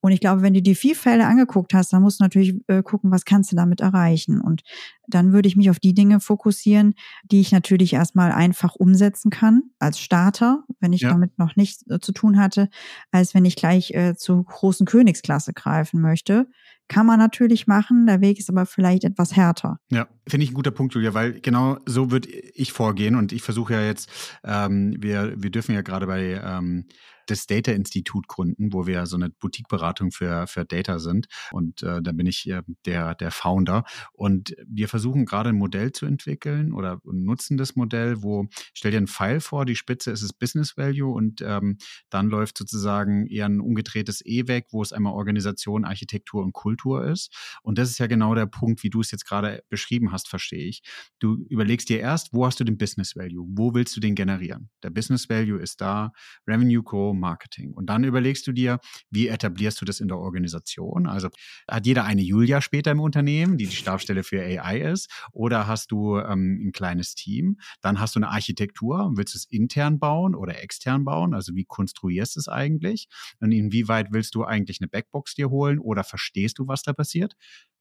Und 0.00 0.12
ich 0.12 0.20
glaube, 0.20 0.42
wenn 0.42 0.54
du 0.54 0.62
die 0.62 0.74
vier 0.74 0.94
Fälle 0.94 1.26
angeguckt 1.26 1.74
hast, 1.74 1.92
dann 1.92 2.02
musst 2.02 2.20
du 2.20 2.24
natürlich 2.24 2.54
äh, 2.68 2.82
gucken, 2.82 3.10
was 3.10 3.24
kannst 3.24 3.50
du 3.50 3.56
damit 3.56 3.80
erreichen. 3.80 4.40
Und 4.40 4.62
dann 5.08 5.32
würde 5.32 5.48
ich 5.48 5.56
mich 5.56 5.70
auf 5.70 5.80
die 5.80 5.94
Dinge 5.94 6.20
fokussieren, 6.20 6.94
die 7.24 7.40
ich 7.40 7.50
natürlich 7.50 7.94
erstmal 7.94 8.30
einfach 8.30 8.76
umsetzen 8.76 9.30
kann 9.30 9.62
als 9.78 9.98
Starter, 9.98 10.64
wenn 10.80 10.92
ich 10.92 11.00
ja. 11.00 11.10
damit 11.10 11.38
noch 11.38 11.56
nichts 11.56 11.84
äh, 11.90 11.98
zu 11.98 12.12
tun 12.12 12.38
hatte, 12.38 12.68
als 13.10 13.34
wenn 13.34 13.44
ich 13.44 13.56
gleich 13.56 13.90
äh, 13.92 14.14
zur 14.16 14.44
großen 14.44 14.86
Königsklasse 14.86 15.52
greifen 15.52 16.00
möchte. 16.00 16.46
Kann 16.86 17.04
man 17.04 17.18
natürlich 17.18 17.66
machen, 17.66 18.06
der 18.06 18.22
Weg 18.22 18.38
ist 18.38 18.48
aber 18.48 18.64
vielleicht 18.64 19.04
etwas 19.04 19.36
härter. 19.36 19.78
Ja, 19.90 20.08
finde 20.26 20.44
ich 20.44 20.52
ein 20.52 20.54
guter 20.54 20.70
Punkt, 20.70 20.94
Julia, 20.94 21.12
weil 21.12 21.38
genau 21.40 21.76
so 21.84 22.10
würde 22.10 22.30
ich 22.30 22.72
vorgehen 22.72 23.14
und 23.14 23.32
ich 23.32 23.42
versuche 23.42 23.74
ja 23.74 23.82
jetzt, 23.82 24.08
ähm, 24.42 24.96
wir, 24.98 25.34
wir 25.36 25.50
dürfen 25.50 25.74
ja 25.74 25.82
gerade 25.82 26.06
bei 26.06 26.40
ähm, 26.42 26.86
das 27.30 27.46
Data 27.46 27.72
Institut 27.72 28.28
gründen, 28.28 28.72
wo 28.72 28.86
wir 28.86 29.06
so 29.06 29.16
eine 29.16 29.30
Boutique-Beratung 29.30 30.10
für, 30.10 30.46
für 30.46 30.64
Data 30.64 30.98
sind. 30.98 31.26
Und 31.52 31.82
äh, 31.82 32.02
da 32.02 32.12
bin 32.12 32.26
ich 32.26 32.48
äh, 32.48 32.62
der, 32.86 33.14
der 33.14 33.30
Founder. 33.30 33.84
Und 34.12 34.54
wir 34.66 34.88
versuchen 34.88 35.26
gerade 35.26 35.50
ein 35.50 35.56
Modell 35.56 35.92
zu 35.92 36.06
entwickeln 36.06 36.72
oder 36.72 37.00
nutzen 37.04 37.56
das 37.56 37.76
Modell, 37.76 38.22
wo 38.22 38.46
stell 38.74 38.90
dir 38.90 38.98
einen 38.98 39.06
Pfeil 39.06 39.40
vor, 39.40 39.64
die 39.64 39.76
Spitze 39.76 40.10
ist 40.10 40.22
das 40.22 40.32
Business 40.32 40.76
Value 40.76 41.12
und 41.12 41.40
ähm, 41.42 41.78
dann 42.10 42.28
läuft 42.28 42.58
sozusagen 42.58 43.26
eher 43.26 43.46
ein 43.46 43.60
umgedrehtes 43.60 44.24
E 44.24 44.48
weg, 44.48 44.66
wo 44.70 44.82
es 44.82 44.92
einmal 44.92 45.12
Organisation, 45.12 45.84
Architektur 45.84 46.42
und 46.42 46.52
Kultur 46.52 47.04
ist. 47.04 47.34
Und 47.62 47.78
das 47.78 47.90
ist 47.90 47.98
ja 47.98 48.06
genau 48.06 48.34
der 48.34 48.46
Punkt, 48.46 48.82
wie 48.82 48.90
du 48.90 49.00
es 49.00 49.10
jetzt 49.10 49.26
gerade 49.26 49.62
beschrieben 49.68 50.12
hast, 50.12 50.28
verstehe 50.28 50.66
ich. 50.66 50.82
Du 51.18 51.44
überlegst 51.48 51.88
dir 51.88 52.00
erst, 52.00 52.32
wo 52.32 52.46
hast 52.46 52.60
du 52.60 52.64
den 52.64 52.78
Business 52.78 53.16
Value? 53.16 53.46
Wo 53.50 53.74
willst 53.74 53.96
du 53.96 54.00
den 54.00 54.14
generieren? 54.14 54.70
Der 54.82 54.90
Business 54.90 55.28
Value 55.28 55.60
ist 55.60 55.80
da, 55.80 56.12
Revenue 56.46 56.82
Co, 56.82 57.12
Marketing. 57.18 57.72
Und 57.72 57.86
dann 57.86 58.04
überlegst 58.04 58.46
du 58.46 58.52
dir, 58.52 58.78
wie 59.10 59.28
etablierst 59.28 59.80
du 59.80 59.84
das 59.84 60.00
in 60.00 60.08
der 60.08 60.18
Organisation? 60.18 61.06
Also 61.06 61.28
hat 61.68 61.86
jeder 61.86 62.04
eine 62.04 62.22
Julia 62.22 62.60
später 62.60 62.90
im 62.90 63.00
Unternehmen, 63.00 63.58
die 63.58 63.66
die 63.66 63.76
Stabstelle 63.76 64.22
für 64.22 64.42
AI 64.42 64.80
ist, 64.80 65.10
oder 65.32 65.66
hast 65.66 65.90
du 65.90 66.18
ähm, 66.18 66.68
ein 66.68 66.72
kleines 66.72 67.14
Team? 67.14 67.58
Dann 67.80 68.00
hast 68.00 68.16
du 68.16 68.20
eine 68.20 68.28
Architektur, 68.28 69.12
willst 69.14 69.34
du 69.34 69.38
es 69.38 69.44
intern 69.44 69.98
bauen 69.98 70.34
oder 70.34 70.62
extern 70.62 71.04
bauen? 71.04 71.34
Also 71.34 71.54
wie 71.54 71.64
konstruierst 71.64 72.36
du 72.36 72.40
es 72.40 72.48
eigentlich? 72.48 73.08
Und 73.40 73.52
inwieweit 73.52 74.08
willst 74.10 74.34
du 74.34 74.44
eigentlich 74.44 74.80
eine 74.80 74.88
Backbox 74.88 75.34
dir 75.34 75.50
holen 75.50 75.78
oder 75.78 76.04
verstehst 76.04 76.58
du, 76.58 76.66
was 76.68 76.82
da 76.82 76.92
passiert? 76.92 77.34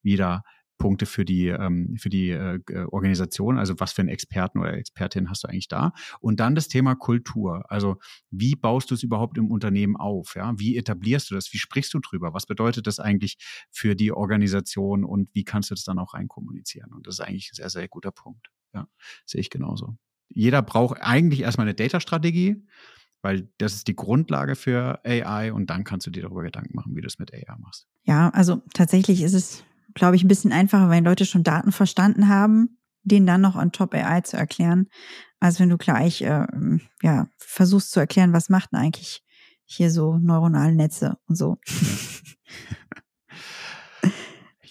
Wieder 0.04 0.43
Punkte 0.78 1.06
für 1.06 1.26
die, 1.26 1.48
ähm, 1.48 1.96
für 1.98 2.10
die 2.10 2.30
äh, 2.30 2.60
Organisation, 2.90 3.58
also 3.58 3.80
was 3.80 3.94
für 3.94 4.02
einen 4.02 4.10
Experten 4.10 4.60
oder 4.60 4.74
Expertin 4.74 5.30
hast 5.30 5.44
du 5.44 5.48
eigentlich 5.48 5.68
da? 5.68 5.94
Und 6.20 6.40
dann 6.40 6.56
das 6.56 6.68
Thema 6.68 6.96
Kultur. 6.96 7.66
Also 7.70 7.98
wie 8.30 8.56
baust 8.56 8.92
du 8.92 8.96
es 8.96 9.04
überhaupt 9.04 9.38
im 9.38 9.52
Unternehmen 9.52 9.96
auf? 9.96 10.36
Ja? 10.36 10.54
Wie 10.58 10.78
etablierst 10.78 11.32
du 11.32 11.36
das? 11.36 11.52
Wie 11.54 11.58
sprichst 11.58 11.94
du 11.94 12.00
drüber? 12.00 12.34
Was 12.34 12.46
bedeutet 12.46 12.88
das 12.88 13.00
eigentlich 13.00 13.38
für 13.72 13.96
die 13.96 14.12
Organisation 14.12 15.04
und 15.04 15.30
wie 15.34 15.44
kannst 15.44 15.72
du 15.72 15.76
das 15.76 15.84
dann 15.84 16.00
auch 16.00 16.13
reinkommunizieren? 16.13 16.94
Und 16.94 17.08
das 17.08 17.16
ist 17.16 17.22
eigentlich 17.22 17.52
ein 17.52 17.56
sehr, 17.56 17.70
sehr 17.70 17.88
guter 17.88 18.12
Punkt. 18.12 18.50
ja, 18.74 18.88
sehe 19.26 19.42
ich 19.42 19.50
genauso. 19.50 19.98
Jeder 20.30 20.62
braucht 20.62 21.02
eigentlich 21.02 21.42
erstmal 21.42 21.65
eine 21.65 21.73
Data-Strategie, 21.73 22.63
weil 23.21 23.50
das 23.58 23.73
ist 23.73 23.88
die 23.88 23.96
Grundlage 23.96 24.56
für 24.56 25.02
AI 25.06 25.52
und 25.52 25.69
dann 25.69 25.84
kannst 25.84 26.06
du 26.08 26.12
dir 26.12 26.23
darüber 26.23 26.44
Gedanken 26.44 26.75
machen, 26.75 26.96
wie 26.96 27.02
du 27.02 27.08
es 27.08 27.19
mit 27.19 27.34
AI 27.34 27.56
machst. 27.58 27.88
Ja, 28.04 28.30
also 28.30 28.62
tatsächlich 28.73 29.21
ist 29.21 29.34
es, 29.34 29.63
glaube 29.98 30.15
ich, 30.15 30.23
ein 30.23 30.27
bisschen 30.27 30.54
einfacher, 30.54 30.89
wenn 30.89 31.04
Leute 31.04 31.25
schon 31.25 31.43
Daten 31.43 31.71
verstanden 31.71 32.27
haben, 32.27 32.79
denen 33.04 33.25
dann 33.25 33.41
noch 33.41 33.56
on 33.56 33.71
top 33.71 33.93
AI 33.93 34.21
zu 34.21 34.37
erklären, 34.37 34.87
als 35.39 35.60
wenn 35.60 35.69
du 35.69 35.77
gleich 35.77 36.21
äh, 36.21 36.48
ja, 37.02 37.27
versuchst 37.37 37.91
zu 37.91 38.00
erklären, 38.00 38.33
was 38.33 38.50
macht 38.50 38.71
denn 38.71 38.79
eigentlich 38.79 39.23
hier 39.65 39.91
so 39.91 40.17
neuronale 40.17 40.73
Netze 40.73 41.17
und 41.27 41.35
so. 41.35 41.58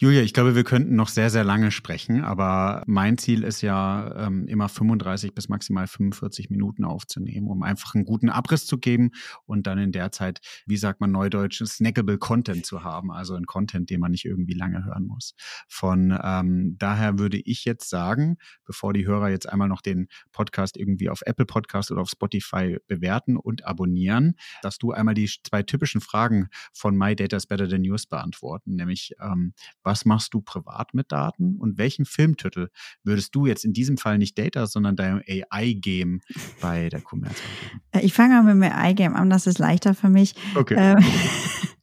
Julia, 0.07 0.23
ich 0.23 0.33
glaube, 0.33 0.55
wir 0.55 0.63
könnten 0.63 0.95
noch 0.95 1.09
sehr, 1.09 1.31
sehr 1.31 1.43
lange 1.43 1.73
sprechen, 1.73 2.23
aber 2.23 2.85
mein 2.87 3.19
Ziel 3.19 3.43
ist 3.43 3.61
ja, 3.61 4.29
ähm, 4.29 4.47
immer 4.47 4.69
35 4.69 5.35
bis 5.35 5.49
maximal 5.49 5.89
45 5.89 6.49
Minuten 6.49 6.85
aufzunehmen, 6.85 7.49
um 7.49 7.65
einfach 7.65 7.97
einen 7.97 8.05
guten 8.05 8.29
Abriss 8.29 8.67
zu 8.67 8.79
geben 8.79 9.11
und 9.47 9.67
dann 9.67 9.79
in 9.79 9.91
der 9.91 10.13
Zeit, 10.13 10.39
wie 10.65 10.77
sagt 10.77 11.01
man 11.01 11.11
neudeutsch, 11.11 11.61
snackable 11.67 12.19
Content 12.19 12.65
zu 12.65 12.85
haben, 12.85 13.11
also 13.11 13.35
ein 13.35 13.47
Content, 13.47 13.91
den 13.91 13.99
man 13.99 14.13
nicht 14.13 14.25
irgendwie 14.27 14.55
lange 14.55 14.85
hören 14.85 15.09
muss. 15.09 15.35
Von 15.67 16.17
ähm, 16.23 16.77
daher 16.79 17.19
würde 17.19 17.39
ich 17.39 17.65
jetzt 17.65 17.91
sagen, 17.91 18.37
bevor 18.65 18.93
die 18.93 19.09
Hörer 19.09 19.31
jetzt 19.31 19.49
einmal 19.49 19.67
noch 19.67 19.81
den 19.81 20.07
Podcast 20.31 20.77
irgendwie 20.77 21.11
auf 21.11 21.23
Apple 21.27 21.47
Podcast 21.47 21.91
oder 21.91 22.03
auf 22.03 22.11
Spotify 22.11 22.77
bewerten 22.87 23.37
und 23.37 23.67
abonnieren, 23.67 24.37
dass 24.63 24.79
du 24.79 24.93
einmal 24.93 25.15
die 25.15 25.27
zwei 25.27 25.65
typischen 25.65 26.01
Fragen 26.01 26.47
von 26.73 26.97
My 26.97 27.17
Data 27.17 27.37
is 27.37 27.49
Better 27.49 27.69
Than 27.69 27.83
Yours 27.83 28.07
beantworten, 28.07 28.77
nämlich 28.77 29.13
ähm, 29.21 29.53
was 29.83 29.96
machst 30.05 30.35
du 30.35 30.41
privat 30.41 30.95
mit 30.95 31.13
Daten 31.13 31.57
und 31.57 31.79
welchen 31.79 32.05
Filmtitel 32.05 32.69
würdest 33.03 33.35
du 33.35 33.47
jetzt 33.47 33.65
in 33.65 33.73
diesem 33.73 33.97
Fall 33.97 34.19
nicht 34.19 34.39
Data, 34.39 34.67
sondern 34.67 34.97
deinem 34.97 35.23
AI-Game 35.27 36.21
bei 36.61 36.89
der 36.89 37.01
Commerzbank? 37.01 37.51
Äh, 37.93 38.01
ich 38.01 38.13
fange 38.13 38.35
mal 38.35 38.55
mit 38.55 38.65
dem 38.65 38.73
AI-Game 38.73 39.15
an, 39.15 39.31
das 39.31 39.47
ist 39.47 39.59
leichter 39.59 39.95
für 39.95 40.09
mich. 40.09 40.35
Okay. 40.55 40.75
Ähm, 40.77 41.05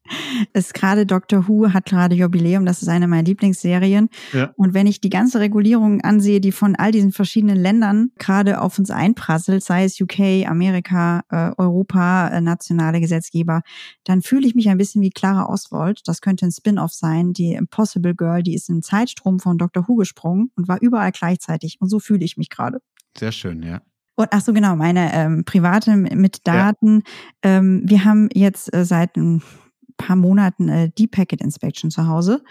ist 0.54 0.74
gerade 0.74 1.06
Doctor 1.06 1.48
Who 1.48 1.72
hat 1.74 1.86
gerade 1.86 2.16
Jubiläum, 2.16 2.66
das 2.66 2.82
ist 2.82 2.88
eine 2.88 3.08
meiner 3.08 3.24
Lieblingsserien. 3.24 4.10
Ja. 4.34 4.52
Und 4.56 4.74
wenn 4.74 4.88
ich 4.88 5.02
die 5.02 5.10
ganze 5.10 5.40
Regulierung 5.40 6.02
ansehe, 6.02 6.42
die 6.42 6.52
von 6.52 6.76
all 6.76 6.92
diesen 6.92 7.12
verschiedenen 7.12 7.58
Ländern 7.58 8.12
gerade 8.18 8.62
auf 8.62 8.78
uns 8.80 8.92
einprasselt, 8.92 9.64
sei 9.64 9.86
es 9.86 10.00
UK, 10.00 10.48
Amerika, 10.48 11.24
äh, 11.30 11.52
Europa, 11.58 12.28
äh, 12.30 12.42
nationale 12.42 13.00
Gesetzgeber, 13.00 13.62
dann 14.04 14.22
fühle 14.22 14.48
ich 14.48 14.56
mich 14.56 14.70
ein 14.70 14.78
bisschen 14.78 15.02
wie 15.02 15.10
Clara 15.10 15.50
Oswald. 15.50 16.02
Das 16.06 16.22
könnte 16.22 16.46
ein 16.46 16.52
Spin-off 16.52 16.92
sein. 16.92 17.34
Die 17.34 17.54
Impossible 17.54 18.16
Girl, 18.16 18.44
die 18.44 18.56
ist 18.56 18.70
im 18.70 18.82
Zeitstrom 18.82 19.40
von 19.40 19.58
Doctor 19.58 19.88
Who 19.88 19.96
gesprungen 19.96 20.52
und 20.56 20.68
war 20.68 20.82
überall 20.82 21.12
gleichzeitig. 21.12 21.78
Und 21.80 21.90
so 21.90 22.00
fühle 22.00 22.26
ich 22.26 22.38
mich 22.38 22.50
gerade. 22.50 22.80
Sehr 23.18 23.32
schön, 23.32 23.64
ja. 23.64 23.82
Und 24.16 24.28
ach 24.32 24.42
so 24.42 24.54
genau, 24.54 24.76
meine 24.76 25.12
ähm, 25.14 25.44
private 25.44 25.96
mit 25.96 26.48
Daten. 26.48 27.04
Ja. 27.44 27.58
Ähm, 27.58 27.82
wir 27.86 28.06
haben 28.06 28.30
jetzt 28.34 28.74
äh, 28.74 28.86
seit 28.86 29.18
ein 29.18 29.42
paar 29.98 30.16
Monaten 30.16 30.70
äh, 30.70 30.90
Deep 30.90 31.12
Packet 31.12 31.42
Inspection 31.42 31.92
zu 31.92 32.08
Hause 32.08 32.44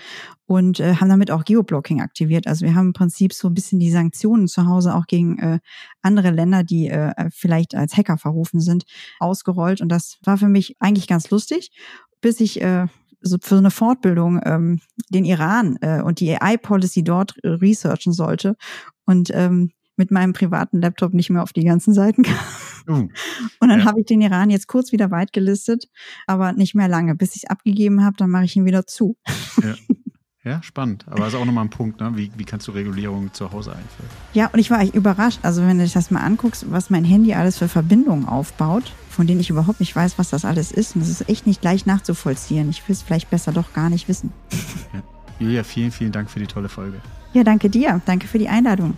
und 0.47 0.81
äh, 0.81 0.97
haben 0.97 1.09
damit 1.09 1.31
auch 1.31 1.45
Geoblocking 1.45 2.01
aktiviert. 2.01 2.47
Also 2.47 2.65
wir 2.65 2.75
haben 2.75 2.89
im 2.89 2.93
Prinzip 2.93 3.33
so 3.33 3.49
ein 3.49 3.55
bisschen 3.55 3.79
die 3.79 3.91
Sanktionen 3.91 4.49
zu 4.49 4.67
Hause 4.67 4.95
auch 4.95 5.07
gegen 5.07 5.39
äh, 5.39 5.59
andere 6.03 6.31
Länder, 6.31 6.65
die 6.65 6.89
äh, 6.89 7.13
vielleicht 7.31 7.75
als 7.75 7.97
Hacker 7.97 8.19
verrufen 8.19 8.61
sind, 8.61 8.85
ausgerollt. 9.21 9.81
Und 9.81 9.89
das 9.89 10.19
war 10.23 10.39
für 10.39 10.49
mich 10.49 10.77
eigentlich 10.81 11.07
ganz 11.07 11.31
lustig, 11.31 11.71
bis 12.21 12.41
ich 12.41 12.61
äh, 12.61 12.87
so 13.23 13.39
für 13.41 13.57
eine 13.57 13.71
Fortbildung 13.71 14.41
ähm, 14.45 14.81
den 15.11 15.25
Iran 15.25 15.79
äh, 15.81 16.03
und 16.03 16.21
die 16.21 16.35
AI-Policy 16.35 17.05
dort 17.05 17.37
äh, 17.43 17.49
researchen 17.49 18.13
sollte. 18.13 18.57
Und 19.07 19.31
ähm, 19.33 19.73
mit 20.03 20.11
meinem 20.11 20.33
privaten 20.33 20.81
Laptop 20.81 21.15
nicht 21.15 21.31
mehr 21.31 21.45
auf 21.45 21.53
die 21.53 21.63
ganzen 21.63 21.95
Seiten 21.95 22.25
kam. 22.25 22.39
Uh, 22.89 23.09
und 23.61 23.69
dann 23.69 23.79
ja. 23.79 23.85
habe 23.85 24.01
ich 24.01 24.07
den 24.07 24.21
Iran 24.21 24.51
jetzt 24.51 24.67
kurz 24.67 24.91
wieder 24.91 25.13
weit 25.13 25.33
gelistet, 25.33 25.89
aber 26.27 26.53
nicht 26.53 26.75
mehr 26.75 26.89
lange. 26.89 27.15
Bis 27.15 27.37
ich 27.37 27.45
es 27.45 27.49
abgegeben 27.49 28.05
habe, 28.05 28.17
dann 28.17 28.29
mache 28.29 28.47
ich 28.47 28.57
ihn 28.57 28.65
wieder 28.65 28.87
zu. 28.87 29.17
Ja. 29.63 29.75
Ja, 30.45 30.61
spannend. 30.61 31.05
Aber 31.07 31.21
das 31.21 31.35
ist 31.35 31.35
auch 31.37 31.45
nochmal 31.45 31.67
ein 31.67 31.71
Punkt, 31.71 32.01
ne? 32.01 32.17
wie, 32.17 32.33
wie 32.37 32.45
kannst 32.45 32.67
du 32.67 32.73
Regulierung 32.73 33.33
zu 33.33 33.53
Hause 33.53 33.71
einführen? 33.71 34.11
Ja, 34.33 34.49
und 34.49 34.59
ich 34.59 34.73
war 34.73 34.81
echt 34.81 34.93
überrascht. 34.93 35.39
Also 35.43 35.63
wenn 35.63 35.79
du 35.79 35.85
dich 35.85 35.93
das 35.93 36.11
mal 36.11 36.19
anguckst, 36.19 36.69
was 36.69 36.91
mein 36.91 37.05
Handy 37.05 37.33
alles 37.33 37.59
für 37.59 37.69
Verbindungen 37.69 38.27
aufbaut, 38.27 38.93
von 39.09 39.29
denen 39.29 39.39
ich 39.39 39.51
überhaupt 39.51 39.79
nicht 39.79 39.95
weiß, 39.95 40.19
was 40.19 40.31
das 40.31 40.45
alles 40.45 40.73
ist. 40.73 40.97
Und 40.97 41.03
das 41.03 41.11
ist 41.11 41.29
echt 41.29 41.47
nicht 41.47 41.63
leicht 41.63 41.87
nachzuvollziehen. 41.87 42.69
Ich 42.71 42.89
will 42.89 42.95
es 42.95 43.03
vielleicht 43.03 43.31
besser 43.31 43.53
doch 43.53 43.73
gar 43.73 43.89
nicht 43.89 44.09
wissen. 44.09 44.33
Ja. 44.93 45.03
Julia, 45.39 45.63
vielen, 45.63 45.93
vielen 45.93 46.11
Dank 46.11 46.29
für 46.29 46.41
die 46.41 46.49
tolle 46.49 46.69
Folge. 46.69 47.01
Ja, 47.35 47.45
danke 47.45 47.71
dir. 47.71 48.01
Danke 48.05 48.27
für 48.27 48.39
die 48.39 48.49
Einladung. 48.49 48.95